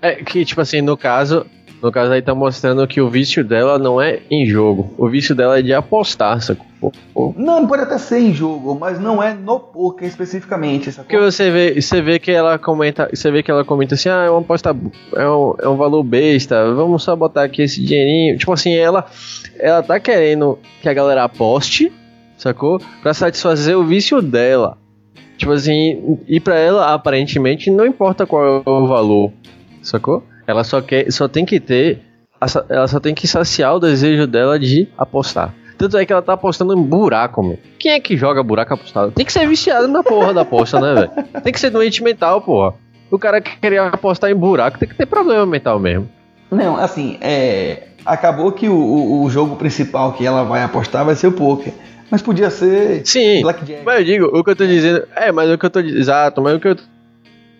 É 0.00 0.16
que, 0.16 0.44
tipo 0.44 0.60
assim, 0.60 0.80
no 0.80 0.96
caso, 0.96 1.46
no 1.82 1.92
caso 1.92 2.12
aí 2.12 2.22
tá 2.22 2.34
mostrando 2.34 2.86
que 2.86 3.00
o 3.00 3.08
vício 3.08 3.44
dela 3.44 3.78
não 3.78 4.00
é 4.00 4.20
em 4.30 4.46
jogo. 4.46 4.92
O 4.96 5.08
vício 5.08 5.34
dela 5.34 5.58
é 5.58 5.62
de 5.62 5.72
apostar, 5.72 6.40
sacou? 6.40 6.66
Não, 7.36 7.66
pode 7.66 7.82
até 7.82 7.98
ser 7.98 8.18
em 8.18 8.32
jogo, 8.32 8.76
mas 8.78 9.00
não 9.00 9.22
é 9.22 9.34
no 9.34 9.58
poker 9.58 10.06
especificamente. 10.06 10.90
Sacou? 10.90 11.04
Porque 11.04 11.18
você 11.18 11.50
vê, 11.50 11.80
você 11.80 12.00
vê 12.00 12.18
que 12.18 12.30
ela 12.30 12.58
comenta, 12.58 13.08
você 13.12 13.30
vê 13.30 13.42
que 13.42 13.50
ela 13.50 13.64
comenta 13.64 13.94
assim, 13.94 14.08
ah, 14.08 14.24
é 14.26 14.30
uma 14.30 14.40
aposta, 14.40 14.76
é 15.14 15.28
um, 15.28 15.54
é 15.60 15.68
um 15.68 15.76
valor 15.76 16.02
besta, 16.02 16.72
vamos 16.72 17.02
só 17.02 17.14
botar 17.16 17.44
aqui 17.44 17.62
esse 17.62 17.82
dinheirinho. 17.82 18.38
Tipo 18.38 18.52
assim, 18.52 18.74
ela, 18.74 19.06
ela 19.58 19.82
tá 19.82 19.98
querendo 19.98 20.58
que 20.80 20.88
a 20.88 20.94
galera 20.94 21.24
aposte, 21.24 21.92
sacou? 22.46 22.80
Pra 23.02 23.12
satisfazer 23.12 23.76
o 23.76 23.84
vício 23.84 24.22
dela. 24.22 24.78
Tipo 25.36 25.52
assim, 25.52 26.18
e 26.26 26.40
pra 26.40 26.58
ela, 26.58 26.94
aparentemente, 26.94 27.70
não 27.70 27.84
importa 27.84 28.26
qual 28.26 28.44
é 28.44 28.62
o 28.64 28.86
valor, 28.86 29.32
sacou? 29.82 30.22
Ela 30.46 30.64
só 30.64 30.80
quer, 30.80 31.10
só 31.12 31.28
tem 31.28 31.44
que 31.44 31.60
ter, 31.60 32.02
ela 32.68 32.88
só 32.88 32.98
tem 33.00 33.14
que 33.14 33.26
saciar 33.26 33.74
o 33.74 33.80
desejo 33.80 34.26
dela 34.26 34.58
de 34.58 34.88
apostar. 34.96 35.52
Tanto 35.76 35.98
é 35.98 36.06
que 36.06 36.12
ela 36.12 36.22
tá 36.22 36.32
apostando 36.32 36.72
em 36.72 36.82
buraco, 36.82 37.42
meu. 37.42 37.58
Quem 37.78 37.92
é 37.92 38.00
que 38.00 38.16
joga 38.16 38.42
buraco 38.42 38.72
apostado? 38.72 39.12
Tem 39.12 39.26
que 39.26 39.32
ser 39.32 39.46
viciado 39.46 39.86
na 39.88 40.02
porra 40.02 40.32
da 40.32 40.40
aposta, 40.40 40.80
né, 40.80 40.94
velho? 40.94 41.42
Tem 41.42 41.52
que 41.52 41.60
ser 41.60 41.68
doente 41.68 42.02
mental, 42.02 42.40
porra. 42.40 42.74
O 43.10 43.18
cara 43.18 43.40
que 43.40 43.58
queria 43.58 43.86
apostar 43.88 44.30
em 44.30 44.34
buraco 44.34 44.78
tem 44.78 44.88
que 44.88 44.94
ter 44.94 45.04
problema 45.04 45.44
mental 45.44 45.78
mesmo. 45.78 46.08
Não, 46.50 46.76
assim, 46.76 47.18
é. 47.20 47.88
Acabou 48.06 48.52
que 48.52 48.68
o, 48.68 49.22
o 49.22 49.28
jogo 49.28 49.56
principal 49.56 50.12
que 50.12 50.24
ela 50.24 50.44
vai 50.44 50.62
apostar 50.62 51.04
vai 51.04 51.14
ser 51.14 51.26
o 51.26 51.32
poker. 51.32 51.74
Mas 52.10 52.22
podia 52.22 52.50
ser 52.50 53.02
Sim, 53.04 53.42
Blackjack. 53.42 53.82
Mas 53.84 53.98
eu 53.98 54.04
digo, 54.04 54.26
o 54.26 54.44
que 54.44 54.50
eu 54.50 54.56
tô 54.56 54.66
dizendo. 54.66 55.06
É, 55.14 55.32
mas 55.32 55.50
o 55.50 55.58
que 55.58 55.66
eu 55.66 55.70
tô 55.70 55.82
dizendo. 55.82 56.00
Exato, 56.00 56.42
mas 56.42 56.56
o 56.56 56.60
que 56.60 56.68
eu 56.68 56.76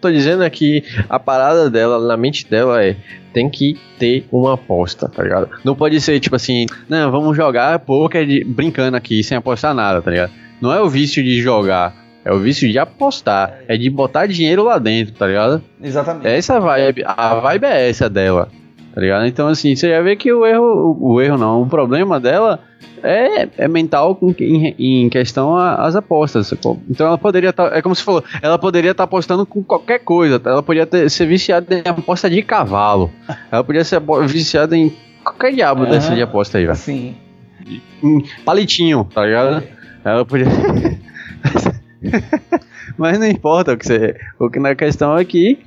tô 0.01 0.11
dizendo 0.11 0.43
é 0.43 0.51
que 0.51 0.85
a 1.09 1.19
parada 1.19 1.69
dela, 1.69 2.07
na 2.07 2.17
mente 2.17 2.49
dela, 2.49 2.85
é 2.85 2.97
tem 3.33 3.51
que 3.51 3.79
ter 3.99 4.27
uma 4.33 4.55
aposta, 4.55 5.09
tá 5.09 5.23
ligado? 5.23 5.51
Não 5.63 5.75
pode 5.75 6.01
ser 6.01 6.19
tipo 6.21 6.35
assim, 6.35 6.65
não, 6.89 7.11
vamos 7.11 7.37
jogar 7.37 7.79
poker 7.81 8.27
de, 8.27 8.43
brincando 8.45 8.97
aqui, 8.97 9.23
sem 9.23 9.37
apostar 9.37 9.75
nada, 9.75 10.01
tá 10.01 10.11
ligado? 10.11 10.33
Não 10.59 10.73
é 10.73 10.81
o 10.81 10.89
vício 10.89 11.23
de 11.23 11.39
jogar, 11.43 11.95
é 12.25 12.33
o 12.33 12.39
vício 12.39 12.71
de 12.71 12.79
apostar, 12.79 13.59
é 13.69 13.77
de 13.77 13.91
botar 13.91 14.27
dinheiro 14.27 14.65
lá 14.65 14.79
dentro, 14.79 15.13
tá 15.15 15.27
ligado? 15.27 15.63
Exatamente. 15.83 16.27
Essa 16.27 16.59
vibe, 16.59 17.05
a 17.05 17.35
vibe 17.35 17.65
é 17.65 17.91
essa 17.91 18.09
dela, 18.09 18.49
tá 18.97 19.03
ligado? 19.03 19.27
Então 19.27 19.47
assim, 19.47 19.77
você 19.77 19.91
já 19.91 20.01
vê 20.01 20.17
que 20.17 20.33
o 20.33 20.47
erro, 20.47 20.97
o, 20.99 21.13
o 21.13 21.21
erro 21.21 21.37
não, 21.37 21.61
o 21.61 21.67
problema 21.67 22.19
dela 22.19 22.61
é, 23.03 23.47
é 23.59 23.69
mental 23.69 24.19
em, 24.41 24.75
em 24.79 25.09
questão 25.11 25.55
às 25.55 25.95
apostas. 25.95 26.51
Então 26.89 27.07
ela 27.07 27.19
poderia 27.19 27.51
estar, 27.51 27.69
tá, 27.69 27.77
é 27.77 27.83
como 27.83 27.95
se 27.95 28.03
falou, 28.03 28.25
ela 28.41 28.59
poderia 28.59 28.93
estar 28.93 29.03
tá 29.03 29.05
apostando 29.05 29.45
com 29.45 29.63
qualquer 29.63 29.99
coisa. 29.99 30.41
Ela 30.43 30.63
poderia 30.63 30.87
ter, 30.87 31.11
ser 31.11 31.27
viciada 31.27 31.75
em 31.75 31.83
aposta 31.85 32.31
de 32.31 32.41
cavalo. 32.41 33.11
Ela 33.53 33.63
podia 33.63 33.85
ser 33.85 34.01
viciada 34.27 34.75
em 34.75 34.91
qualquer 35.23 35.53
diabo 35.53 35.83
uhum. 35.85 35.91
dessa 35.91 36.15
de 36.15 36.23
aposta 36.23 36.57
aí, 36.57 36.65
velho. 36.65 36.79
Sim. 36.79 37.15
Em 38.03 38.25
palitinho, 38.47 39.07
tá 39.13 39.27
ligado? 39.27 39.63
Ela 40.03 40.25
podia. 40.25 40.47
Mas 42.97 43.19
não 43.19 43.27
importa 43.27 43.75
o 43.75 43.77
que 43.77 43.85
você. 43.85 44.17
O 44.39 44.49
que 44.49 44.59
na 44.59 44.75
questão 44.75 45.19
é 45.19 45.25
que 45.25 45.59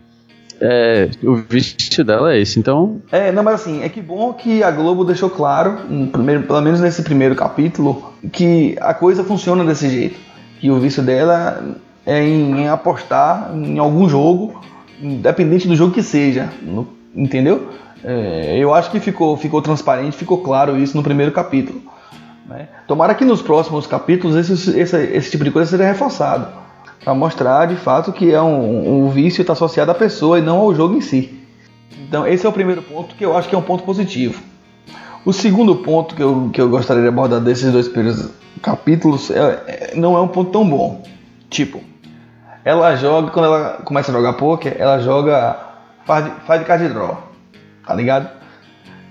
é, 0.62 1.10
o 1.24 1.36
vício 1.36 2.04
dela 2.04 2.34
é 2.34 2.40
esse, 2.40 2.60
então. 2.60 3.02
É, 3.12 3.32
não, 3.32 3.44
mas 3.44 3.56
assim, 3.56 3.82
é 3.82 3.90
que 3.90 4.02
bom 4.02 4.34
que 4.34 4.62
a 4.62 4.70
Globo 4.70 5.06
deixou 5.06 5.30
claro, 5.30 5.78
primeiro, 6.12 6.44
pelo 6.44 6.62
menos 6.62 6.82
nesse 6.82 7.02
primeiro 7.02 7.36
capítulo, 7.36 8.14
que 8.32 8.76
a 8.82 8.94
coisa 8.94 9.24
funciona 9.24 9.64
desse 9.64 9.90
jeito. 9.90 10.20
Que 10.60 10.70
o 10.70 10.80
vício 10.80 11.02
dela 11.02 11.78
é 12.06 12.22
em, 12.22 12.62
em 12.62 12.68
apostar 12.68 13.52
em 13.54 13.80
algum 13.80 14.10
jogo, 14.10 14.62
independente 15.02 15.68
do 15.68 15.76
jogo 15.76 15.94
que 15.94 16.04
seja, 16.04 16.50
no, 16.62 16.88
entendeu? 17.16 17.70
É, 18.04 18.58
eu 18.58 18.74
acho 18.74 18.92
que 18.92 19.00
ficou, 19.00 19.38
ficou 19.38 19.62
transparente, 19.62 20.18
ficou 20.18 20.40
claro 20.40 20.78
isso 20.78 20.98
no 20.98 21.04
primeiro 21.04 21.32
capítulo. 21.32 21.82
Né? 22.46 22.68
Tomara 22.86 23.14
que 23.14 23.24
nos 23.24 23.42
próximos 23.42 23.88
capítulos 23.88 24.36
esse, 24.36 24.78
esse, 24.78 24.98
esse 24.98 25.32
tipo 25.32 25.44
de 25.44 25.52
coisa 25.52 25.70
seja 25.70 25.86
reforçado 25.86 26.59
para 27.04 27.14
mostrar 27.14 27.66
de 27.66 27.76
fato 27.76 28.12
que 28.12 28.34
é 28.34 28.42
um, 28.42 29.06
um 29.06 29.10
vício 29.10 29.42
está 29.42 29.54
associado 29.54 29.92
à 29.92 29.96
pessoa 29.96 30.40
e 30.40 30.42
não 30.42 30.58
ao 30.58 30.76
jogo 30.76 30.96
em 30.96 31.02
si. 31.02 31.40
Então 32.08 32.28
esse 32.28 32.46
é 32.46 32.50
o 32.50 32.54
primeiro 32.54 32.82
ponto 32.82 33.16
que 33.16 33.26
eu 33.26 33.36
acho 33.38 33.48
que 33.48 33.56
é 33.56 33.58
um 33.58 33.64
ponto 33.64 33.84
positivo. 33.84 34.42
O 35.26 35.34
segundo 35.34 35.76
ponto 35.76 36.16
que 36.16 36.24
eu, 36.24 36.50
que 36.54 36.62
eu 36.62 36.70
gostaria 36.70 37.04
de 37.04 37.10
abordar 37.10 37.40
desses 37.42 37.72
dois 37.72 37.88
primeiros 37.88 38.30
capítulos 38.62 39.30
é, 39.30 39.38
é, 39.68 39.92
não 39.96 40.16
é 40.16 40.22
um 40.22 40.28
ponto 40.28 40.52
tão 40.52 40.68
bom. 40.68 41.04
Tipo, 41.50 41.82
ela 42.64 42.96
joga, 42.96 43.32
quando 43.32 43.46
ela 43.46 43.82
começa 43.84 44.12
a 44.12 44.16
jogar 44.16 44.34
poker, 44.34 44.76
ela 44.78 45.00
joga 45.00 45.58
five 46.46 46.66
card 46.66 46.90
draw, 46.90 47.22
tá 47.86 47.94
ligado? 47.94 48.39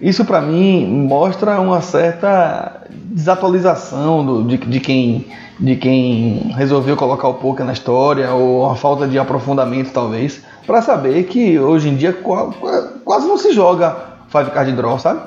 Isso 0.00 0.24
para 0.24 0.40
mim 0.40 0.86
mostra 0.86 1.60
uma 1.60 1.80
certa 1.80 2.82
desatualização 2.90 4.24
do, 4.24 4.44
de, 4.44 4.56
de 4.56 4.80
quem 4.80 5.26
de 5.60 5.74
quem 5.74 6.52
resolveu 6.54 6.96
colocar 6.96 7.26
o 7.26 7.34
poker 7.34 7.66
na 7.66 7.72
história 7.72 8.32
ou 8.32 8.70
a 8.70 8.76
falta 8.76 9.08
de 9.08 9.18
aprofundamento 9.18 9.92
talvez 9.92 10.40
para 10.64 10.80
saber 10.80 11.24
que 11.24 11.58
hoje 11.58 11.88
em 11.88 11.96
dia 11.96 12.12
quase 12.12 13.26
não 13.26 13.36
se 13.36 13.52
joga 13.52 13.96
five 14.28 14.50
card 14.50 14.72
draw, 14.72 14.98
sabe? 14.98 15.20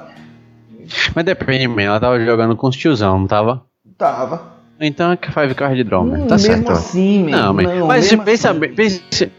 Mas 1.16 1.26
depende, 1.26 1.68
man. 1.68 1.82
ela 1.82 2.00
tava 2.00 2.24
jogando 2.24 2.56
com 2.56 2.68
os 2.68 2.76
tiozão, 2.76 3.20
não 3.20 3.28
tava? 3.28 3.64
Tava. 3.98 4.42
Então 4.80 5.12
é 5.12 5.18
que 5.18 5.32
five 5.32 5.54
card 5.54 5.84
draw, 5.84 6.06
man. 6.06 6.28
Tá 6.28 6.36
mesmo 6.36 6.40
certo. 6.40 6.72
Assim, 6.72 7.24
man. 7.26 7.32
Não, 7.32 7.54
man. 7.54 7.64
Não, 7.64 7.88
Mas 7.88 8.14
pensa, 8.16 8.52
assim. 8.52 8.60
pensa, 8.60 9.32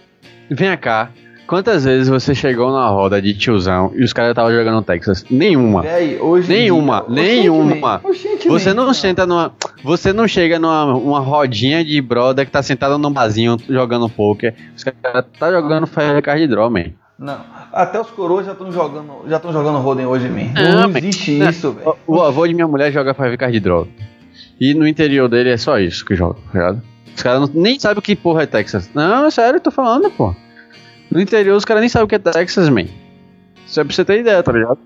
vem 0.50 0.76
cá. 0.76 1.10
Quantas 1.52 1.84
vezes 1.84 2.08
você 2.08 2.34
chegou 2.34 2.72
na 2.72 2.88
roda 2.88 3.20
de 3.20 3.34
tiozão 3.34 3.92
e 3.94 4.02
os 4.02 4.14
caras 4.14 4.30
estavam 4.30 4.50
jogando 4.50 4.80
Texas? 4.80 5.22
Nenhuma. 5.30 5.82
Véi, 5.82 6.18
hoje 6.18 6.48
nenhuma, 6.48 7.04
dia, 7.06 7.14
nenhuma. 7.14 8.00
Você 8.48 8.72
não 8.72 8.94
senta 8.94 9.26
numa. 9.26 9.52
Você 9.84 10.14
não 10.14 10.26
chega 10.26 10.58
numa 10.58 10.94
uma 10.94 11.20
rodinha 11.20 11.84
de 11.84 12.00
brother 12.00 12.46
que 12.46 12.50
tá 12.50 12.62
sentado 12.62 12.96
num 12.96 13.12
barzinho 13.12 13.58
jogando 13.68 14.08
poker. 14.08 14.54
Os 14.74 14.82
caras 14.82 15.26
tá 15.38 15.52
jogando 15.52 15.86
Fire 15.86 16.22
Card 16.22 16.46
Draw, 16.46 16.70
man. 16.70 16.86
Não. 17.18 17.38
Até 17.70 18.00
os 18.00 18.08
coroas 18.08 18.46
já 18.46 18.52
estão 18.52 18.72
jogando, 18.72 19.28
já 19.28 19.36
estão 19.36 19.52
jogando 19.52 19.76
Roden 19.76 20.06
hoje, 20.06 20.30
man. 20.30 20.54
Não, 20.54 20.88
não 20.88 20.96
existe 20.96 21.32
não. 21.32 21.50
isso, 21.50 21.72
velho. 21.72 21.94
O, 22.06 22.16
o 22.16 22.22
avô 22.22 22.46
de 22.46 22.54
minha 22.54 22.66
mulher 22.66 22.90
joga 22.90 23.12
Five 23.12 23.36
Card 23.36 23.60
Draw. 23.60 23.86
E 24.58 24.72
no 24.72 24.88
interior 24.88 25.28
dele 25.28 25.50
é 25.50 25.58
só 25.58 25.78
isso 25.78 26.02
que 26.02 26.16
joga, 26.16 26.38
tá 26.50 26.58
ligado? 26.58 26.82
Os 27.14 27.22
caras 27.22 27.50
nem 27.50 27.78
sabem 27.78 27.98
o 27.98 28.02
que 28.02 28.16
porra 28.16 28.44
é 28.44 28.46
Texas. 28.46 28.88
Não, 28.94 29.26
é 29.26 29.30
sério, 29.30 29.58
eu 29.58 29.60
tô 29.60 29.70
falando, 29.70 30.10
pô. 30.10 30.34
No 31.12 31.20
interior 31.20 31.56
os 31.56 31.64
caras 31.64 31.82
nem 31.82 31.88
sabem 31.90 32.04
o 32.04 32.08
que 32.08 32.14
é 32.14 32.18
Texas, 32.18 32.68
man. 32.70 32.86
Isso 33.66 33.78
é 33.78 33.84
pra 33.84 33.94
você 33.94 34.04
ter 34.04 34.20
ideia, 34.20 34.42
tá 34.42 34.50
ligado? 34.50 34.78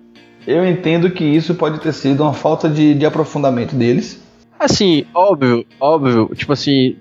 Eu 0.46 0.68
entendo 0.68 1.10
que 1.10 1.24
isso 1.24 1.54
pode 1.54 1.80
ter 1.80 1.92
sido 1.92 2.22
uma 2.22 2.34
falta 2.34 2.68
de, 2.68 2.94
de 2.94 3.06
aprofundamento 3.06 3.74
deles. 3.74 4.22
Assim, 4.58 5.04
óbvio, 5.14 5.64
óbvio, 5.78 6.30
tipo 6.34 6.52
assim, 6.52 6.96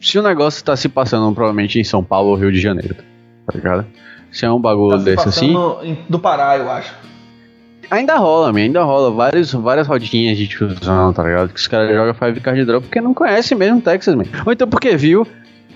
se 0.00 0.18
o 0.18 0.22
negócio 0.22 0.64
tá 0.64 0.76
se 0.76 0.88
passando 0.88 1.32
provavelmente 1.34 1.78
em 1.78 1.84
São 1.84 2.02
Paulo 2.02 2.30
ou 2.30 2.36
Rio 2.36 2.50
de 2.50 2.60
Janeiro, 2.60 2.96
tá 3.46 3.52
ligado? 3.54 3.86
Se 4.32 4.44
é 4.44 4.50
um 4.50 4.60
bagulho 4.60 4.98
tá 4.98 5.04
desse 5.04 5.28
assim. 5.28 5.54
Do 6.08 6.18
Pará, 6.18 6.56
eu 6.56 6.70
acho. 6.70 6.94
Ainda 7.90 8.16
rola, 8.16 8.52
man, 8.52 8.60
ainda 8.60 8.82
rola. 8.82 9.10
Várias, 9.10 9.52
várias 9.52 9.86
rodinhas 9.86 10.36
de 10.36 10.46
tiozão, 10.46 11.12
tá 11.12 11.22
ligado? 11.22 11.48
Que 11.48 11.58
os 11.58 11.66
caras 11.66 11.94
jogam 11.94 12.12
Five 12.12 12.40
Card 12.40 12.64
Draw 12.64 12.80
porque 12.82 13.00
não 13.00 13.14
conhece 13.14 13.54
mesmo 13.54 13.80
Texas, 13.80 14.14
man. 14.14 14.24
Ou 14.44 14.52
então 14.52 14.68
porque 14.68 14.96
viu, 14.96 15.26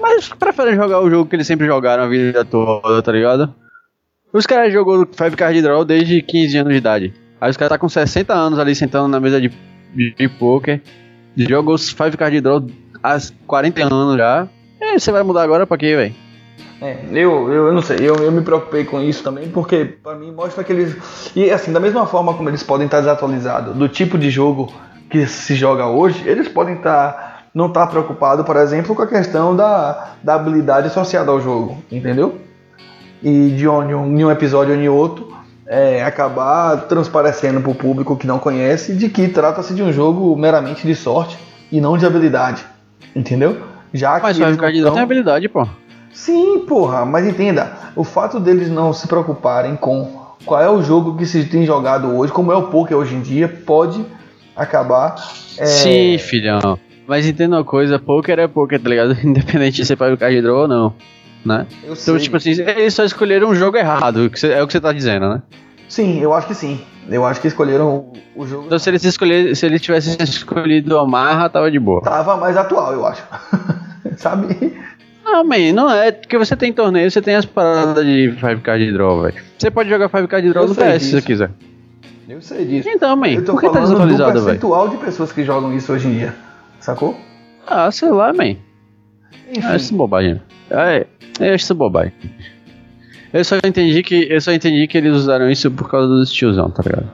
mas 0.02 0.28
preferem 0.30 0.74
jogar 0.74 1.00
o 1.00 1.08
jogo 1.08 1.30
que 1.30 1.36
eles 1.36 1.46
sempre 1.46 1.64
jogaram 1.64 2.02
a 2.02 2.08
vida 2.08 2.44
toda, 2.44 3.00
tá 3.00 3.12
ligado? 3.12 3.54
Os 4.32 4.46
caras 4.46 4.72
jogou 4.72 5.06
Five 5.06 5.36
Card 5.36 5.62
Draw 5.62 5.84
desde 5.84 6.20
15 6.20 6.58
anos 6.58 6.72
de 6.72 6.78
idade. 6.78 7.14
Aí 7.40 7.50
os 7.50 7.56
caras 7.56 7.70
tá 7.70 7.78
com 7.78 7.88
60 7.88 8.34
anos 8.34 8.58
ali 8.58 8.74
sentando 8.74 9.06
na 9.06 9.20
mesa 9.20 9.40
de, 9.40 9.50
de, 9.94 10.14
de 10.14 10.28
poker. 10.28 10.80
Jogou 11.36 11.78
Five 11.78 12.16
Card 12.16 12.40
Draw 12.40 12.66
há 13.02 13.16
40 13.46 13.94
anos 13.94 14.16
já. 14.16 14.48
E 14.80 14.98
você 14.98 15.12
vai 15.12 15.22
mudar 15.22 15.42
agora 15.42 15.66
pra 15.66 15.78
quê, 15.78 15.94
velho? 15.94 16.14
É, 16.80 16.98
eu, 17.12 17.52
eu, 17.52 17.66
eu, 17.68 17.72
não 17.72 17.80
sei, 17.80 17.98
eu, 18.00 18.16
eu 18.16 18.32
me 18.32 18.42
preocupei 18.42 18.84
com 18.84 19.00
isso 19.00 19.22
também, 19.22 19.48
porque 19.48 19.84
para 19.84 20.16
mim 20.16 20.32
mostra 20.32 20.64
que 20.64 20.72
eles. 20.72 21.30
E 21.36 21.48
assim, 21.48 21.72
da 21.72 21.78
mesma 21.78 22.06
forma 22.06 22.34
como 22.34 22.48
eles 22.48 22.64
podem 22.64 22.86
estar 22.86 22.98
desatualizados 22.98 23.76
do 23.76 23.88
tipo 23.88 24.18
de 24.18 24.30
jogo 24.30 24.72
que 25.08 25.24
se 25.26 25.54
joga 25.54 25.86
hoje, 25.86 26.28
eles 26.28 26.48
podem 26.48 26.74
estar 26.74 27.31
não 27.54 27.66
está 27.66 27.86
preocupado, 27.86 28.44
por 28.44 28.56
exemplo, 28.56 28.94
com 28.94 29.02
a 29.02 29.06
questão 29.06 29.54
da, 29.54 30.12
da 30.22 30.34
habilidade 30.34 30.86
associada 30.86 31.30
ao 31.30 31.40
jogo, 31.40 31.82
entendeu? 31.90 32.38
E 33.22 33.50
de 33.50 33.68
onde 33.68 33.94
um, 33.94 34.18
em 34.18 34.24
um 34.24 34.30
episódio 34.30 34.74
ou 34.74 34.80
em 34.80 34.88
outro 34.88 35.32
é, 35.66 36.02
acabar 36.02 36.88
transparecendo 36.88 37.60
para 37.60 37.70
o 37.70 37.74
público 37.74 38.16
que 38.16 38.26
não 38.26 38.38
conhece 38.38 38.94
de 38.94 39.08
que 39.08 39.28
trata-se 39.28 39.74
de 39.74 39.82
um 39.82 39.92
jogo 39.92 40.36
meramente 40.36 40.86
de 40.86 40.94
sorte 40.94 41.38
e 41.70 41.80
não 41.80 41.96
de 41.96 42.06
habilidade, 42.06 42.64
entendeu? 43.14 43.60
Já 43.92 44.18
mas 44.20 44.36
que 44.36 44.44
Five 44.44 44.80
não 44.80 44.92
tem 44.92 45.02
habilidade, 45.02 45.48
pô. 45.48 45.66
Sim, 46.12 46.60
porra, 46.66 47.06
mas 47.06 47.26
entenda, 47.26 47.72
o 47.96 48.04
fato 48.04 48.38
deles 48.38 48.68
não 48.68 48.92
se 48.92 49.06
preocuparem 49.06 49.76
com 49.76 50.22
qual 50.44 50.60
é 50.60 50.68
o 50.68 50.82
jogo 50.82 51.16
que 51.16 51.24
se 51.24 51.44
tem 51.44 51.64
jogado 51.64 52.08
hoje, 52.16 52.32
como 52.32 52.52
é 52.52 52.56
o 52.56 52.64
poker 52.64 52.96
hoje 52.96 53.14
em 53.14 53.20
dia, 53.20 53.48
pode 53.48 54.04
acabar. 54.56 55.14
É... 55.56 55.66
Sim, 55.66 56.18
filhão. 56.18 56.78
Mas 57.06 57.26
entenda 57.26 57.56
uma 57.56 57.64
coisa, 57.64 57.98
poker 57.98 58.38
é 58.38 58.46
poker, 58.46 58.80
tá 58.80 58.88
ligado? 58.88 59.16
Independente 59.24 59.76
de 59.76 59.84
você 59.86 59.96
paga 59.96 60.14
o 60.14 60.18
card 60.18 60.40
draw 60.40 60.62
ou 60.62 60.68
não, 60.68 60.94
né? 61.44 61.66
Eu 61.82 61.92
então, 61.92 61.96
sei. 61.96 62.18
tipo 62.18 62.36
assim, 62.36 62.50
eles 62.50 62.94
só 62.94 63.04
escolheram 63.04 63.48
um 63.48 63.54
jogo 63.54 63.76
errado, 63.76 64.20
é 64.20 64.62
o 64.62 64.66
que 64.66 64.72
você 64.72 64.80
tá 64.80 64.92
dizendo, 64.92 65.28
né? 65.28 65.42
Sim, 65.88 66.20
eu 66.20 66.32
acho 66.32 66.46
que 66.46 66.54
sim. 66.54 66.80
Eu 67.10 67.26
acho 67.26 67.40
que 67.40 67.48
escolheram 67.48 68.12
o, 68.34 68.46
jogo. 68.46 68.64
Então 68.66 68.78
se 68.78 68.88
eles 68.88 69.04
escolher, 69.04 69.54
se 69.54 69.66
eles 69.66 69.82
tivessem 69.82 70.16
escolhido 70.20 70.98
Amarra, 70.98 71.50
tava 71.50 71.70
de 71.70 71.78
boa. 71.78 72.00
Tava 72.00 72.36
mais 72.36 72.56
atual, 72.56 72.94
eu 72.94 73.06
acho. 73.06 73.22
Sabe? 74.16 74.74
Ah, 75.24 75.44
man, 75.44 75.72
não 75.74 75.90
é. 75.90 76.12
Porque 76.12 76.38
você 76.38 76.56
tem 76.56 76.72
torneio, 76.72 77.10
você 77.10 77.20
tem 77.20 77.34
as 77.34 77.44
paradas 77.44 78.04
de 78.04 78.34
5 78.40 78.60
card 78.62 78.92
draw, 78.92 79.22
velho. 79.22 79.34
Você 79.58 79.70
pode 79.70 79.90
jogar 79.90 80.08
5 80.08 80.28
card 80.28 80.48
draw 80.50 80.64
eu 80.64 80.68
no 80.68 80.74
PS 80.74 81.02
se 81.02 81.10
você 81.12 81.22
quiser. 81.22 81.50
Eu 82.28 82.40
sei 82.40 82.64
disso. 82.64 82.88
Então, 82.88 83.14
man, 83.16 83.28
eu 83.28 83.44
tô 83.44 83.52
por 83.52 83.60
que 83.60 83.66
tá 83.66 83.74
falando 83.74 83.98
tá 83.98 84.04
desatualizado, 84.06 84.32
velho? 84.32 84.44
percentual 84.44 84.88
de 84.88 84.96
pessoas 84.96 85.32
que 85.32 85.44
jogam 85.44 85.74
isso 85.74 85.92
hoje 85.92 86.08
em 86.08 86.14
dia. 86.14 86.34
Sacou? 86.82 87.16
Ah, 87.64 87.90
sei 87.92 88.10
lá, 88.10 88.32
man. 88.32 88.56
Enfim. 89.48 89.62
Ah, 89.62 89.76
isso 89.76 89.94
é 89.94 89.96
bobagem. 89.96 90.42
É, 90.68 91.06
eu 91.38 91.54
acho 91.54 91.64
isso 91.64 91.74
bobagem. 91.76 92.12
Eu 93.32 93.44
só 93.44 93.56
entendi 93.64 94.02
que 94.02 94.26
eu 94.28 94.40
só 94.40 94.52
entendi 94.52 94.86
que 94.88 94.98
eles 94.98 95.14
usaram 95.14 95.48
isso 95.48 95.70
por 95.70 95.88
causa 95.88 96.08
dos 96.08 96.32
tiozão, 96.32 96.70
tá 96.70 96.82
ligado? 96.84 97.08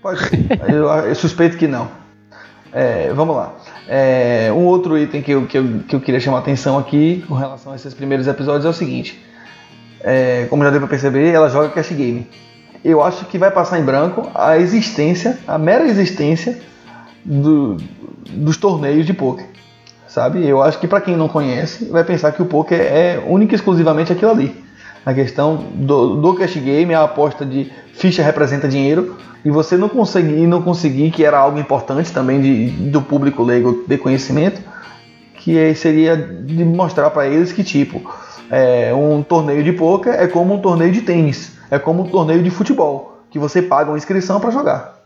Pode 0.00 0.20
ser. 0.20 0.38
eu, 0.72 0.86
eu, 0.86 1.14
suspeito 1.16 1.56
que 1.56 1.66
não. 1.66 1.88
É, 2.72 3.12
vamos 3.12 3.34
lá. 3.34 3.56
É, 3.88 4.52
um 4.52 4.64
outro 4.64 4.96
item 4.96 5.20
que 5.20 5.32
eu, 5.32 5.46
que, 5.46 5.58
eu, 5.58 5.80
que 5.88 5.96
eu 5.96 6.00
queria 6.00 6.20
chamar 6.20 6.38
a 6.38 6.40
atenção 6.40 6.78
aqui 6.78 7.24
com 7.26 7.34
relação 7.34 7.72
a 7.72 7.76
esses 7.76 7.92
primeiros 7.92 8.28
episódios 8.28 8.64
é 8.64 8.68
o 8.68 8.72
seguinte. 8.72 9.20
É, 10.00 10.46
como 10.48 10.62
já 10.62 10.70
deu 10.70 10.78
pra 10.78 10.88
perceber, 10.88 11.32
ela 11.32 11.48
joga 11.48 11.70
cash 11.70 11.90
game. 11.90 12.24
Eu 12.84 13.02
acho 13.02 13.24
que 13.24 13.36
vai 13.36 13.50
passar 13.50 13.80
em 13.80 13.84
branco 13.84 14.30
a 14.32 14.56
existência, 14.58 15.38
a 15.48 15.58
mera 15.58 15.84
existência 15.84 16.56
do, 17.24 17.76
dos 18.30 18.56
torneios 18.56 19.06
de 19.06 19.12
poker. 19.12 19.46
sabe? 20.08 20.46
Eu 20.46 20.62
acho 20.62 20.78
que 20.78 20.86
para 20.86 21.00
quem 21.00 21.16
não 21.16 21.28
conhece, 21.28 21.86
vai 21.86 22.04
pensar 22.04 22.32
que 22.32 22.42
o 22.42 22.46
poker 22.46 22.80
é 22.80 23.22
único 23.26 23.52
e 23.52 23.56
exclusivamente 23.56 24.12
aquilo 24.12 24.30
ali. 24.30 24.64
A 25.04 25.14
questão 25.14 25.56
do, 25.74 26.16
do 26.16 26.34
cash 26.34 26.56
game, 26.56 26.92
a 26.92 27.04
aposta 27.04 27.44
de 27.46 27.70
ficha 27.92 28.22
representa 28.22 28.66
dinheiro, 28.68 29.16
e 29.44 29.50
você 29.50 29.76
não 29.76 29.88
conseguir, 29.88 30.46
não 30.46 30.60
conseguir 30.60 31.12
que 31.12 31.24
era 31.24 31.38
algo 31.38 31.58
importante 31.58 32.12
também 32.12 32.40
de, 32.40 32.70
do 32.90 33.00
público 33.00 33.44
leigo 33.44 33.84
de 33.86 33.96
conhecimento, 33.96 34.60
que 35.36 35.74
seria 35.76 36.16
de 36.16 36.64
mostrar 36.64 37.10
para 37.10 37.28
eles 37.28 37.52
que 37.52 37.62
tipo 37.62 38.02
é, 38.50 38.92
um 38.92 39.22
torneio 39.22 39.62
de 39.62 39.72
poker 39.72 40.12
é 40.14 40.26
como 40.26 40.54
um 40.54 40.60
torneio 40.60 40.90
de 40.90 41.02
tênis, 41.02 41.52
é 41.70 41.78
como 41.78 42.02
um 42.02 42.08
torneio 42.08 42.42
de 42.42 42.50
futebol, 42.50 43.22
que 43.30 43.38
você 43.38 43.62
paga 43.62 43.90
uma 43.90 43.96
inscrição 43.96 44.40
para 44.40 44.50
jogar. 44.50 44.98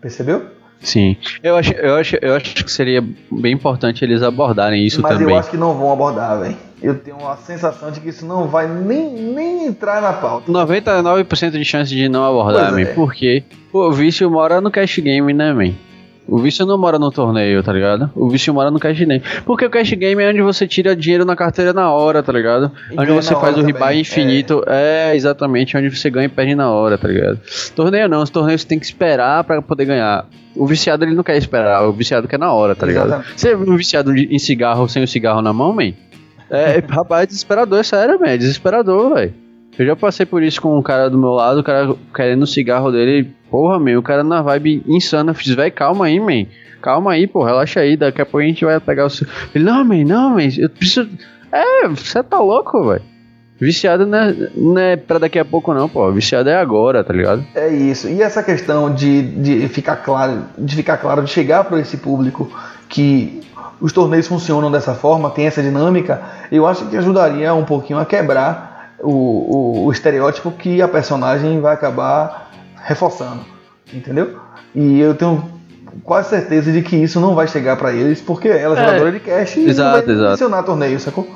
Percebeu? 0.00 0.55
Sim. 0.80 1.16
Eu 1.42 1.56
acho, 1.56 1.72
eu, 1.72 1.96
acho, 1.96 2.16
eu 2.20 2.34
acho 2.34 2.54
que 2.54 2.70
seria 2.70 3.02
bem 3.30 3.52
importante 3.52 4.04
eles 4.04 4.22
abordarem 4.22 4.84
isso 4.84 5.00
Mas 5.00 5.12
também. 5.12 5.26
Mas 5.26 5.34
eu 5.34 5.40
acho 5.40 5.50
que 5.50 5.56
não 5.56 5.74
vão 5.74 5.92
abordar, 5.92 6.40
velho. 6.40 6.56
Eu 6.82 6.98
tenho 6.98 7.16
a 7.26 7.36
sensação 7.36 7.90
de 7.90 8.00
que 8.00 8.10
isso 8.10 8.26
não 8.26 8.46
vai 8.46 8.68
nem, 8.68 9.10
nem 9.10 9.66
entrar 9.66 10.02
na 10.02 10.12
pauta. 10.12 10.50
99% 10.52 11.50
de 11.52 11.64
chance 11.64 11.94
de 11.94 12.08
não 12.08 12.24
abordar, 12.24 12.70
man. 12.70 12.82
É. 12.82 12.84
Porque 12.86 13.42
o 13.72 13.90
vício 13.90 14.30
mora 14.30 14.60
no 14.60 14.70
cash 14.70 14.98
game, 14.98 15.32
né, 15.32 15.52
man? 15.52 15.72
O 16.28 16.38
vício 16.38 16.66
não 16.66 16.76
mora 16.76 16.98
no 16.98 17.10
torneio, 17.10 17.62
tá 17.62 17.72
ligado? 17.72 18.10
O 18.14 18.28
vício 18.28 18.52
mora 18.52 18.70
no 18.70 18.80
cash 18.80 18.98
game. 18.98 19.22
Porque 19.44 19.64
o 19.64 19.70
cash 19.70 19.92
game 19.92 20.20
é 20.20 20.28
onde 20.28 20.42
você 20.42 20.66
tira 20.66 20.96
dinheiro 20.96 21.24
na 21.24 21.36
carteira 21.36 21.72
na 21.72 21.90
hora, 21.90 22.22
tá 22.22 22.32
ligado? 22.32 22.72
E 22.90 22.98
onde 22.98 23.12
você 23.12 23.34
faz 23.34 23.56
o 23.56 23.62
rebuy 23.62 24.00
infinito. 24.00 24.62
É. 24.66 25.12
é. 25.12 25.16
exatamente 25.16 25.76
onde 25.76 25.88
você 25.88 26.10
ganha 26.10 26.26
e 26.26 26.28
perde 26.28 26.54
na 26.54 26.70
hora, 26.70 26.98
tá 26.98 27.06
ligado? 27.06 27.38
Torneio 27.74 28.08
não, 28.08 28.22
os 28.22 28.30
torneios 28.30 28.62
você 28.62 28.68
tem 28.68 28.78
que 28.78 28.86
esperar 28.86 29.44
para 29.44 29.62
poder 29.62 29.84
ganhar. 29.84 30.26
O 30.56 30.66
viciado 30.66 31.04
ele 31.04 31.14
não 31.14 31.22
quer 31.22 31.36
esperar, 31.36 31.86
o 31.86 31.92
viciado 31.92 32.26
quer 32.26 32.38
na 32.38 32.52
hora, 32.52 32.74
tá 32.74 32.86
ligado? 32.86 33.06
Exatamente. 33.06 33.40
Você 33.40 33.50
é 33.50 33.56
um 33.56 33.76
viciado 33.76 34.16
em 34.16 34.38
cigarro 34.38 34.88
sem 34.88 35.04
o 35.04 35.08
cigarro 35.08 35.42
na 35.42 35.52
mão, 35.52 35.72
man? 35.72 35.92
É, 36.50 36.82
rapaz, 36.88 37.24
é 37.24 37.26
desesperador, 37.26 37.78
é 37.78 37.82
sério, 37.82 38.18
man. 38.18 38.26
É 38.26 38.36
desesperador, 38.36 39.14
velho. 39.14 39.34
Eu 39.78 39.84
já 39.84 39.94
passei 39.94 40.24
por 40.24 40.42
isso 40.42 40.60
com 40.60 40.78
um 40.78 40.82
cara 40.82 41.10
do 41.10 41.18
meu 41.18 41.30
lado, 41.30 41.60
o 41.60 41.62
cara 41.62 41.94
querendo 42.14 42.42
o 42.42 42.46
cigarro 42.46 42.90
dele. 42.90 43.30
Porra, 43.50 43.78
meu, 43.78 44.00
o 44.00 44.02
cara 44.02 44.24
na 44.24 44.42
vibe 44.42 44.82
insana. 44.86 45.34
Fiz, 45.34 45.54
velho, 45.54 45.72
calma 45.72 46.06
aí, 46.06 46.18
man. 46.18 46.46
Calma 46.82 47.12
aí, 47.12 47.26
pô, 47.26 47.44
relaxa 47.44 47.80
aí. 47.80 47.96
Daqui 47.96 48.20
a 48.20 48.26
pouco 48.26 48.38
a 48.38 48.46
gente 48.46 48.64
vai 48.64 48.78
pegar 48.80 49.06
o 49.06 49.10
seu. 49.10 49.26
Ele, 49.54 49.64
não, 49.64 49.84
man, 49.84 50.04
não, 50.04 50.30
man, 50.30 50.48
eu 50.58 50.68
preciso. 50.68 51.08
É, 51.52 51.88
você 51.88 52.22
tá 52.22 52.38
louco, 52.38 52.88
velho. 52.88 53.02
Viciado 53.58 54.04
não 54.04 54.18
é, 54.18 54.34
não 54.54 54.78
é 54.78 54.96
pra 54.96 55.18
daqui 55.18 55.38
a 55.38 55.44
pouco, 55.44 55.72
não, 55.72 55.88
pô. 55.88 56.12
Viciado 56.12 56.50
é 56.50 56.56
agora, 56.56 57.02
tá 57.02 57.12
ligado? 57.12 57.44
É 57.54 57.68
isso. 57.68 58.08
E 58.08 58.20
essa 58.20 58.42
questão 58.42 58.94
de, 58.94 59.22
de 59.22 59.68
ficar 59.68 59.96
claro, 59.96 60.42
de 60.58 60.76
ficar 60.76 60.98
claro, 60.98 61.22
de 61.22 61.30
chegar 61.30 61.64
para 61.64 61.80
esse 61.80 61.96
público 61.96 62.50
que 62.88 63.40
os 63.80 63.92
torneios 63.92 64.26
funcionam 64.26 64.70
dessa 64.70 64.94
forma, 64.94 65.30
tem 65.30 65.46
essa 65.46 65.62
dinâmica, 65.62 66.22
eu 66.50 66.66
acho 66.66 66.86
que 66.86 66.96
ajudaria 66.96 67.52
um 67.54 67.64
pouquinho 67.64 67.98
a 67.98 68.06
quebrar 68.06 68.94
o, 69.00 69.10
o, 69.10 69.84
o 69.86 69.92
estereótipo 69.92 70.50
que 70.50 70.80
a 70.80 70.88
personagem 70.88 71.60
vai 71.60 71.74
acabar 71.74 72.45
reforçando, 72.86 73.40
entendeu? 73.92 74.38
E 74.72 75.00
eu 75.00 75.14
tenho 75.14 75.44
quase 76.04 76.30
certeza 76.30 76.70
de 76.70 76.82
que 76.82 76.94
isso 76.94 77.18
não 77.18 77.34
vai 77.34 77.48
chegar 77.48 77.76
para 77.76 77.92
eles, 77.92 78.20
porque 78.20 78.48
ela 78.48 78.78
é, 78.78 78.80
é 78.80 78.84
jogadora 78.84 79.12
de 79.12 79.20
cash 79.20 79.56
e 79.56 79.68
exato, 79.68 80.08
não 80.08 80.18
vai 80.18 80.30
mencionar 80.30 80.62
torneio, 80.62 81.00
sacou? 81.00 81.28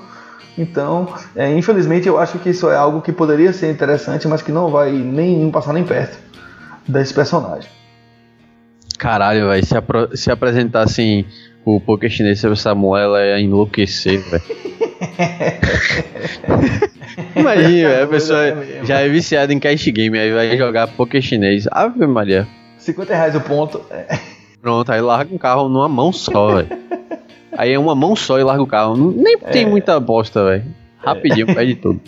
Então, 0.56 1.08
é, 1.34 1.52
infelizmente, 1.52 2.06
eu 2.06 2.18
acho 2.18 2.38
que 2.38 2.50
isso 2.50 2.70
é 2.70 2.76
algo 2.76 3.00
que 3.00 3.12
poderia 3.12 3.52
ser 3.52 3.70
interessante, 3.70 4.28
mas 4.28 4.42
que 4.42 4.52
não 4.52 4.70
vai 4.70 4.92
nem 4.92 5.50
passar 5.50 5.72
nem 5.72 5.84
perto 5.84 6.18
desse 6.86 7.12
personagem. 7.12 7.68
Caralho, 9.00 9.48
velho, 9.48 9.64
se, 9.64 9.74
se 10.14 10.30
apresentassem 10.30 11.24
o 11.64 11.80
Poker 11.80 12.10
chinês 12.10 12.38
sobre 12.38 12.54
Samuel, 12.54 13.16
ela 13.16 13.24
ia 13.24 13.40
enlouquecer, 13.40 14.20
velho. 14.28 14.42
Imagina, 17.34 18.02
a 18.02 18.06
pessoa 18.06 18.44
é 18.44 18.84
já 18.84 19.00
é 19.00 19.08
viciada 19.08 19.54
em 19.54 19.58
cash 19.58 19.86
game, 19.86 20.18
aí 20.18 20.34
vai 20.34 20.54
jogar 20.54 20.86
poker 20.88 21.22
chinês. 21.22 21.66
Ave 21.70 22.06
Maria. 22.06 22.46
50 22.76 23.14
reais 23.14 23.34
o 23.34 23.40
ponto. 23.40 23.80
Pronto, 24.60 24.92
aí 24.92 25.00
larga 25.00 25.34
um 25.34 25.38
carro 25.38 25.70
numa 25.70 25.88
mão 25.88 26.12
só, 26.12 26.56
velho. 26.56 26.68
Aí 27.56 27.72
é 27.72 27.78
uma 27.78 27.94
mão 27.94 28.14
só 28.14 28.38
e 28.38 28.44
larga 28.44 28.62
o 28.62 28.66
carro. 28.66 28.96
Nem 28.96 29.38
é. 29.42 29.50
tem 29.50 29.64
muita 29.64 29.98
bosta, 29.98 30.44
velho. 30.44 30.64
Rapidinho, 30.98 31.50
é. 31.50 31.54
pede 31.54 31.76
tudo. 31.76 32.02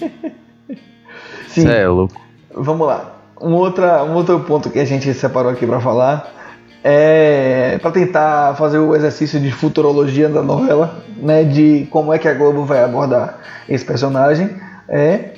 Sim. 1.49 1.69
é 1.69 1.89
louco. 1.89 2.21
Vamos 2.55 2.87
lá. 2.87 3.17
Um, 3.41 3.55
outra, 3.55 4.05
um 4.05 4.15
outro 4.15 4.39
ponto 4.41 4.69
que 4.69 4.79
a 4.79 4.85
gente 4.85 5.15
separou 5.15 5.51
aqui 5.51 5.67
para 5.67 5.81
falar 5.81 6.42
é 6.85 7.79
para 7.81 7.91
tentar 7.91 8.55
fazer 8.57 8.79
o 8.79 8.95
exercício 8.95 9.39
de 9.41 9.51
futurologia 9.53 10.29
da 10.29 10.43
novela, 10.43 11.03
né, 11.17 11.45
de 11.45 11.87
como 11.91 12.13
é 12.13 12.19
que 12.19 12.29
a 12.29 12.35
Globo 12.35 12.65
vai 12.65 12.83
abordar 12.83 13.39
esse 13.69 13.85
personagem 13.85 14.51
é 14.89 15.31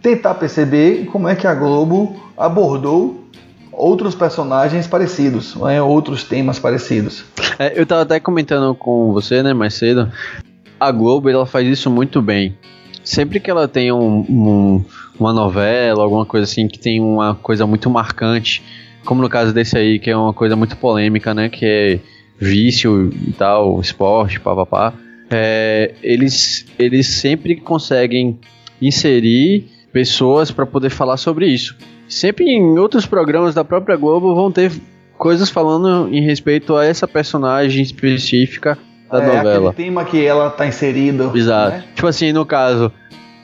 tentar 0.00 0.34
perceber 0.34 1.06
como 1.06 1.28
é 1.28 1.34
que 1.34 1.46
a 1.46 1.54
Globo 1.54 2.16
abordou 2.36 3.24
outros 3.72 4.14
personagens 4.14 4.86
parecidos, 4.86 5.54
né, 5.56 5.82
outros 5.82 6.24
temas 6.24 6.58
parecidos. 6.58 7.24
É, 7.58 7.76
eu 7.76 7.82
estava 7.82 8.02
até 8.02 8.20
comentando 8.20 8.74
com 8.74 9.12
você, 9.12 9.42
né, 9.42 9.52
mais 9.52 9.74
cedo. 9.74 10.10
A 10.78 10.90
Globo 10.92 11.28
ela 11.28 11.46
faz 11.46 11.66
isso 11.66 11.90
muito 11.90 12.22
bem. 12.22 12.56
Sempre 13.04 13.40
que 13.40 13.50
ela 13.50 13.66
tem 13.66 13.90
um, 13.90 14.20
um, 14.28 14.84
uma 15.18 15.32
novela, 15.32 16.02
alguma 16.02 16.24
coisa 16.24 16.44
assim 16.44 16.68
que 16.68 16.78
tem 16.78 17.00
uma 17.00 17.34
coisa 17.34 17.66
muito 17.66 17.88
marcante, 17.88 18.62
como 19.04 19.22
no 19.22 19.28
caso 19.28 19.52
desse 19.52 19.76
aí 19.76 19.98
que 19.98 20.10
é 20.10 20.16
uma 20.16 20.32
coisa 20.32 20.56
muito 20.56 20.76
polêmica, 20.76 21.34
né, 21.34 21.48
que 21.48 21.64
é 21.64 22.00
vício 22.38 23.10
e 23.26 23.32
tal, 23.32 23.80
esporte, 23.80 24.40
papapá. 24.40 24.92
É, 25.30 25.94
eles, 26.02 26.66
eles 26.78 27.06
sempre 27.06 27.56
conseguem 27.56 28.38
inserir 28.80 29.66
pessoas 29.92 30.50
para 30.50 30.64
poder 30.64 30.90
falar 30.90 31.16
sobre 31.16 31.46
isso. 31.46 31.76
Sempre 32.08 32.46
em 32.46 32.78
outros 32.78 33.04
programas 33.04 33.54
da 33.54 33.64
própria 33.64 33.96
Globo 33.96 34.34
vão 34.34 34.50
ter 34.50 34.72
coisas 35.18 35.50
falando 35.50 36.08
em 36.14 36.22
respeito 36.22 36.76
a 36.76 36.84
essa 36.84 37.06
personagem 37.06 37.82
específica 37.82 38.78
da 39.10 39.22
é, 39.22 39.26
novela. 39.26 39.70
Aquele 39.70 39.88
tema 39.88 40.04
que 40.04 40.24
ela 40.24 40.48
tá 40.50 40.66
inserida. 40.66 41.30
Exato. 41.34 41.76
Né? 41.76 41.84
Tipo 41.94 42.06
assim, 42.06 42.32
no 42.32 42.46
caso, 42.46 42.92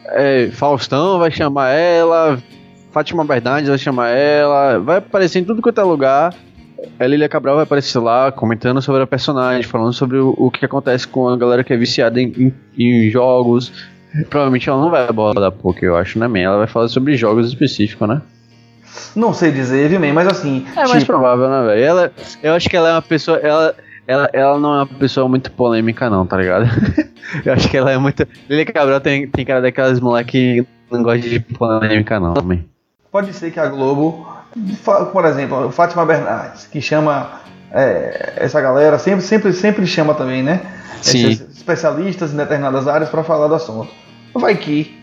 é, 0.07 0.49
Faustão 0.53 1.19
vai 1.19 1.31
chamar 1.31 1.71
ela, 1.71 2.39
Fátima 2.95 3.25
Bernardes 3.25 3.69
vai 3.69 3.77
chamar 3.77 4.09
ela, 4.09 4.79
vai 4.79 4.99
aparecer 4.99 5.41
em 5.41 5.45
tudo 5.45 5.61
quanto 5.61 5.81
é 5.81 5.85
lugar. 5.85 6.35
A 6.99 7.07
Lilia 7.07 7.29
Cabral 7.29 7.57
vai 7.57 7.65
aparecer 7.65 7.99
lá 7.99 8.31
comentando 8.31 8.81
sobre 8.81 9.03
a 9.03 9.07
personagem, 9.07 9.65
falando 9.65 9.93
sobre 9.93 10.17
o, 10.19 10.35
o 10.39 10.51
que 10.51 10.65
acontece 10.65 11.07
com 11.07 11.29
a 11.29 11.37
galera 11.37 11.65
que 11.65 11.73
é 11.73 11.77
viciada 11.77 12.21
em, 12.21 12.33
em, 12.39 12.55
em 12.79 13.11
jogos, 13.11 13.73
Provavelmente 14.31 14.69
ela 14.69 14.81
não 14.81 14.91
vai 14.91 15.09
abordar 15.09 15.51
poker, 15.51 15.89
eu 15.89 15.97
acho, 15.97 16.19
né, 16.19 16.29
man? 16.29 16.39
Ela 16.39 16.59
vai 16.59 16.67
falar 16.69 16.89
sobre 16.89 17.17
jogos 17.17 17.49
específicos, 17.49 18.09
né? 18.09 18.23
Não 19.17 19.35
sei 19.35 19.51
dizer, 19.51 19.89
viu, 19.89 19.99
man? 19.99 20.13
Mas 20.13 20.29
assim. 20.29 20.65
É 20.69 20.83
tipo... 20.83 20.89
mais 20.91 21.05
provável, 21.05 21.49
né, 21.49 21.67
velho? 21.67 21.85
Ela, 21.85 22.13
eu 22.41 22.53
acho 22.55 22.69
que 22.69 22.77
ela 22.77 22.91
é 22.91 22.93
uma 22.93 23.03
pessoa. 23.03 23.39
Ela, 23.39 23.75
ela, 24.07 24.31
ela 24.33 24.59
não 24.61 24.73
é 24.73 24.77
uma 24.77 24.87
pessoa 24.87 25.29
muito 25.29 25.51
polêmica, 25.51 26.09
não, 26.09 26.25
tá 26.25 26.37
ligado? 26.37 26.67
eu 27.45 27.53
acho 27.53 27.69
que 27.69 27.77
ela 27.77 27.91
é 27.91 27.99
muito. 27.99 28.25
Lilia 28.49 28.65
Cabral 28.67 29.01
tem, 29.01 29.27
tem 29.27 29.45
cara 29.45 29.61
daquelas 29.61 29.99
moleque 29.99 30.31
que 30.31 30.67
não 30.93 31.03
gosta 31.03 31.29
de 31.29 31.41
polêmica, 31.41 32.21
não, 32.21 32.35
man. 32.35 32.61
Pode 33.15 33.33
ser 33.33 33.53
que 33.53 33.61
a 33.61 33.69
Globo, 33.69 34.27
por 35.13 35.25
exemplo, 35.25 35.71
Fátima 35.71 36.05
Bernardes, 36.05 36.67
que 36.67 36.81
chama 36.81 37.31
é, 37.71 38.33
essa 38.39 38.61
galera, 38.61 38.99
sempre, 38.99 39.23
sempre, 39.23 39.53
sempre 39.53 39.87
chama 39.87 40.15
também, 40.15 40.43
né? 40.43 40.63
Sim. 41.01 41.31
Esses 41.31 41.57
especialistas 41.57 42.35
em 42.35 42.37
determinadas 42.37 42.89
áreas 42.89 43.09
para 43.09 43.23
falar 43.23 43.47
do 43.47 43.55
assunto. 43.55 43.89
Vai 44.35 44.57
que 44.57 44.99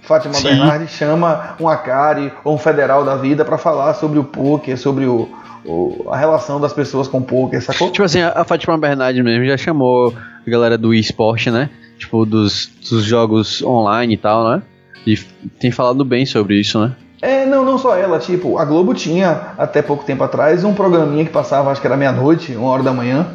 Fátima 0.00 0.32
Sim. 0.32 0.44
Bernardes 0.44 0.88
chama 0.92 1.56
um 1.60 1.68
Acari 1.68 2.32
ou 2.42 2.54
um 2.54 2.58
federal 2.58 3.04
da 3.04 3.16
vida 3.16 3.44
para 3.44 3.58
falar 3.58 3.92
sobre 3.92 4.18
o 4.18 4.24
poker, 4.24 4.78
sobre 4.78 5.04
o, 5.04 5.28
o, 5.66 6.06
a 6.10 6.16
relação 6.16 6.58
das 6.58 6.72
pessoas 6.72 7.06
com 7.06 7.18
o 7.18 7.22
poker, 7.22 7.62
sacou? 7.62 7.90
Tipo 7.90 8.04
assim, 8.04 8.22
a 8.22 8.44
Fátima 8.44 8.78
Bernardes 8.78 9.22
mesmo 9.22 9.44
já 9.44 9.58
chamou 9.58 10.10
a 10.46 10.50
galera 10.50 10.78
do 10.78 10.94
esporte, 10.94 11.50
né? 11.50 11.68
Tipo, 11.98 12.24
dos, 12.24 12.70
dos 12.88 13.04
jogos 13.04 13.60
online 13.60 14.14
e 14.14 14.16
tal, 14.16 14.48
né? 14.48 14.62
E 15.06 15.18
tem 15.60 15.70
falado 15.70 16.02
bem 16.02 16.24
sobre 16.24 16.58
isso, 16.58 16.80
né? 16.80 16.96
É, 17.20 17.46
não, 17.46 17.64
não 17.64 17.78
só 17.78 17.96
ela, 17.96 18.18
tipo, 18.18 18.58
a 18.58 18.64
Globo 18.64 18.92
tinha 18.92 19.52
até 19.56 19.80
pouco 19.80 20.04
tempo 20.04 20.22
atrás 20.22 20.64
um 20.64 20.74
programinha 20.74 21.24
que 21.24 21.30
passava, 21.30 21.70
acho 21.70 21.80
que 21.80 21.86
era 21.86 21.96
meia-noite, 21.96 22.54
uma 22.54 22.70
hora 22.70 22.82
da 22.82 22.92
manhã, 22.92 23.26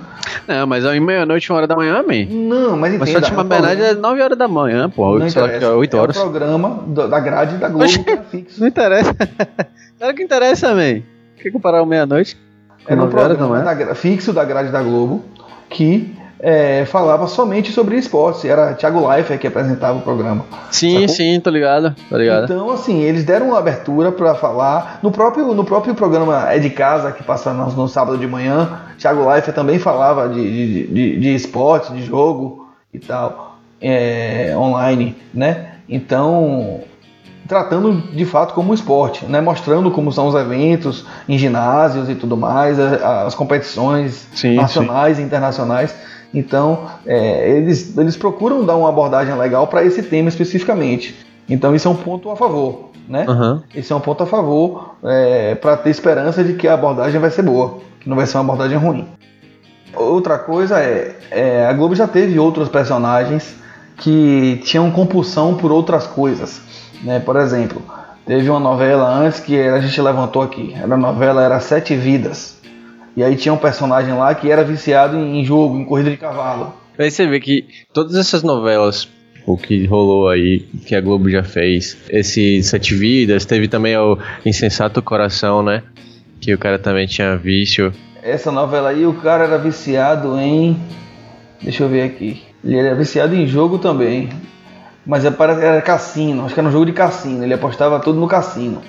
não, 0.47 0.67
mas 0.67 0.85
é 0.85 0.99
meia-noite, 0.99 1.51
uma 1.51 1.57
hora 1.57 1.67
da 1.67 1.75
manhã, 1.75 1.99
amém. 1.99 2.25
Não, 2.25 2.77
mas 2.77 2.93
entenda. 2.93 3.11
Mas 3.11 3.11
Fátima 3.11 3.43
Bernardes 3.43 3.83
é 3.83 3.93
9 3.93 4.21
horas 4.21 4.37
da 4.37 4.47
manhã, 4.47 4.89
pô. 4.89 5.17
Não 5.17 5.29
sei 5.29 5.41
lá, 5.41 5.75
8 5.75 5.97
horas. 5.97 6.15
É 6.15 6.19
o 6.19 6.23
programa 6.23 6.83
da 6.87 7.19
grade 7.19 7.57
da 7.57 7.67
Globo 7.67 8.03
que 8.03 8.09
era 8.09 8.23
fixo. 8.23 8.59
Não 8.59 8.67
interessa. 8.67 9.15
Claro 9.97 10.15
que 10.15 10.23
interessa, 10.23 10.69
amém. 10.69 11.05
Quer 11.37 11.51
comparar 11.51 11.83
o 11.83 11.85
meia-noite? 11.85 12.35
Era 12.87 13.03
um 13.03 13.07
programa 13.07 13.59
da, 13.59 13.93
fixo 13.93 14.33
da 14.33 14.43
grade 14.43 14.71
da 14.71 14.81
Globo 14.81 15.23
que 15.69 16.15
é, 16.41 16.85
falava 16.85 17.27
somente 17.27 17.71
sobre 17.71 17.95
esportes. 17.97 18.43
Era 18.43 18.73
Thiago 18.73 19.07
Leifert 19.07 19.39
que 19.39 19.47
apresentava 19.47 19.97
o 19.97 20.01
programa. 20.01 20.45
Sim, 20.71 21.01
sacou? 21.01 21.07
sim, 21.09 21.39
tô 21.39 21.49
ligado, 21.49 21.95
tô 22.09 22.17
ligado. 22.17 22.45
Então, 22.45 22.71
assim, 22.71 23.01
eles 23.01 23.23
deram 23.23 23.49
uma 23.49 23.59
abertura 23.59 24.11
para 24.11 24.33
falar. 24.33 24.99
No 25.03 25.11
próprio, 25.11 25.53
no 25.53 25.63
próprio 25.63 25.93
programa 25.93 26.51
É 26.51 26.57
de 26.57 26.69
Casa, 26.69 27.11
que 27.11 27.23
passa 27.23 27.53
no, 27.53 27.71
no 27.71 27.87
sábado 27.87 28.17
de 28.17 28.27
manhã, 28.27 28.81
Thiago 28.97 29.27
Leifert 29.29 29.55
também 29.55 29.77
falava 29.77 30.27
de, 30.27 30.41
de, 30.41 30.87
de, 30.87 31.19
de 31.19 31.35
esporte, 31.35 31.93
de 31.93 32.03
jogo 32.03 32.67
e 32.93 32.99
tal, 32.99 33.57
é, 33.79 34.53
online, 34.57 35.15
né? 35.33 35.75
Então, 35.87 36.81
tratando 37.47 38.01
de 38.13 38.25
fato 38.25 38.53
como 38.53 38.71
um 38.71 38.73
esporte, 38.73 39.25
né? 39.25 39.41
mostrando 39.41 39.91
como 39.91 40.11
são 40.11 40.27
os 40.27 40.35
eventos 40.35 41.05
em 41.27 41.37
ginásios 41.37 42.09
e 42.09 42.15
tudo 42.15 42.37
mais, 42.37 42.79
as 42.79 43.35
competições 43.35 44.25
sim, 44.33 44.55
nacionais 44.55 45.17
sim. 45.17 45.23
e 45.23 45.25
internacionais. 45.25 45.93
Então, 46.33 46.87
é, 47.05 47.49
eles, 47.49 47.97
eles 47.97 48.15
procuram 48.15 48.65
dar 48.65 48.77
uma 48.77 48.89
abordagem 48.89 49.35
legal 49.37 49.67
para 49.67 49.83
esse 49.83 50.01
tema 50.03 50.29
especificamente. 50.29 51.15
Então, 51.49 51.75
isso 51.75 51.87
é 51.87 51.91
um 51.91 51.95
ponto 51.95 52.29
a 52.29 52.35
favor. 52.35 52.91
Né? 53.07 53.25
Uhum. 53.27 53.61
Esse 53.75 53.91
é 53.91 53.95
um 53.95 53.99
ponto 53.99 54.23
a 54.23 54.25
favor 54.25 54.95
é, 55.03 55.55
para 55.55 55.75
ter 55.75 55.89
esperança 55.89 56.43
de 56.43 56.53
que 56.53 56.67
a 56.67 56.73
abordagem 56.73 57.19
vai 57.19 57.29
ser 57.29 57.41
boa, 57.41 57.79
que 57.99 58.07
não 58.07 58.15
vai 58.15 58.25
ser 58.25 58.37
uma 58.37 58.43
abordagem 58.43 58.77
ruim. 58.77 59.05
Outra 59.93 60.37
coisa 60.37 60.79
é, 60.79 61.17
é 61.29 61.65
a 61.65 61.73
Globo 61.73 61.93
já 61.93 62.07
teve 62.07 62.39
outros 62.39 62.69
personagens 62.69 63.55
que 63.97 64.61
tinham 64.63 64.89
compulsão 64.91 65.55
por 65.55 65.71
outras 65.71 66.07
coisas. 66.07 66.61
Né? 67.03 67.19
Por 67.19 67.35
exemplo, 67.35 67.81
teve 68.25 68.49
uma 68.49 68.59
novela 68.59 69.09
antes 69.09 69.41
que 69.41 69.59
a 69.59 69.79
gente 69.79 70.01
levantou 70.01 70.41
aqui. 70.41 70.73
A 70.81 70.87
novela 70.87 71.43
era 71.43 71.59
Sete 71.59 71.95
Vidas. 71.95 72.60
E 73.15 73.23
aí 73.23 73.35
tinha 73.35 73.53
um 73.53 73.57
personagem 73.57 74.13
lá 74.13 74.33
que 74.33 74.49
era 74.49 74.63
viciado 74.63 75.17
em 75.17 75.43
jogo, 75.43 75.77
em 75.77 75.85
corrida 75.85 76.09
de 76.09 76.17
cavalo. 76.17 76.73
Aí 76.97 77.09
você 77.09 77.25
vê 77.25 77.39
que 77.39 77.65
todas 77.93 78.15
essas 78.15 78.43
novelas, 78.43 79.07
o 79.45 79.57
que 79.57 79.85
rolou 79.85 80.29
aí, 80.29 80.59
que 80.85 80.95
a 80.95 81.01
Globo 81.01 81.29
já 81.29 81.43
fez, 81.43 81.97
esse 82.09 82.61
Sete 82.63 82.93
Vidas, 82.95 83.45
teve 83.45 83.67
também 83.67 83.97
o 83.97 84.17
Insensato 84.45 85.01
Coração, 85.01 85.63
né? 85.63 85.83
Que 86.39 86.53
o 86.53 86.57
cara 86.57 86.79
também 86.79 87.07
tinha 87.07 87.35
vício. 87.37 87.93
Essa 88.23 88.51
novela 88.51 88.89
aí, 88.89 89.05
o 89.05 89.13
cara 89.13 89.45
era 89.45 89.57
viciado 89.57 90.39
em. 90.39 90.77
Deixa 91.61 91.83
eu 91.83 91.89
ver 91.89 92.03
aqui. 92.03 92.41
Ele 92.63 92.77
era 92.77 92.95
viciado 92.95 93.35
em 93.35 93.47
jogo 93.47 93.79
também. 93.79 94.29
Mas 95.05 95.25
é 95.25 95.33
era 95.39 95.81
cassino, 95.81 96.45
acho 96.45 96.53
que 96.53 96.59
era 96.59 96.69
um 96.69 96.71
jogo 96.71 96.85
de 96.85 96.93
cassino. 96.93 97.43
Ele 97.43 97.53
apostava 97.53 97.99
tudo 97.99 98.19
no 98.19 98.27
cassino. 98.27 98.81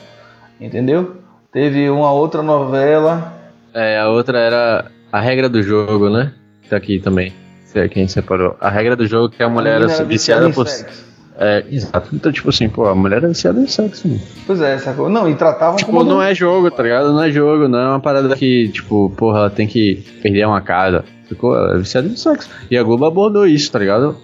Entendeu? 0.61 1.17
Teve 1.51 1.89
uma 1.89 2.13
outra 2.13 2.43
novela. 2.43 3.42
É, 3.75 3.99
a 3.99 4.09
outra 4.09 4.39
era 4.39 4.85
A 5.11 5.21
Regra 5.21 5.49
do 5.49 5.63
Jogo, 5.63 6.11
né? 6.11 6.33
Tá 6.69 6.77
aqui 6.77 6.99
também. 6.99 7.33
É 7.75 7.89
quem 7.89 8.07
separou. 8.07 8.57
A 8.61 8.69
regra 8.69 8.95
do 8.95 9.07
jogo 9.07 9.33
é 9.33 9.37
que 9.37 9.43
a, 9.43 9.47
a 9.47 9.49
mulher 9.49 9.81
era, 9.81 9.91
era 9.91 10.05
viciada, 10.05 10.51
por. 10.51 10.69
Sexo. 10.69 11.13
É, 11.39 11.65
exato. 11.71 12.11
Então, 12.13 12.31
tipo 12.31 12.51
assim, 12.51 12.69
pô, 12.69 12.87
a 12.87 12.95
mulher 12.95 13.17
era 13.17 13.29
viciada 13.29 13.59
em 13.59 13.67
sexo, 13.67 14.07
mano. 14.07 14.21
Pois 14.47 14.61
é, 14.61 14.79
sacou? 14.79 15.09
Não, 15.09 15.29
e 15.29 15.35
tratavam 15.35 15.77
tipo, 15.77 15.91
como. 15.91 16.05
não 16.05 16.23
é 16.23 16.35
jogo, 16.35 16.71
tá 16.71 16.83
ligado? 16.83 17.13
Não 17.13 17.23
é 17.23 17.31
jogo, 17.31 17.69
não 17.69 17.79
é 17.79 17.89
uma 17.89 18.01
parada 18.01 18.37
que, 18.37 18.69
tipo, 18.69 19.11
porra, 19.17 19.39
ela 19.39 19.51
tem 19.51 19.67
que 19.67 20.05
perder 20.23 20.47
uma 20.47 20.61
casa. 20.61 21.05
Ficou 21.29 21.57
é 21.57 21.79
viciada 21.79 22.07
em 22.07 22.17
sexo. 22.17 22.51
E 22.71 22.77
a 22.77 22.83
Globo 22.83 23.07
abordou 23.07 23.47
isso, 23.47 23.73
tá 23.73 23.79
ligado? 23.79 24.17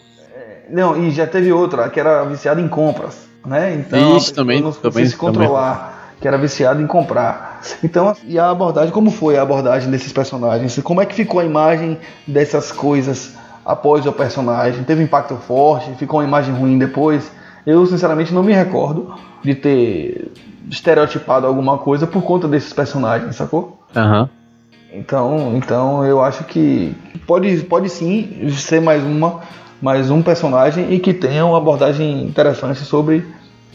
Não, 0.68 1.02
e 1.02 1.10
já 1.10 1.26
teve 1.26 1.50
outra, 1.50 1.88
que 1.88 1.98
era 1.98 2.24
viciada 2.24 2.60
em 2.60 2.68
compras, 2.68 3.26
né? 3.46 3.74
Então, 3.74 4.18
Isso 4.18 4.34
também, 4.34 4.60
não 4.60 4.72
também, 4.72 5.06
se 5.06 5.16
controlar, 5.16 5.76
também. 5.76 6.20
que 6.20 6.28
era 6.28 6.36
viciada 6.36 6.82
em 6.82 6.86
comprar. 6.86 7.47
Então, 7.82 8.14
e 8.24 8.38
a 8.38 8.50
abordagem, 8.50 8.90
como 8.90 9.10
foi 9.10 9.36
a 9.36 9.42
abordagem 9.42 9.90
desses 9.90 10.12
personagens? 10.12 10.78
Como 10.82 11.00
é 11.00 11.06
que 11.06 11.14
ficou 11.14 11.40
a 11.40 11.44
imagem 11.44 11.98
dessas 12.26 12.72
coisas 12.72 13.34
após 13.64 14.06
o 14.06 14.12
personagem? 14.12 14.84
Teve 14.84 15.02
impacto 15.02 15.36
forte? 15.36 15.92
Ficou 15.94 16.20
uma 16.20 16.26
imagem 16.26 16.54
ruim 16.54 16.78
depois? 16.78 17.30
Eu, 17.66 17.84
sinceramente, 17.86 18.32
não 18.32 18.42
me 18.42 18.52
recordo 18.52 19.14
de 19.42 19.54
ter 19.54 20.32
estereotipado 20.70 21.46
alguma 21.46 21.78
coisa 21.78 22.06
por 22.06 22.22
conta 22.22 22.48
desses 22.48 22.72
personagens, 22.72 23.36
sacou? 23.36 23.78
Aham. 23.94 24.22
Uhum. 24.22 24.28
Então, 24.90 25.52
então 25.54 26.04
eu 26.04 26.22
acho 26.24 26.44
que 26.44 26.96
pode, 27.26 27.58
pode 27.64 27.90
sim 27.90 28.48
ser 28.52 28.80
mais 28.80 29.04
uma 29.04 29.42
mais 29.80 30.10
um 30.10 30.22
personagem 30.22 30.92
e 30.92 30.98
que 30.98 31.14
tenha 31.14 31.46
uma 31.46 31.58
abordagem 31.58 32.24
interessante 32.24 32.80
sobre 32.80 33.24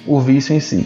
o 0.06 0.20
vício 0.20 0.54
em 0.54 0.60
si. 0.60 0.86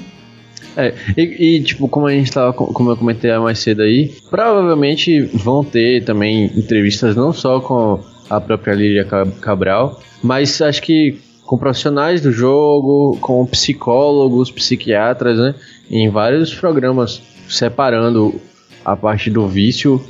É, 0.75 0.93
e, 1.17 1.55
e, 1.55 1.63
tipo, 1.63 1.87
como 1.87 2.07
a 2.07 2.11
gente 2.11 2.31
tava, 2.31 2.53
como 2.53 2.91
eu 2.91 2.97
comentei 2.97 3.35
mais 3.39 3.59
cedo 3.59 3.81
aí, 3.81 4.13
provavelmente 4.29 5.21
vão 5.21 5.63
ter 5.63 6.03
também 6.03 6.45
entrevistas 6.55 7.15
não 7.15 7.33
só 7.33 7.59
com 7.59 7.99
a 8.29 8.39
própria 8.39 8.73
Lília 8.73 9.05
Cabral, 9.41 10.01
mas 10.21 10.61
acho 10.61 10.81
que 10.81 11.19
com 11.45 11.57
profissionais 11.57 12.21
do 12.21 12.31
jogo, 12.31 13.17
com 13.21 13.45
psicólogos, 13.45 14.51
psiquiatras, 14.51 15.39
né, 15.39 15.55
em 15.89 16.09
vários 16.09 16.53
programas 16.53 17.21
separando 17.47 18.39
a 18.83 18.95
parte 18.95 19.29
do 19.29 19.47
vício 19.47 20.01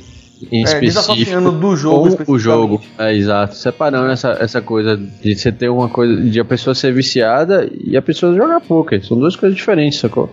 em 0.50 0.64
é, 0.64 0.84
específico 0.84 1.50
do 1.50 1.76
jogo 1.76 2.24
com 2.24 2.32
o 2.32 2.38
jogo. 2.38 2.80
É, 2.96 3.14
exato. 3.14 3.54
Separando 3.54 4.10
essa, 4.10 4.36
essa 4.40 4.62
coisa 4.62 4.96
de 4.96 5.34
você 5.34 5.50
ter 5.50 5.68
uma 5.68 5.88
coisa 5.88 6.22
de 6.22 6.40
a 6.40 6.44
pessoa 6.44 6.74
ser 6.74 6.92
viciada 6.92 7.68
e 7.72 7.96
a 7.96 8.02
pessoa 8.02 8.34
jogar 8.34 8.60
poker. 8.60 9.04
São 9.04 9.18
duas 9.18 9.36
coisas 9.36 9.56
diferentes, 9.56 9.98
sacou? 9.98 10.30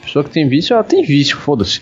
A 0.00 0.04
pessoa 0.04 0.24
que 0.24 0.30
tem 0.30 0.48
vício, 0.48 0.74
ela 0.74 0.84
tem 0.84 1.02
vício, 1.02 1.36
foda-se. 1.36 1.80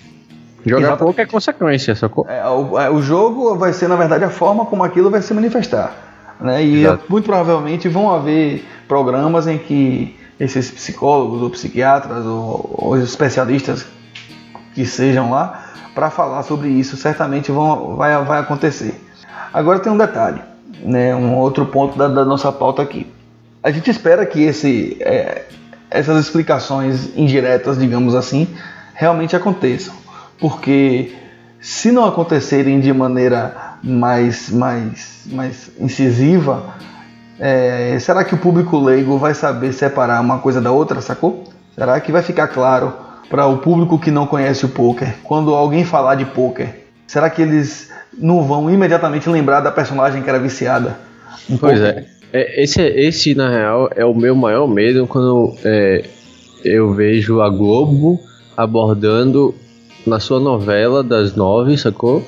Jogar 0.64 0.96
poker 0.96 1.24
é 1.24 1.26
consequência, 1.26 1.94
sacou? 1.94 2.26
É, 2.28 2.46
o, 2.48 2.78
é, 2.78 2.90
o 2.90 3.02
jogo 3.02 3.56
vai 3.56 3.72
ser, 3.72 3.88
na 3.88 3.96
verdade, 3.96 4.24
a 4.24 4.30
forma 4.30 4.64
como 4.66 4.84
aquilo 4.84 5.10
vai 5.10 5.22
se 5.22 5.34
manifestar. 5.34 6.36
Né? 6.40 6.64
E 6.64 6.84
muito 7.08 7.24
provavelmente 7.24 7.88
vão 7.88 8.12
haver 8.12 8.64
programas 8.86 9.46
em 9.46 9.58
que 9.58 10.16
esses 10.38 10.70
psicólogos 10.70 11.40
ou 11.42 11.50
psiquiatras 11.50 12.24
ou, 12.26 12.74
ou 12.78 12.98
especialistas 12.98 13.86
que 14.74 14.84
sejam 14.84 15.30
lá 15.30 15.71
para 15.94 16.10
falar 16.10 16.42
sobre 16.42 16.68
isso, 16.68 16.96
certamente 16.96 17.50
vão, 17.50 17.96
vai, 17.96 18.22
vai 18.24 18.40
acontecer. 18.40 19.00
Agora 19.52 19.78
tem 19.78 19.92
um 19.92 19.96
detalhe, 19.98 20.40
né, 20.82 21.14
um 21.14 21.36
outro 21.36 21.66
ponto 21.66 21.96
da, 21.96 22.08
da 22.08 22.24
nossa 22.24 22.50
pauta 22.50 22.82
aqui. 22.82 23.06
A 23.62 23.70
gente 23.70 23.90
espera 23.90 24.24
que 24.26 24.42
esse, 24.42 24.96
é, 25.00 25.44
essas 25.90 26.24
explicações 26.24 27.16
indiretas, 27.16 27.78
digamos 27.78 28.14
assim, 28.14 28.48
realmente 28.94 29.36
aconteçam, 29.36 29.94
porque 30.40 31.12
se 31.60 31.92
não 31.92 32.04
acontecerem 32.04 32.80
de 32.80 32.92
maneira 32.92 33.76
mais, 33.82 34.50
mais, 34.50 35.22
mais 35.26 35.70
incisiva, 35.78 36.74
é, 37.38 37.98
será 38.00 38.24
que 38.24 38.34
o 38.34 38.38
público 38.38 38.78
leigo 38.78 39.18
vai 39.18 39.34
saber 39.34 39.72
separar 39.72 40.20
uma 40.20 40.38
coisa 40.38 40.60
da 40.60 40.70
outra, 40.70 41.00
sacou? 41.00 41.44
Será 41.74 42.00
que 42.00 42.12
vai 42.12 42.22
ficar 42.22 42.48
claro 42.48 42.92
para 43.32 43.46
o 43.46 43.56
público 43.56 43.98
que 43.98 44.10
não 44.10 44.26
conhece 44.26 44.66
o 44.66 44.68
poker, 44.68 45.14
quando 45.24 45.54
alguém 45.54 45.86
falar 45.86 46.16
de 46.16 46.26
poker, 46.26 46.68
será 47.06 47.30
que 47.30 47.40
eles 47.40 47.90
não 48.12 48.42
vão 48.42 48.70
imediatamente 48.70 49.26
lembrar 49.26 49.60
da 49.60 49.72
personagem 49.72 50.22
que 50.22 50.28
era 50.28 50.38
viciada? 50.38 50.98
pois 51.58 51.80
é. 51.80 52.04
é. 52.30 52.62
Esse, 52.62 52.82
esse, 52.82 53.34
na 53.34 53.48
real, 53.48 53.88
é 53.96 54.04
o 54.04 54.14
meu 54.14 54.34
maior 54.34 54.68
medo 54.68 55.06
quando 55.06 55.56
é, 55.64 56.04
eu 56.62 56.92
vejo 56.92 57.40
a 57.40 57.48
Globo 57.48 58.20
abordando 58.54 59.54
na 60.06 60.20
sua 60.20 60.38
novela 60.38 61.02
das 61.02 61.34
nove, 61.34 61.78
sacou? 61.78 62.22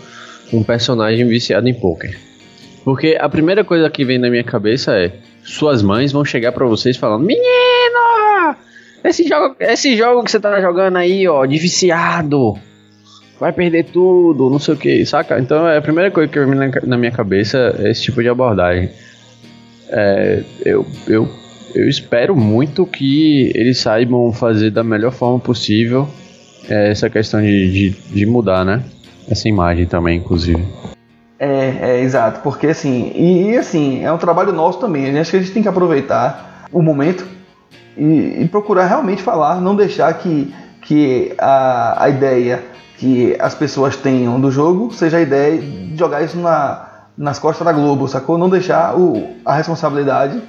Um 0.54 0.62
personagem 0.62 1.28
viciado 1.28 1.68
em 1.68 1.74
poker. 1.74 2.18
Porque 2.82 3.18
a 3.20 3.28
primeira 3.28 3.62
coisa 3.62 3.90
que 3.90 4.06
vem 4.06 4.16
na 4.16 4.30
minha 4.30 4.44
cabeça 4.44 4.96
é: 4.96 5.12
suas 5.42 5.82
mães 5.82 6.12
vão 6.12 6.24
chegar 6.24 6.52
para 6.52 6.64
vocês 6.64 6.96
falando, 6.96 7.26
menino! 7.26 8.23
Esse 9.04 9.28
jogo, 9.28 9.54
esse 9.60 9.96
jogo 9.98 10.24
que 10.24 10.30
você 10.30 10.40
tá 10.40 10.58
jogando 10.62 10.96
aí, 10.96 11.28
ó, 11.28 11.44
de 11.44 11.58
viciado. 11.58 12.54
Vai 13.38 13.52
perder 13.52 13.84
tudo, 13.84 14.48
não 14.48 14.58
sei 14.58 14.74
o 14.74 14.76
que, 14.78 15.04
saca? 15.04 15.38
Então 15.38 15.68
é 15.68 15.76
a 15.76 15.82
primeira 15.82 16.10
coisa 16.10 16.32
que 16.32 16.40
vem 16.40 16.70
na, 16.86 16.96
minha 16.96 17.12
cabeça 17.12 17.74
é 17.78 17.90
esse 17.90 18.00
tipo 18.02 18.22
de 18.22 18.28
abordagem. 18.30 18.88
É, 19.90 20.42
eu, 20.64 20.86
eu, 21.06 21.28
eu 21.74 21.86
espero 21.86 22.34
muito 22.34 22.86
que 22.86 23.52
eles 23.54 23.78
saibam 23.78 24.32
fazer 24.32 24.70
da 24.70 24.82
melhor 24.82 25.12
forma 25.12 25.38
possível 25.38 26.08
é, 26.70 26.90
essa 26.90 27.10
questão 27.10 27.42
de, 27.42 27.70
de, 27.70 27.90
de 27.90 28.24
mudar, 28.24 28.64
né? 28.64 28.82
Essa 29.28 29.48
imagem 29.48 29.84
também, 29.84 30.18
inclusive. 30.18 30.64
É, 31.38 31.76
é, 31.82 32.00
exato, 32.00 32.40
porque 32.40 32.68
assim, 32.68 33.12
e, 33.14 33.58
assim, 33.58 34.02
é 34.02 34.10
um 34.10 34.16
trabalho 34.16 34.52
nosso 34.52 34.78
também. 34.78 35.18
Acho 35.18 35.32
que 35.32 35.36
a 35.36 35.40
gente 35.40 35.52
tem 35.52 35.62
que 35.62 35.68
aproveitar 35.68 36.66
o 36.72 36.80
momento 36.80 37.26
e, 37.96 38.42
e 38.42 38.48
procurar 38.48 38.86
realmente 38.86 39.22
falar, 39.22 39.60
não 39.60 39.74
deixar 39.74 40.12
que, 40.14 40.54
que 40.82 41.34
a, 41.38 42.04
a 42.04 42.08
ideia 42.08 42.64
que 42.96 43.36
as 43.40 43.54
pessoas 43.54 43.96
tenham 43.96 44.40
do 44.40 44.50
jogo 44.50 44.92
seja 44.92 45.18
a 45.18 45.20
ideia 45.20 45.58
de 45.58 45.96
jogar 45.96 46.22
isso 46.22 46.38
na, 46.38 46.86
nas 47.16 47.38
costas 47.38 47.64
da 47.64 47.72
Globo, 47.72 48.08
sacou? 48.08 48.38
Não 48.38 48.48
deixar 48.48 48.96
o, 48.96 49.34
a 49.44 49.54
responsabilidade 49.54 50.40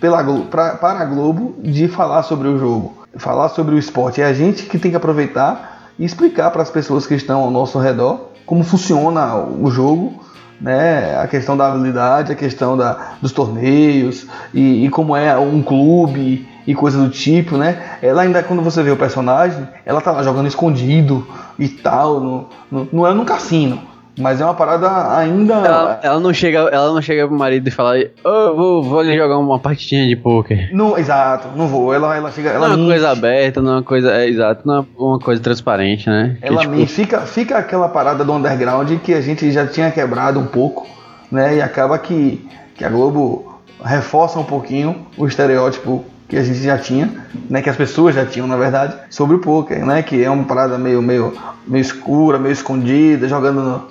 pela, 0.00 0.22
pra, 0.44 0.76
para 0.76 1.00
a 1.00 1.04
Globo 1.04 1.54
de 1.62 1.88
falar 1.88 2.22
sobre 2.22 2.48
o 2.48 2.58
jogo, 2.58 2.94
falar 3.16 3.48
sobre 3.50 3.74
o 3.74 3.78
esporte. 3.78 4.20
É 4.20 4.26
a 4.26 4.32
gente 4.32 4.64
que 4.64 4.78
tem 4.78 4.90
que 4.90 4.96
aproveitar 4.96 5.90
e 5.98 6.04
explicar 6.04 6.50
para 6.50 6.62
as 6.62 6.70
pessoas 6.70 7.06
que 7.06 7.14
estão 7.14 7.40
ao 7.40 7.50
nosso 7.50 7.78
redor 7.78 8.30
como 8.44 8.62
funciona 8.62 9.34
o 9.36 9.70
jogo 9.70 10.24
né? 10.60 11.18
A 11.18 11.26
questão 11.26 11.56
da 11.56 11.68
habilidade, 11.68 12.32
a 12.32 12.34
questão 12.34 12.76
da, 12.76 13.16
dos 13.20 13.32
torneios 13.32 14.26
e, 14.52 14.86
e 14.86 14.90
como 14.90 15.14
é 15.14 15.36
um 15.38 15.62
clube 15.62 16.48
e 16.66 16.74
coisa 16.74 16.98
do 16.98 17.08
tipo, 17.08 17.56
né? 17.56 17.98
Ela 18.02 18.22
ainda, 18.22 18.42
quando 18.42 18.62
você 18.62 18.82
vê 18.82 18.90
o 18.90 18.96
personagem, 18.96 19.66
ela 19.84 20.00
tá 20.00 20.10
lá 20.10 20.22
jogando 20.22 20.48
escondido 20.48 21.26
e 21.58 21.68
tal, 21.68 22.20
no, 22.20 22.48
no, 22.70 22.88
não 22.92 23.06
é 23.06 23.14
no 23.14 23.24
cassino. 23.24 23.80
Mas 24.18 24.40
é 24.40 24.44
uma 24.44 24.54
parada 24.54 25.14
ainda. 25.14 25.54
Ela, 25.54 26.00
ela, 26.02 26.20
não 26.20 26.32
chega, 26.32 26.60
ela 26.60 26.90
não 26.90 27.02
chega 27.02 27.28
pro 27.28 27.36
marido 27.36 27.68
e 27.68 27.70
fala, 27.70 27.96
oh, 28.24 28.56
vou, 28.56 28.82
vou 28.82 29.00
ali 29.00 29.14
jogar 29.14 29.36
uma 29.36 29.58
partidinha 29.58 30.06
de 30.06 30.16
poker. 30.16 30.70
Não, 30.74 30.96
exato, 30.96 31.48
não 31.54 31.68
vou. 31.68 31.92
Ela, 31.92 32.16
ela 32.16 32.30
chega. 32.30 32.48
Ela 32.48 32.68
não 32.68 32.76
é 32.76 32.78
uma 32.78 32.86
coisa 32.86 33.10
aberta, 33.10 33.60
não 33.60 33.72
é 33.72 33.74
uma 33.74 33.82
coisa. 33.82 34.12
É, 34.12 34.26
exato, 34.26 34.66
não 34.66 34.78
é 34.78 34.84
uma 34.96 35.18
coisa 35.18 35.42
transparente, 35.42 36.08
né? 36.08 36.38
Ela 36.40 36.62
que, 36.62 36.68
tipo... 36.68 36.86
fica, 36.86 37.20
fica 37.20 37.58
aquela 37.58 37.90
parada 37.90 38.24
do 38.24 38.32
underground 38.32 38.90
que 39.04 39.12
a 39.12 39.20
gente 39.20 39.52
já 39.52 39.66
tinha 39.66 39.90
quebrado 39.90 40.40
um 40.40 40.46
pouco, 40.46 40.86
né? 41.30 41.56
E 41.56 41.60
acaba 41.60 41.98
que, 41.98 42.42
que 42.74 42.86
a 42.86 42.88
Globo 42.88 43.60
reforça 43.84 44.38
um 44.38 44.44
pouquinho 44.44 45.06
o 45.18 45.26
estereótipo 45.26 46.06
que 46.28 46.36
a 46.36 46.42
gente 46.42 46.62
já 46.62 46.76
tinha, 46.78 47.10
né, 47.48 47.62
que 47.62 47.70
as 47.70 47.76
pessoas 47.76 48.14
já 48.14 48.24
tinham, 48.26 48.46
na 48.46 48.56
verdade, 48.56 48.96
sobre 49.10 49.36
o 49.36 49.38
poker, 49.38 49.84
né, 49.84 50.02
que 50.02 50.22
é 50.22 50.30
uma 50.30 50.44
parada 50.44 50.76
meio, 50.76 51.00
meio, 51.00 51.32
meio 51.66 51.82
escura, 51.82 52.38
meio 52.38 52.52
escondida, 52.52 53.28
jogando 53.28 53.62
no, 53.62 53.88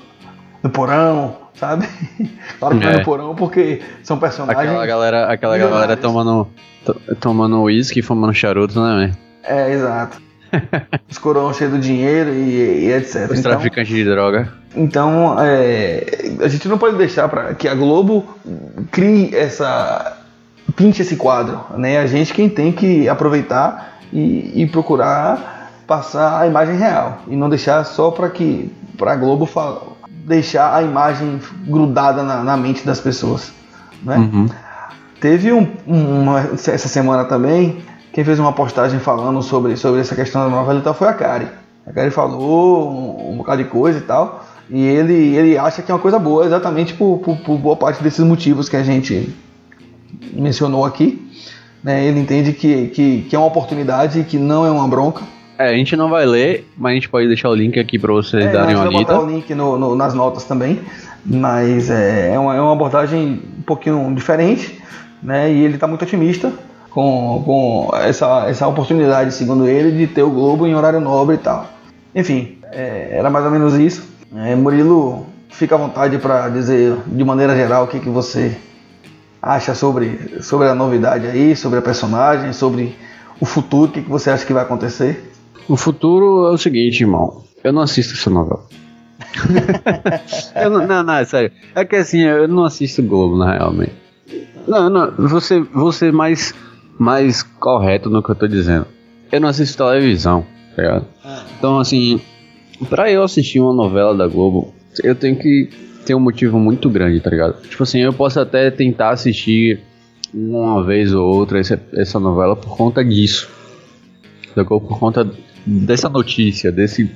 no 0.63 0.69
porão, 0.69 1.37
sabe? 1.53 1.87
Claro 2.59 2.79
que 2.79 2.87
é. 2.87 2.97
no 2.97 3.03
porão 3.03 3.35
porque 3.35 3.81
são 4.01 4.17
personagens. 4.17 4.65
Aquela 4.65 4.85
galera, 4.85 5.25
aquela 5.31 5.57
galera 5.57 5.97
tomando, 5.97 6.47
tomando 7.19 7.61
uísque 7.63 7.99
e 7.99 8.03
fumando 8.03 8.33
charuto, 8.33 8.81
né, 8.81 9.11
É, 9.43 9.71
exato. 9.71 10.25
Os 11.09 11.17
coroão 11.17 11.53
cheios 11.53 11.73
de 11.73 11.79
dinheiro 11.79 12.33
e, 12.33 12.85
e 12.85 12.93
etc. 12.93 13.29
Os 13.29 13.39
então, 13.39 13.51
traficantes 13.51 13.93
de 13.93 14.03
droga. 14.03 14.53
Então, 14.75 15.37
é, 15.39 16.03
a 16.41 16.47
gente 16.47 16.67
não 16.67 16.77
pode 16.77 16.97
deixar 16.97 17.29
para 17.29 17.53
que 17.53 17.67
a 17.67 17.75
Globo 17.75 18.25
crie 18.91 19.33
essa. 19.35 20.17
Pinte 20.75 21.01
esse 21.01 21.15
quadro. 21.15 21.61
Né? 21.77 21.97
A 21.97 22.05
gente 22.05 22.33
quem 22.33 22.49
tem 22.49 22.71
que 22.71 23.07
aproveitar 23.07 23.99
e, 24.11 24.63
e 24.63 24.67
procurar 24.67 25.71
passar 25.87 26.41
a 26.41 26.47
imagem 26.47 26.75
real. 26.75 27.19
E 27.27 27.35
não 27.35 27.49
deixar 27.49 27.83
só 27.85 28.11
para 28.11 28.29
que 28.29 28.71
para 28.97 29.13
a 29.13 29.15
Globo 29.15 29.45
fala, 29.45 29.83
deixar 30.07 30.75
a 30.75 30.81
imagem 30.81 31.39
grudada 31.67 32.23
na, 32.23 32.43
na 32.43 32.57
mente 32.57 32.85
das 32.85 32.99
pessoas. 32.99 33.51
Né? 34.03 34.17
Uhum. 34.17 34.47
Teve 35.19 35.51
um, 35.51 35.67
uma, 35.87 36.39
essa 36.53 36.87
semana 36.87 37.25
também, 37.25 37.79
quem 38.13 38.23
fez 38.23 38.39
uma 38.39 38.53
postagem 38.53 38.99
falando 38.99 39.41
sobre, 39.41 39.75
sobre 39.75 40.01
essa 40.01 40.15
questão 40.15 40.43
da 40.43 40.55
novela 40.55 40.79
então 40.79 40.93
foi 40.93 41.07
a 41.07 41.13
Kari. 41.13 41.47
A 41.85 41.91
Kari 41.91 42.11
falou 42.11 42.91
um, 42.91 43.33
um 43.33 43.37
bocado 43.37 43.63
de 43.63 43.69
coisa 43.69 43.99
e 43.99 44.01
tal, 44.01 44.45
e 44.69 44.83
ele, 44.83 45.35
ele 45.35 45.57
acha 45.57 45.81
que 45.81 45.91
é 45.91 45.95
uma 45.95 46.01
coisa 46.01 46.17
boa, 46.17 46.45
exatamente 46.45 46.93
por, 46.93 47.19
por, 47.19 47.37
por 47.37 47.57
boa 47.57 47.75
parte 47.75 48.03
desses 48.03 48.25
motivos 48.25 48.67
que 48.67 48.75
a 48.75 48.83
gente 48.83 49.35
mencionou 50.33 50.85
aqui. 50.85 51.21
Né? 51.83 52.05
Ele 52.05 52.19
entende 52.19 52.53
que, 52.53 52.87
que, 52.87 53.21
que 53.29 53.35
é 53.35 53.39
uma 53.39 53.47
oportunidade, 53.47 54.23
que 54.23 54.37
não 54.37 54.65
é 54.65 54.71
uma 54.71 54.87
bronca, 54.87 55.23
é, 55.57 55.69
a 55.69 55.73
gente 55.73 55.95
não 55.95 56.09
vai 56.09 56.25
ler, 56.25 56.67
mas 56.77 56.91
a 56.91 56.93
gente 56.95 57.09
pode 57.09 57.27
deixar 57.27 57.49
o 57.49 57.55
link 57.55 57.79
aqui 57.79 57.97
para 57.97 58.11
vocês 58.11 58.45
é, 58.45 58.51
darem 58.51 58.75
uma 58.75 58.85
lida. 58.85 58.97
botar 58.99 59.19
o 59.21 59.29
link 59.29 59.55
no, 59.55 59.77
no, 59.77 59.95
nas 59.95 60.13
notas 60.13 60.43
também, 60.43 60.81
mas 61.25 61.89
é, 61.89 62.33
é, 62.33 62.39
uma, 62.39 62.55
é 62.55 62.59
uma 62.59 62.73
abordagem 62.73 63.41
um 63.57 63.61
pouquinho 63.61 64.13
diferente, 64.13 64.77
né? 65.23 65.51
E 65.51 65.63
ele 65.63 65.75
está 65.75 65.87
muito 65.87 66.01
otimista 66.01 66.51
com, 66.89 67.41
com 67.45 67.89
essa, 67.95 68.49
essa 68.49 68.67
oportunidade, 68.67 69.33
segundo 69.33 69.65
ele, 69.65 69.97
de 69.97 70.07
ter 70.07 70.23
o 70.23 70.29
Globo 70.29 70.67
em 70.67 70.75
horário 70.75 70.99
nobre 70.99 71.35
e 71.35 71.39
tal. 71.39 71.69
Enfim, 72.13 72.57
é, 72.71 73.11
era 73.13 73.29
mais 73.29 73.45
ou 73.45 73.51
menos 73.51 73.75
isso. 73.75 74.05
É, 74.35 74.55
Murilo, 74.55 75.25
fica 75.49 75.75
à 75.75 75.77
vontade 75.77 76.17
para 76.17 76.49
dizer 76.49 76.97
de 77.07 77.23
maneira 77.23 77.55
geral 77.55 77.85
o 77.85 77.87
que, 77.87 78.01
que 78.01 78.09
você 78.09 78.57
acha 79.45 79.75
sobre, 79.75 80.41
sobre 80.41 80.67
a 80.67 80.73
novidade 80.73 81.27
aí, 81.27 81.55
sobre 81.55 81.77
a 81.77 81.81
personagem, 81.81 82.51
sobre 82.51 82.95
o 83.39 83.45
futuro, 83.45 83.91
o 83.91 83.93
que, 83.93 84.01
que 84.01 84.09
você 84.09 84.31
acha 84.31 84.43
que 84.43 84.51
vai 84.51 84.63
acontecer. 84.63 85.31
O 85.69 85.77
futuro 85.77 86.47
é 86.47 86.51
o 86.51 86.57
seguinte, 86.57 87.01
irmão. 87.01 87.43
Eu 87.63 87.71
não 87.71 87.83
assisto 87.83 88.13
essa 88.13 88.29
novela. 88.31 88.65
não, 90.55 90.87
não, 90.87 91.03
não, 91.03 91.13
é 91.13 91.25
sério. 91.25 91.51
É 91.75 91.85
que 91.85 91.95
assim, 91.95 92.21
eu 92.21 92.47
não 92.47 92.65
assisto 92.65 93.03
Globo, 93.03 93.37
na 93.37 93.53
real, 93.53 93.71
man. 93.71 93.85
Não, 94.67 94.89
não, 94.89 95.11
você, 95.11 95.59
você 95.59 96.11
mais, 96.11 96.51
mais 96.97 97.43
correto 97.43 98.09
no 98.09 98.23
que 98.23 98.31
eu 98.31 98.35
tô 98.35 98.47
dizendo. 98.47 98.87
Eu 99.31 99.39
não 99.39 99.49
assisto 99.49 99.77
televisão, 99.77 100.43
tá 100.75 100.81
ligado? 100.81 101.05
Então, 101.57 101.77
assim, 101.77 102.19
pra 102.89 103.11
eu 103.11 103.21
assistir 103.21 103.59
uma 103.59 103.73
novela 103.73 104.15
da 104.15 104.27
Globo, 104.27 104.73
eu 105.03 105.13
tenho 105.13 105.37
que 105.37 105.69
ter 106.05 106.15
um 106.15 106.19
motivo 106.19 106.59
muito 106.59 106.89
grande, 106.89 107.19
tá 107.19 107.29
ligado? 107.29 107.61
Tipo 107.67 107.83
assim, 107.83 107.99
eu 107.99 108.13
posso 108.13 108.39
até 108.39 108.69
tentar 108.69 109.09
assistir 109.09 109.79
uma 110.33 110.83
vez 110.83 111.13
ou 111.13 111.25
outra 111.25 111.59
essa, 111.59 111.81
essa 111.93 112.19
novela 112.19 112.55
por 112.55 112.75
conta 112.77 113.03
disso. 113.03 113.49
Sacou? 114.53 114.79
Por 114.79 114.99
conta 114.99 115.27
dessa 115.65 116.09
notícia, 116.09 116.71
desse, 116.71 117.09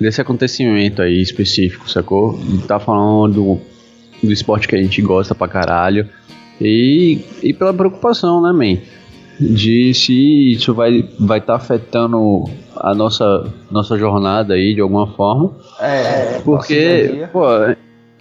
desse 0.00 0.20
acontecimento 0.20 1.00
aí 1.00 1.20
específico, 1.20 1.88
sacou? 1.88 2.38
Tá 2.66 2.78
falando 2.78 3.34
do, 3.34 3.60
do 4.26 4.32
esporte 4.32 4.66
que 4.66 4.74
a 4.74 4.82
gente 4.82 5.00
gosta 5.02 5.34
pra 5.34 5.48
caralho. 5.48 6.08
E, 6.60 7.20
e 7.42 7.52
pela 7.52 7.72
preocupação, 7.72 8.42
né, 8.42 8.52
man? 8.52 8.80
De 9.38 9.92
se 9.92 10.52
isso 10.52 10.72
vai 10.72 11.00
estar 11.00 11.26
vai 11.26 11.40
tá 11.42 11.56
afetando 11.56 12.44
a 12.74 12.94
nossa, 12.94 13.52
nossa 13.70 13.98
jornada 13.98 14.54
aí 14.54 14.74
de 14.74 14.80
alguma 14.80 15.06
forma. 15.08 15.54
É, 15.78 16.40
porque, 16.42 17.28
pô, 17.30 17.44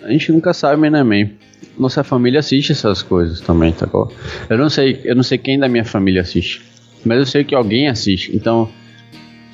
a 0.06 0.12
gente 0.12 0.32
nunca 0.32 0.54
sabe, 0.54 0.90
né, 0.90 1.04
man? 1.04 1.30
Nossa 1.78 2.04
família 2.04 2.40
assiste 2.40 2.72
essas 2.72 3.02
coisas 3.02 3.42
também, 3.42 3.74
tá 3.74 3.86
bom? 3.88 4.08
Eu 4.50 4.58
não 4.58 4.70
sei, 4.70 5.02
eu 5.04 5.16
não 5.16 5.24
sei 5.24 5.38
quem 5.38 5.60
da 5.60 5.68
minha 5.68 5.84
família 5.84 6.22
assiste, 6.22 6.64
mas 7.04 7.18
eu 7.18 7.26
sei 7.26 7.44
que 7.44 7.56
alguém 7.56 7.88
assiste. 7.88 8.36
Então, 8.36 8.70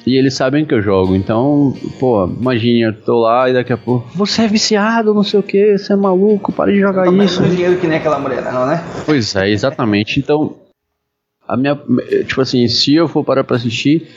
e 0.05 0.17
eles 0.17 0.33
sabem 0.33 0.65
que 0.65 0.73
eu 0.73 0.81
jogo, 0.81 1.15
então, 1.15 1.73
pô, 1.99 2.27
imagina, 2.27 2.89
eu 2.89 2.93
tô 2.93 3.21
lá 3.21 3.49
e 3.49 3.53
daqui 3.53 3.71
a 3.71 3.77
pouco, 3.77 4.09
você 4.13 4.43
é 4.43 4.47
viciado, 4.47 5.13
não 5.13 5.23
sei 5.23 5.39
o 5.39 5.43
que, 5.43 5.77
você 5.77 5.93
é 5.93 5.95
maluco, 5.95 6.51
para 6.51 6.71
de 6.71 6.79
jogar 6.79 7.05
tá 7.05 7.23
isso. 7.23 7.41
dinheiro 7.43 7.77
que 7.77 7.87
nem 7.87 7.97
aquela 7.97 8.19
mulher, 8.19 8.43
não, 8.51 8.65
né? 8.65 8.83
Pois 9.05 9.35
é, 9.35 9.49
exatamente. 9.49 10.19
Então, 10.19 10.57
a 11.47 11.55
minha, 11.55 11.79
tipo 12.27 12.41
assim, 12.41 12.67
se 12.67 12.93
eu 12.93 13.07
for 13.07 13.23
parar 13.23 13.45
pra 13.45 13.55
assistir, 13.55 14.07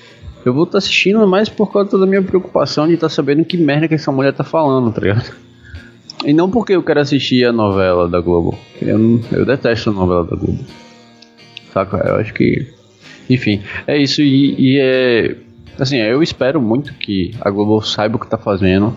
eu 0.45 0.53
vou 0.53 0.65
estar 0.65 0.73
tá 0.73 0.79
assistindo 0.79 1.27
mais 1.29 1.49
por 1.49 1.73
causa 1.73 1.97
da 1.97 2.07
minha 2.07 2.23
preocupação 2.23 2.89
de 2.89 2.95
estar 2.95 3.09
tá 3.09 3.15
sabendo 3.15 3.45
que 3.45 3.57
merda 3.57 3.87
que 3.87 3.95
essa 3.95 4.11
mulher 4.11 4.33
tá 4.33 4.45
falando, 4.45 4.93
tá 4.93 5.01
ligado? 5.01 5.44
E 6.25 6.33
não 6.33 6.51
porque 6.51 6.75
eu 6.75 6.83
quero 6.83 7.01
assistir 7.01 7.45
a 7.45 7.53
novela 7.53 8.09
da 8.09 8.21
Globo. 8.21 8.59
Eu, 8.81 9.21
eu 9.31 9.45
detesto 9.45 9.91
a 9.91 9.93
novela 9.93 10.25
da 10.25 10.37
Globo. 10.37 10.65
Saca? 11.73 11.97
Eu 11.99 12.17
acho 12.17 12.33
que. 12.33 12.67
Enfim, 13.29 13.63
é 13.87 13.97
isso 13.97 14.21
e, 14.23 14.55
e 14.59 14.79
é 14.79 15.37
Assim, 15.79 15.97
eu 15.97 16.23
espero 16.23 16.61
muito 16.63 16.95
que 16.95 17.35
a 17.41 17.51
Globo 17.51 17.83
saiba 17.83 18.17
o 18.17 18.19
que 18.19 18.29
tá 18.29 18.39
fazendo. 18.39 18.97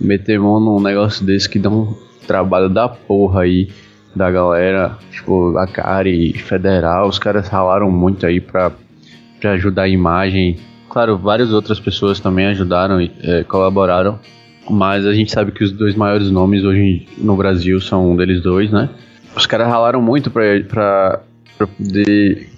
Meter 0.00 0.38
mão 0.38 0.60
num 0.60 0.80
negócio 0.80 1.26
desse 1.26 1.48
que 1.48 1.58
dá 1.58 1.68
um 1.68 1.92
trabalho 2.26 2.68
da 2.68 2.88
porra 2.88 3.42
aí 3.42 3.68
da 4.14 4.30
galera. 4.30 4.96
Tipo, 5.10 5.56
a 5.58 5.66
Cari 5.66 6.32
Federal, 6.34 7.08
os 7.08 7.18
caras 7.18 7.48
ralaram 7.48 7.90
muito 7.90 8.24
aí 8.24 8.40
pra, 8.40 8.70
pra 9.40 9.52
ajudar 9.52 9.82
a 9.82 9.88
imagem. 9.88 10.58
Claro, 10.88 11.18
várias 11.18 11.52
outras 11.52 11.80
pessoas 11.80 12.20
também 12.20 12.46
ajudaram 12.46 13.00
e 13.00 13.10
é, 13.20 13.42
colaboraram. 13.42 14.20
Mas 14.70 15.06
a 15.06 15.14
gente 15.14 15.32
sabe 15.32 15.52
que 15.52 15.64
os 15.64 15.72
dois 15.72 15.94
maiores 15.94 16.30
nomes 16.30 16.64
hoje 16.64 17.08
no 17.16 17.36
Brasil 17.36 17.80
são 17.80 18.10
um 18.10 18.16
deles 18.16 18.42
dois, 18.42 18.70
né? 18.70 18.88
Os 19.34 19.46
caras 19.46 19.68
ralaram 19.68 20.02
muito 20.02 20.30
pra, 20.30 20.42
pra, 20.68 21.20
pra 21.56 21.66
poder 21.66 22.48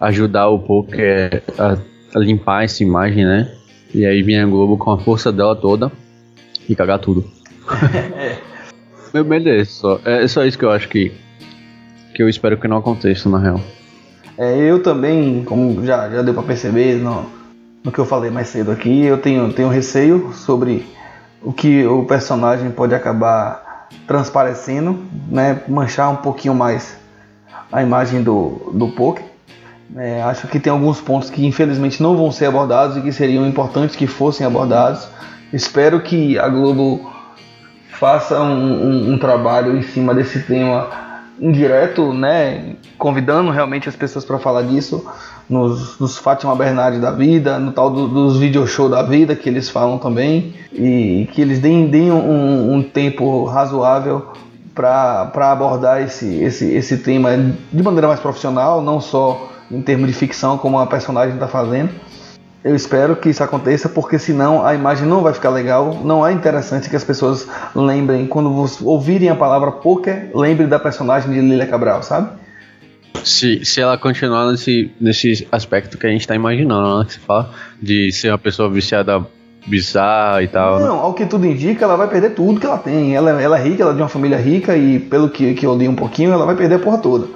ajudar 0.00 0.48
o 0.48 0.58
poker 0.58 1.42
a 1.58 2.18
limpar 2.18 2.64
essa 2.64 2.82
imagem, 2.82 3.24
né? 3.24 3.52
E 3.94 4.06
aí 4.06 4.22
vinha 4.22 4.44
a 4.44 4.46
Globo 4.46 4.76
com 4.76 4.90
a 4.90 4.98
força 4.98 5.32
dela 5.32 5.56
toda 5.56 5.90
e 6.68 6.76
cagar 6.76 6.98
tudo. 6.98 7.24
é. 8.16 8.38
Meu 9.12 9.24
medo 9.24 9.48
é 9.48 9.64
só. 9.64 10.00
É 10.04 10.26
só 10.28 10.44
isso 10.44 10.58
que 10.58 10.64
eu 10.64 10.70
acho 10.70 10.88
que. 10.88 11.12
Que 12.14 12.22
eu 12.22 12.28
espero 12.28 12.58
que 12.58 12.68
não 12.68 12.76
aconteça, 12.76 13.28
na 13.28 13.38
real. 13.38 13.60
É, 14.38 14.56
eu 14.58 14.82
também, 14.82 15.44
como 15.44 15.84
já, 15.84 16.08
já 16.08 16.22
deu 16.22 16.34
pra 16.34 16.42
perceber 16.42 16.96
no, 16.96 17.26
no 17.84 17.92
que 17.92 17.98
eu 17.98 18.06
falei 18.06 18.30
mais 18.30 18.48
cedo 18.48 18.70
aqui, 18.70 19.04
eu 19.04 19.18
tenho, 19.18 19.52
tenho 19.52 19.68
receio 19.68 20.32
sobre 20.32 20.84
o 21.42 21.52
que 21.52 21.86
o 21.86 22.04
personagem 22.04 22.70
pode 22.70 22.94
acabar 22.94 23.88
transparecendo, 24.06 24.98
né? 25.28 25.60
Manchar 25.68 26.10
um 26.10 26.16
pouquinho 26.16 26.54
mais 26.54 26.96
a 27.72 27.82
imagem 27.82 28.22
do, 28.22 28.70
do 28.74 28.88
poker. 28.88 29.24
É, 29.96 30.22
acho 30.22 30.46
que 30.46 30.60
tem 30.60 30.72
alguns 30.72 31.00
pontos 31.00 31.30
que 31.30 31.44
infelizmente 31.44 32.02
não 32.02 32.16
vão 32.16 32.30
ser 32.30 32.46
abordados 32.46 32.96
e 32.96 33.00
que 33.00 33.12
seriam 33.12 33.46
importantes 33.46 33.96
que 33.96 34.06
fossem 34.06 34.46
abordados. 34.46 35.08
Espero 35.52 36.00
que 36.00 36.38
a 36.38 36.48
Globo 36.48 37.10
faça 37.88 38.40
um, 38.40 38.54
um, 38.54 39.12
um 39.14 39.18
trabalho 39.18 39.76
em 39.76 39.82
cima 39.82 40.14
desse 40.14 40.40
tema 40.40 40.88
indireto, 41.40 42.12
né, 42.12 42.76
convidando 42.98 43.50
realmente 43.50 43.88
as 43.88 43.96
pessoas 43.96 44.24
para 44.24 44.38
falar 44.38 44.62
disso, 44.62 45.04
nos, 45.48 45.98
nos 45.98 46.18
Fátima 46.18 46.54
Bernardes 46.54 47.00
da 47.00 47.10
vida, 47.10 47.58
no 47.58 47.72
tal 47.72 47.90
do, 47.90 48.06
dos 48.06 48.36
video 48.36 48.66
show 48.66 48.88
da 48.88 49.02
vida 49.02 49.34
que 49.34 49.48
eles 49.48 49.68
falam 49.68 49.98
também, 49.98 50.54
e 50.72 51.28
que 51.32 51.40
eles 51.40 51.58
deem, 51.58 51.88
deem 51.88 52.12
um, 52.12 52.74
um 52.74 52.82
tempo 52.82 53.44
razoável 53.44 54.32
para 54.74 55.50
abordar 55.50 56.02
esse, 56.02 56.42
esse, 56.42 56.70
esse 56.72 56.98
tema 56.98 57.30
de 57.72 57.82
maneira 57.82 58.06
mais 58.06 58.20
profissional, 58.20 58.80
não 58.80 59.00
só 59.00 59.50
em 59.70 59.82
termos 59.82 60.08
de 60.08 60.12
ficção, 60.12 60.58
como 60.58 60.78
a 60.78 60.86
personagem 60.86 61.34
está 61.34 61.48
fazendo. 61.48 61.90
Eu 62.62 62.76
espero 62.76 63.16
que 63.16 63.30
isso 63.30 63.42
aconteça, 63.42 63.88
porque 63.88 64.18
senão 64.18 64.64
a 64.64 64.74
imagem 64.74 65.06
não 65.06 65.22
vai 65.22 65.32
ficar 65.32 65.48
legal, 65.48 65.98
não 66.04 66.26
é 66.26 66.30
interessante 66.30 66.90
que 66.90 66.96
as 66.96 67.04
pessoas 67.04 67.48
lembrem, 67.74 68.26
quando 68.26 68.52
ouvirem 68.84 69.30
a 69.30 69.34
palavra 69.34 69.72
poker, 69.72 70.30
lembrem 70.34 70.68
da 70.68 70.78
personagem 70.78 71.32
de 71.32 71.40
Lilia 71.40 71.66
Cabral, 71.66 72.02
sabe? 72.02 72.38
Se, 73.24 73.64
se 73.64 73.80
ela 73.80 73.96
continuar 73.96 74.50
nesse, 74.50 74.90
nesse 75.00 75.48
aspecto 75.50 75.96
que 75.96 76.06
a 76.06 76.10
gente 76.10 76.20
está 76.20 76.34
imaginando, 76.34 76.98
né? 76.98 77.04
Que 77.06 77.14
você 77.14 77.20
fala, 77.20 77.50
de 77.80 78.12
ser 78.12 78.28
uma 78.28 78.38
pessoa 78.38 78.68
viciada 78.68 79.24
bizarra 79.66 80.42
e 80.42 80.48
tal. 80.48 80.78
Né? 80.78 80.86
Não, 80.86 80.98
ao 80.98 81.14
que 81.14 81.24
tudo 81.24 81.46
indica, 81.46 81.84
ela 81.84 81.96
vai 81.96 82.08
perder 82.08 82.30
tudo 82.30 82.60
que 82.60 82.66
ela 82.66 82.78
tem. 82.78 83.14
Ela, 83.14 83.40
ela 83.40 83.58
é 83.58 83.62
rica, 83.62 83.82
ela 83.82 83.92
é 83.92 83.94
de 83.94 84.02
uma 84.02 84.08
família 84.08 84.38
rica 84.38 84.76
e 84.76 84.98
pelo 84.98 85.30
que, 85.30 85.54
que 85.54 85.66
eu 85.66 85.76
li 85.76 85.88
um 85.88 85.94
pouquinho, 85.94 86.32
ela 86.32 86.44
vai 86.44 86.56
perder 86.56 86.76
a 86.76 86.78
porra 86.78 86.98
toda. 86.98 87.26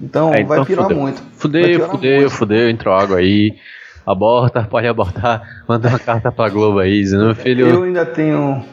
Então, 0.00 0.32
é, 0.32 0.40
então 0.40 0.46
vai 0.46 0.64
pirar 0.64 0.86
fudeu. 0.86 0.98
muito. 0.98 1.22
Fudeu, 1.34 1.88
fudeu, 1.90 2.20
muito. 2.20 2.30
fudeu, 2.30 2.70
entrou 2.70 2.94
água 2.94 3.18
aí 3.18 3.54
aborta, 4.10 4.62
pode 4.70 4.86
abortar, 4.86 5.42
manda 5.66 5.88
uma 5.88 5.98
carta 5.98 6.30
pra 6.30 6.48
Globo 6.48 6.78
aí, 6.78 7.04
meu 7.10 7.34
filho. 7.34 7.66
Eu 7.66 7.82
ainda 7.82 8.04
tenho 8.04 8.64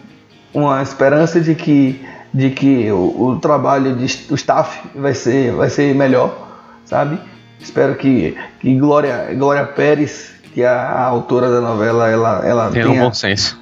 uma 0.53 0.81
esperança 0.81 1.39
de 1.39 1.55
que, 1.55 2.03
de 2.33 2.49
que 2.49 2.91
o, 2.91 3.29
o 3.29 3.39
trabalho 3.39 3.95
do 3.95 4.03
staff 4.03 4.87
vai 4.95 5.13
ser, 5.13 5.51
vai 5.53 5.69
ser 5.69 5.93
melhor, 5.93 6.47
sabe? 6.85 7.19
Espero 7.59 7.95
que, 7.95 8.37
que 8.59 8.75
Glória, 8.75 9.33
Glória 9.35 9.65
Pérez, 9.65 10.33
que 10.53 10.61
é 10.61 10.67
a, 10.67 11.03
autora 11.03 11.49
da 11.49 11.61
novela, 11.61 12.09
ela, 12.09 12.41
ela 12.45 12.69
tenha, 12.69 12.85
tenha 12.85 13.01
um 13.01 13.05
bom 13.05 13.13
senso. 13.13 13.59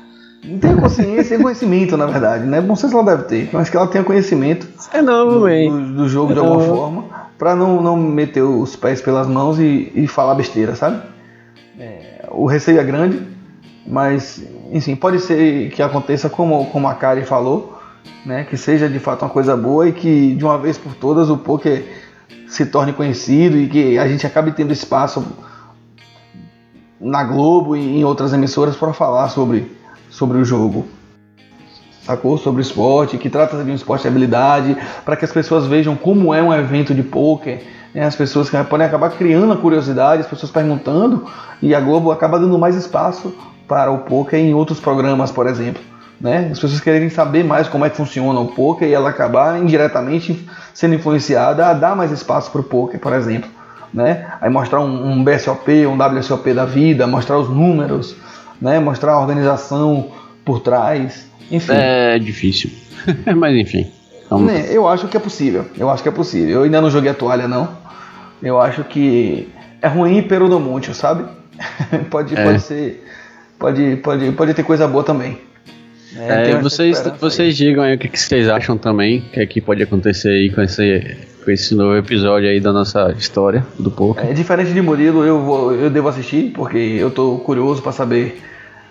Tenha 0.61 0.76
consciência 0.78 1.36
e 1.36 1.39
conhecimento, 1.41 1.97
na 1.97 2.05
verdade, 2.05 2.45
né? 2.45 2.61
Bom 2.61 2.76
senso 2.76 2.93
ela 2.93 3.15
deve 3.15 3.23
ter, 3.23 3.49
mas 3.51 3.69
que 3.69 3.76
ela 3.76 3.88
tenha 3.88 4.03
conhecimento 4.03 4.67
é 4.93 5.01
novo, 5.01 5.39
do, 5.39 5.47
do, 5.47 5.93
do, 5.93 6.09
jogo 6.09 6.32
é 6.32 6.36
de 6.36 6.39
alguma 6.39 6.61
forma, 6.61 7.05
para 7.38 7.55
não, 7.55 7.82
não 7.82 7.97
meter 7.97 8.43
os 8.43 8.76
pés 8.76 9.01
pelas 9.01 9.28
mãos 9.28 9.59
e, 9.59 9.91
e 9.95 10.07
falar 10.07 10.36
besteira, 10.36 10.76
sabe? 10.76 11.01
O 12.36 12.45
receio 12.45 12.79
é 12.79 12.83
grande, 12.83 13.25
mas 13.88 14.43
enfim, 14.71 14.95
pode 14.95 15.19
ser 15.19 15.71
que 15.71 15.81
aconteça 15.81 16.29
como, 16.29 16.65
como 16.65 16.88
a 16.88 16.93
Kari 16.93 17.23
falou, 17.23 17.79
né, 18.25 18.43
que 18.43 18.57
seja 18.57 18.89
de 18.89 18.99
fato 18.99 19.23
uma 19.23 19.31
coisa 19.31 19.55
boa 19.55 19.88
e 19.88 19.93
que 19.93 20.36
de 20.36 20.43
uma 20.43 20.57
vez 20.57 20.77
por 20.77 20.93
todas 20.95 21.29
o 21.29 21.38
poker 21.38 21.86
se 22.47 22.65
torne 22.65 22.91
conhecido 22.91 23.57
e 23.57 23.67
que 23.67 23.97
a 23.97 24.07
gente 24.07 24.27
acabe 24.27 24.51
tendo 24.51 24.73
espaço 24.73 25.25
na 26.99 27.23
Globo 27.23 27.75
e 27.75 27.99
em 27.99 28.03
outras 28.03 28.33
emissoras 28.33 28.75
para 28.75 28.91
falar 28.93 29.29
sobre, 29.29 29.71
sobre 30.09 30.38
o 30.38 30.45
jogo. 30.45 30.86
Sacou? 32.05 32.37
Sobre 32.37 32.61
esporte, 32.61 33.17
que 33.17 33.29
trata 33.29 33.63
de 33.63 33.71
um 33.71 33.75
esporte 33.75 34.03
de 34.03 34.07
habilidade, 34.07 34.77
para 35.03 35.15
que 35.15 35.25
as 35.25 35.31
pessoas 35.31 35.65
vejam 35.65 35.95
como 35.95 36.33
é 36.33 36.41
um 36.41 36.53
evento 36.53 36.93
de 36.93 37.03
poker 37.03 37.61
né? 37.95 38.05
As 38.05 38.15
pessoas 38.15 38.49
podem 38.69 38.85
acabar 38.85 39.09
criando 39.11 39.53
a 39.53 39.57
curiosidade, 39.57 40.21
as 40.21 40.27
pessoas 40.27 40.51
perguntando, 40.51 41.25
e 41.61 41.73
a 41.73 41.79
Globo 41.79 42.11
acaba 42.11 42.37
dando 42.37 42.59
mais 42.59 42.75
espaço 42.75 43.33
para 43.65 43.89
o 43.89 43.99
poker 43.99 44.37
em 44.37 44.53
outros 44.53 44.81
programas, 44.81 45.31
por 45.31 45.47
exemplo. 45.47 45.81
Né? 46.19 46.49
As 46.51 46.59
pessoas 46.59 46.81
querem 46.81 47.09
saber 47.09 47.43
mais 47.43 47.67
como 47.67 47.85
é 47.85 47.89
que 47.89 47.95
funciona 47.95 48.39
o 48.39 48.47
poker 48.47 48.87
e 48.87 48.93
ela 48.93 49.09
acabar 49.09 49.57
indiretamente 49.59 50.47
sendo 50.73 50.95
influenciada 50.95 51.67
a 51.67 51.73
dar 51.73 51.95
mais 51.95 52.11
espaço 52.11 52.51
para 52.51 52.61
o 52.61 52.63
poker, 52.63 52.99
por 52.99 53.13
exemplo. 53.13 53.49
Né? 53.93 54.27
Aí 54.41 54.49
mostrar 54.49 54.81
um, 54.81 55.11
um 55.11 55.23
BSOP, 55.23 55.87
um 55.87 55.97
WSOP 55.97 56.53
da 56.53 56.65
vida, 56.65 57.07
mostrar 57.07 57.37
os 57.37 57.49
números, 57.49 58.15
né? 58.61 58.77
mostrar 58.79 59.13
a 59.13 59.19
organização 59.19 60.09
por 60.45 60.61
trás, 60.61 61.27
enfim. 61.51 61.73
É 61.73 62.17
difícil, 62.19 62.69
mas 63.35 63.55
enfim. 63.57 63.91
Vamos... 64.29 64.47
Né, 64.47 64.67
eu 64.71 64.87
acho 64.87 65.07
que 65.07 65.17
é 65.17 65.19
possível, 65.19 65.65
eu 65.77 65.89
acho 65.89 66.01
que 66.01 66.09
é 66.09 66.11
possível. 66.11 66.49
Eu 66.49 66.63
ainda 66.63 66.79
não 66.79 66.89
joguei 66.89 67.11
a 67.11 67.13
toalha 67.13 67.47
não, 67.47 67.77
eu 68.41 68.61
acho 68.61 68.83
que 68.83 69.49
é 69.81 69.87
ruim 69.87 70.25
muito, 70.61 70.93
sabe? 70.93 71.25
pode, 72.09 72.35
é. 72.35 72.43
pode 72.43 72.61
ser. 72.61 73.03
Pode, 73.57 73.95
pode, 73.97 74.31
pode 74.33 74.53
ter 74.53 74.63
coisa 74.63 74.87
boa 74.87 75.03
também. 75.03 75.39
É, 76.17 76.51
é 76.51 76.55
vocês, 76.59 77.03
vocês 77.19 77.57
digam 77.57 77.83
aí 77.83 77.95
o 77.95 77.99
que, 77.99 78.07
que 78.07 78.19
vocês 78.19 78.47
acham 78.47 78.77
também, 78.77 79.19
o 79.19 79.31
que, 79.31 79.39
é 79.39 79.45
que 79.45 79.59
pode 79.59 79.83
acontecer 79.83 80.29
aí 80.29 80.49
com 80.49 80.61
esse, 80.61 81.17
com 81.43 81.51
esse 81.51 81.75
novo 81.75 81.95
episódio 81.97 82.49
aí 82.49 82.59
da 82.59 82.71
nossa 82.71 83.13
história 83.17 83.65
do 83.77 83.91
pouco. 83.91 84.21
É, 84.21 84.31
diferente 84.31 84.71
de 84.71 84.81
Murilo, 84.81 85.25
eu, 85.25 85.41
vou, 85.41 85.73
eu 85.73 85.89
devo 85.89 86.07
assistir, 86.07 86.51
porque 86.53 86.77
eu 86.77 87.11
tô 87.11 87.37
curioso 87.39 87.81
para 87.81 87.91
saber 87.91 88.41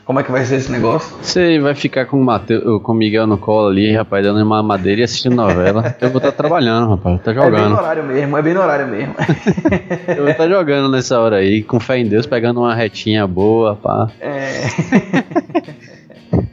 como 0.05 0.20
é 0.20 0.22
que 0.22 0.30
vai 0.30 0.44
ser 0.44 0.57
esse 0.57 0.70
negócio? 0.70 1.16
Você 1.22 1.59
vai 1.59 1.74
ficar 1.74 2.05
com 2.05 2.20
o, 2.20 2.24
Mateu, 2.24 2.78
com 2.80 2.92
o 2.92 2.94
Miguel 2.94 3.26
no 3.26 3.38
colo 3.38 3.68
ali, 3.68 3.92
rapaz, 3.94 4.24
dando 4.24 4.42
uma 4.42 4.62
madeira 4.62 5.00
e 5.00 5.05
assistindo 5.05 5.34
novela. 5.34 5.96
Eu 6.00 6.11
vou 6.11 6.18
estar 6.18 6.30
tá 6.30 6.36
trabalhando, 6.36 6.90
rapaz, 6.90 7.22
tá 7.22 7.32
jogando. 7.32 7.57
É 7.57 7.61
bem 7.61 7.68
no 7.70 7.76
horário 7.76 8.05
mesmo, 8.05 8.36
é 8.36 8.42
bem 8.42 8.55
no 8.55 8.61
horário 8.61 8.86
mesmo. 8.86 9.14
eu 10.09 10.16
vou 10.16 10.28
estar 10.28 10.44
tá 10.44 10.48
jogando 10.48 10.90
nessa 10.90 11.18
hora 11.18 11.36
aí, 11.36 11.62
com 11.62 11.80
fé 11.80 11.98
em 11.98 12.07
Deus, 12.07 12.26
pegando 12.26 12.61
uma 12.61 12.74
retinha 12.74 13.26
boa, 13.26 13.76
pá. 13.76 14.09
É. 14.20 14.61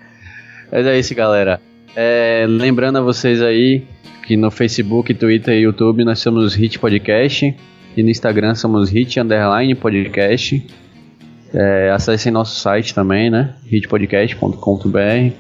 Mas 0.72 0.86
é 0.86 0.98
isso, 0.98 1.14
galera. 1.14 1.60
É, 1.94 2.46
lembrando 2.48 3.00
a 3.00 3.02
vocês 3.02 3.42
aí 3.42 3.84
que 4.26 4.38
no 4.38 4.50
Facebook, 4.50 5.14
Twitter 5.14 5.56
e 5.56 5.64
YouTube 5.64 6.06
nós 6.06 6.20
somos 6.20 6.56
Hit 6.56 6.80
Podcast. 6.80 7.54
E 7.98 8.02
no 8.02 8.10
Instagram 8.10 8.56
somos 8.56 8.90
Hit 8.90 9.20
Underline 9.20 9.76
Podcast. 9.76 10.66
É, 11.54 11.92
acessem 11.92 12.32
nosso 12.32 12.60
site 12.60 12.94
também, 12.94 13.30
né? 13.30 13.54
hitpodcast.com.br. 13.70 15.34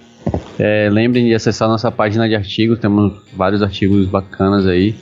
É, 0.59 0.89
lembrem 0.91 1.25
de 1.25 1.33
acessar 1.33 1.67
nossa 1.67 1.91
página 1.91 2.27
de 2.27 2.35
artigos, 2.35 2.79
temos 2.79 3.13
vários 3.33 3.63
artigos 3.63 4.05
bacanas 4.07 4.67
aí. 4.67 4.95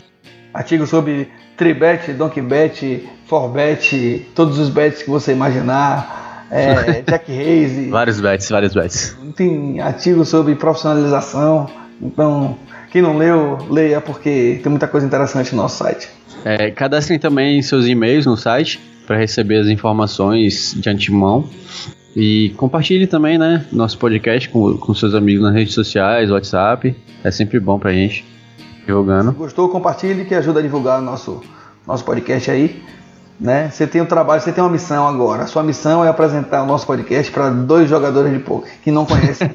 Artigos 0.53 0.89
sobre 0.89 1.30
Tribet, 1.57 2.14
Donkeybet, 2.14 3.07
Forbet, 3.26 4.28
todos 4.34 4.57
os 4.57 4.70
bets 4.70 5.03
que 5.03 5.10
você 5.10 5.34
imaginar, 5.34 6.45
é, 6.49 7.01
Jack 7.07 7.89
vários 7.89 8.22
bets, 8.22 8.49
vários 8.49 8.74
bets. 8.74 9.18
Tem 9.36 9.80
artigos 9.82 10.30
sobre 10.30 10.55
profissionalização, 10.55 11.70
então 12.01 12.57
quem 12.91 13.01
não 13.01 13.18
leu, 13.18 13.57
leia 13.70 13.99
porque 13.99 14.60
tem 14.64 14.70
muita 14.70 14.88
coisa 14.88 15.05
interessante 15.05 15.53
no 15.53 15.62
nosso 15.62 15.78
site. 15.78 16.10
É, 16.45 16.72
cadastrem 16.72 17.20
também 17.20 17.62
seus 17.62 17.86
e-mails 17.86 18.26
no 18.26 18.38
site 18.38 18.80
para 19.10 19.18
receber 19.18 19.57
as 19.57 19.68
informações 19.68 20.76
de 20.78 20.88
antemão. 20.88 21.49
E 22.16 22.53
compartilhe 22.57 23.07
também, 23.07 23.39
né, 23.39 23.66
nosso 23.72 23.97
podcast 23.97 24.47
com, 24.49 24.78
com 24.78 24.93
seus 24.93 25.16
amigos 25.16 25.43
nas 25.43 25.55
redes 25.55 25.74
sociais, 25.74 26.30
WhatsApp. 26.30 26.95
É 27.24 27.32
sempre 27.32 27.60
bom 27.60 27.80
pra 27.80 27.91
gente 27.91 28.24
divulgando. 28.86 29.32
Gostou? 29.32 29.68
Compartilhe 29.68 30.26
que 30.26 30.36
ajuda 30.36 30.60
a 30.60 30.62
divulgar 30.62 31.01
nosso 31.01 31.41
nosso 31.88 32.05
podcast 32.05 32.51
aí. 32.51 32.84
Né? 33.39 33.72
Você 33.72 33.88
tem 33.88 33.99
um 33.99 34.05
trabalho, 34.05 34.41
você 34.41 34.51
tem 34.51 34.64
uma 34.64 34.70
missão 34.70 35.07
agora. 35.07 35.43
A 35.43 35.47
sua 35.47 35.64
missão 35.64 36.05
é 36.05 36.07
apresentar 36.07 36.62
o 36.62 36.68
nosso 36.68 36.86
podcast 36.86 37.32
para 37.32 37.49
dois 37.49 37.89
jogadores 37.89 38.32
de 38.32 38.38
poker 38.38 38.72
que 38.84 38.91
não 38.91 39.07
conhecem. 39.07 39.49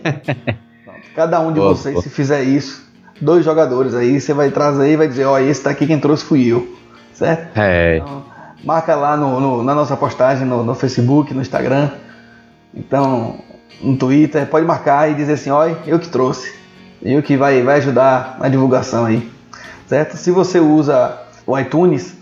Cada 1.14 1.38
um 1.38 1.52
de 1.52 1.60
boa, 1.60 1.76
vocês, 1.76 1.94
boa. 1.94 2.02
se 2.02 2.10
fizer 2.10 2.42
isso, 2.42 2.82
dois 3.20 3.44
jogadores 3.44 3.94
aí, 3.94 4.20
você 4.20 4.34
vai 4.34 4.50
trazer 4.50 4.94
e 4.94 4.96
vai 4.96 5.06
dizer, 5.06 5.26
ó, 5.26 5.34
oh, 5.34 5.38
esse 5.38 5.62
daqui 5.62 5.86
quem 5.86 6.00
trouxe 6.00 6.24
fui 6.24 6.44
eu. 6.48 6.76
Certo? 7.12 7.56
É. 7.56 7.98
Então, 7.98 8.33
marca 8.64 8.94
lá 8.94 9.16
no, 9.16 9.40
no, 9.40 9.62
na 9.62 9.74
nossa 9.74 9.96
postagem 9.96 10.46
no, 10.46 10.64
no, 10.64 10.74
Facebook, 10.74 11.32
no 11.34 11.42
Instagram, 11.42 11.90
então 12.74 13.36
no 13.82 13.96
Twitter, 13.96 14.46
pode 14.46 14.66
marcar 14.66 15.10
e 15.10 15.14
dizer 15.14 15.34
assim, 15.34 15.50
olha, 15.50 15.76
eu 15.86 15.98
que 15.98 16.08
trouxe, 16.08 16.52
eu 17.02 17.22
que 17.22 17.36
vai, 17.36 17.62
vai 17.62 17.76
ajudar 17.76 18.38
na 18.40 18.48
divulgação 18.48 19.04
aí, 19.04 19.30
certo? 19.86 20.16
Se 20.16 20.30
você 20.30 20.58
usa 20.58 21.18
o 21.46 21.58
iTunes, 21.58 22.16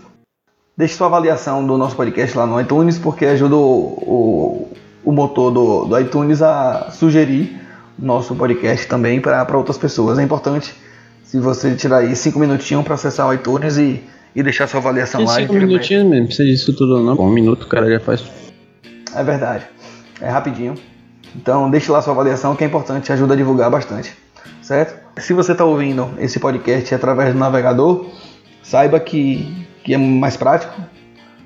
deixe 0.75 0.95
sua 0.95 1.07
avaliação 1.07 1.65
do 1.65 1.77
nosso 1.77 1.95
podcast 1.95 2.37
lá 2.37 2.45
no 2.45 2.59
iTunes, 2.59 2.97
porque 2.97 3.25
ajuda 3.25 3.55
o, 3.55 3.59
o, 3.61 4.71
o 5.05 5.11
motor 5.11 5.51
do, 5.51 5.85
do 5.85 5.99
iTunes 5.99 6.41
a 6.41 6.89
sugerir 6.91 7.61
nosso 7.97 8.35
podcast 8.35 8.87
também 8.87 9.21
para 9.21 9.57
outras 9.57 9.77
pessoas. 9.77 10.19
É 10.19 10.23
importante 10.23 10.75
se 11.23 11.39
você 11.39 11.75
tirar 11.75 11.97
aí 11.97 12.15
cinco 12.15 12.39
minutinhos 12.39 12.83
para 12.83 12.95
acessar 12.95 13.27
o 13.27 13.33
iTunes 13.33 13.77
e 13.77 14.03
e 14.35 14.41
deixar 14.41 14.67
sua 14.67 14.79
avaliação 14.79 15.19
Tem 15.19 15.27
lá. 15.27 15.35
Cinco 15.35 15.53
minutinhos 15.53 16.05
mesmo, 16.05 16.27
precisa 16.27 16.49
disso 16.49 16.73
tudo 16.73 17.01
não. 17.01 17.15
Um 17.15 17.29
minuto 17.29 17.63
o 17.63 17.67
cara 17.67 17.89
já 17.89 17.99
faz. 17.99 18.23
É 19.15 19.23
verdade. 19.23 19.65
É 20.21 20.29
rapidinho. 20.29 20.75
Então 21.35 21.69
deixe 21.69 21.91
lá 21.91 22.01
sua 22.01 22.13
avaliação 22.13 22.55
que 22.55 22.63
é 22.63 22.67
importante, 22.67 23.11
ajuda 23.11 23.33
a 23.33 23.37
divulgar 23.37 23.69
bastante. 23.69 24.13
Certo? 24.61 24.95
Se 25.19 25.33
você 25.33 25.51
está 25.51 25.65
ouvindo 25.65 26.09
esse 26.17 26.39
podcast 26.39 26.93
através 26.93 27.33
do 27.33 27.39
navegador, 27.39 28.07
saiba 28.61 28.99
que, 28.99 29.67
que 29.83 29.93
é 29.93 29.97
mais 29.97 30.37
prático 30.37 30.81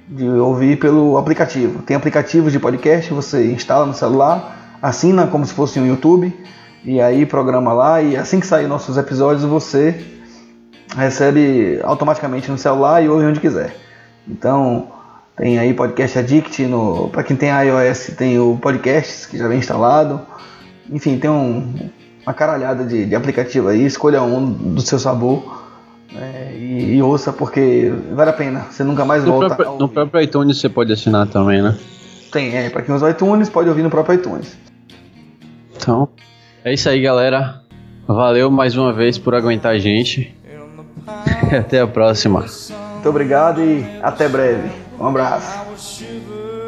de 0.07 0.27
ouvir 0.27 0.79
pelo 0.79 1.17
aplicativo. 1.17 1.81
Tem 1.81 1.97
aplicativos 1.97 2.53
de 2.53 2.59
podcast, 2.59 3.13
você 3.13 3.51
instala 3.51 3.85
no 3.85 3.93
celular, 3.93 4.77
assina 4.81 5.27
como 5.27 5.45
se 5.45 5.53
fosse 5.53 5.79
um 5.79 5.85
YouTube, 5.85 6.33
e 6.85 7.01
aí 7.01 7.25
programa 7.25 7.73
lá, 7.73 8.01
e 8.01 8.15
assim 8.15 8.39
que 8.39 8.47
sair 8.47 8.67
nossos 8.67 8.97
episódios 8.97 9.43
você 9.43 10.16
recebe 10.97 11.79
automaticamente 11.83 12.49
no 12.49 12.57
celular 12.57 13.03
e 13.03 13.07
ouve 13.07 13.25
onde 13.25 13.39
quiser. 13.39 13.75
Então, 14.27 14.87
Tem 15.35 15.59
aí 15.59 15.71
Podcast 15.73 16.17
Addict, 16.17 16.65
no, 16.65 17.09
para 17.09 17.23
quem 17.23 17.35
tem 17.37 17.49
iOS 17.49 18.15
tem 18.17 18.39
o 18.39 18.57
Podcasts, 18.59 19.27
que 19.27 19.37
já 19.37 19.47
vem 19.47 19.59
instalado. 19.59 20.19
Enfim, 20.89 21.19
tem 21.19 21.29
um, 21.29 21.91
uma 22.23 22.33
caralhada 22.33 22.83
de, 22.83 23.05
de 23.05 23.15
aplicativo 23.15 23.67
aí, 23.67 23.85
escolha 23.85 24.21
um 24.23 24.51
do 24.51 24.81
seu 24.81 24.97
sabor. 24.97 25.65
É, 26.15 26.55
e, 26.57 26.95
e, 26.95 27.01
ouça 27.03 27.31
porque 27.31 27.93
vale 28.13 28.31
a 28.31 28.33
pena, 28.33 28.61
você 28.71 28.83
nunca 28.83 29.05
mais 29.05 29.23
no 29.23 29.33
volta. 29.33 29.55
Próprio, 29.55 29.77
no 29.77 29.87
próprio 29.87 30.21
iTunes 30.21 30.59
você 30.59 30.69
pode 30.69 30.91
assinar 30.91 31.27
também, 31.27 31.61
né? 31.61 31.77
Tem, 32.31 32.55
é, 32.55 32.69
pra 32.69 32.81
quem 32.81 32.95
usa 32.95 33.05
o 33.05 33.09
iTunes, 33.09 33.47
pode 33.47 33.69
ouvir 33.69 33.83
no 33.83 33.89
próprio 33.91 34.15
iTunes. 34.15 34.57
Então, 35.75 36.09
é 36.63 36.73
isso 36.73 36.89
aí, 36.89 36.99
galera. 36.99 37.61
Valeu 38.07 38.49
mais 38.49 38.75
uma 38.75 38.91
vez 38.91 39.17
por 39.19 39.35
aguentar 39.35 39.73
a 39.73 39.77
gente. 39.77 40.35
Até 41.07 41.79
a 41.79 41.87
próxima. 41.87 42.45
Muito 42.93 43.09
obrigado 43.09 43.61
e 43.61 43.99
até 44.01 44.27
breve. 44.27 44.69
Um 44.99 45.07
abraço. 45.07 46.66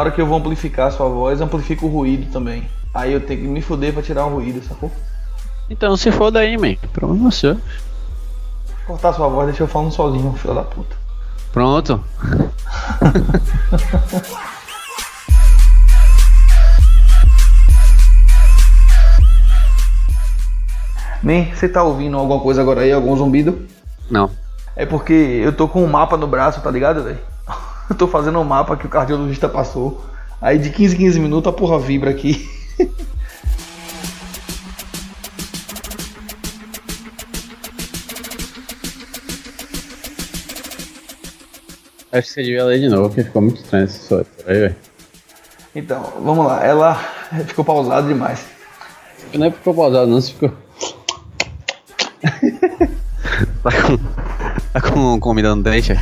Na 0.00 0.04
hora 0.04 0.10
que 0.12 0.20
eu 0.22 0.26
vou 0.26 0.38
amplificar 0.38 0.86
a 0.86 0.90
sua 0.90 1.06
voz, 1.10 1.42
amplifica 1.42 1.84
o 1.84 1.88
ruído 1.90 2.32
também. 2.32 2.66
Aí 2.94 3.12
eu 3.12 3.20
tenho 3.20 3.42
que 3.42 3.46
me 3.46 3.60
fuder 3.60 3.92
pra 3.92 4.02
tirar 4.02 4.24
o 4.24 4.30
ruído, 4.30 4.66
sacou? 4.66 4.90
Então 5.68 5.94
se 5.94 6.10
foda 6.10 6.38
aí, 6.38 6.56
man. 6.56 6.74
Problema 6.90 7.30
seu. 7.30 7.58
Cortar 8.86 9.12
sua 9.12 9.28
voz, 9.28 9.48
deixa 9.48 9.62
eu 9.62 9.68
falando 9.68 9.92
sozinho, 9.92 10.32
filho 10.32 10.54
da 10.54 10.62
puta. 10.62 10.96
Pronto. 11.52 12.02
Man, 21.22 21.54
você 21.54 21.68
tá 21.68 21.82
ouvindo 21.82 22.16
alguma 22.16 22.40
coisa 22.40 22.62
agora 22.62 22.80
aí, 22.80 22.90
algum 22.90 23.14
zumbido? 23.14 23.66
Não. 24.10 24.30
É 24.74 24.86
porque 24.86 25.12
eu 25.12 25.52
tô 25.54 25.68
com 25.68 25.84
um 25.84 25.86
mapa 25.86 26.16
no 26.16 26.26
braço, 26.26 26.62
tá 26.62 26.70
ligado, 26.70 27.04
velho? 27.04 27.29
Eu 27.90 27.96
tô 27.98 28.06
fazendo 28.06 28.38
um 28.38 28.44
mapa 28.44 28.76
que 28.76 28.86
o 28.86 28.88
cardiologista 28.88 29.48
passou. 29.48 30.00
Aí 30.40 30.56
de 30.56 30.70
15 30.70 30.94
em 30.94 30.98
15 30.98 31.20
minutos 31.20 31.52
a 31.52 31.52
porra 31.52 31.78
vibra 31.78 32.08
aqui. 32.10 32.48
Acho 42.12 42.26
que 42.26 42.34
você 42.34 42.42
devia 42.42 42.64
ler 42.64 42.80
de 42.80 42.88
novo, 42.88 43.08
porque 43.08 43.22
ficou 43.22 43.40
muito 43.40 43.62
estranho 43.62 43.84
essa 43.84 43.96
história 43.96 44.26
aí. 44.48 44.74
Então, 45.76 46.02
vamos 46.24 46.44
lá. 46.44 46.64
Ela 46.64 46.94
ficou 47.46 47.64
pausada 47.64 48.08
demais. 48.08 48.44
Não 49.32 49.46
é 49.46 49.50
porque 49.50 49.58
ficou 49.58 49.74
pausado, 49.74 50.10
não, 50.10 50.20
você 50.20 50.32
ficou. 50.32 50.52
tá 53.62 53.70
com. 53.82 53.96
Tá 54.72 54.80
com 54.80 55.20
comida 55.20 55.54
no 55.54 55.62
dente? 55.62 55.92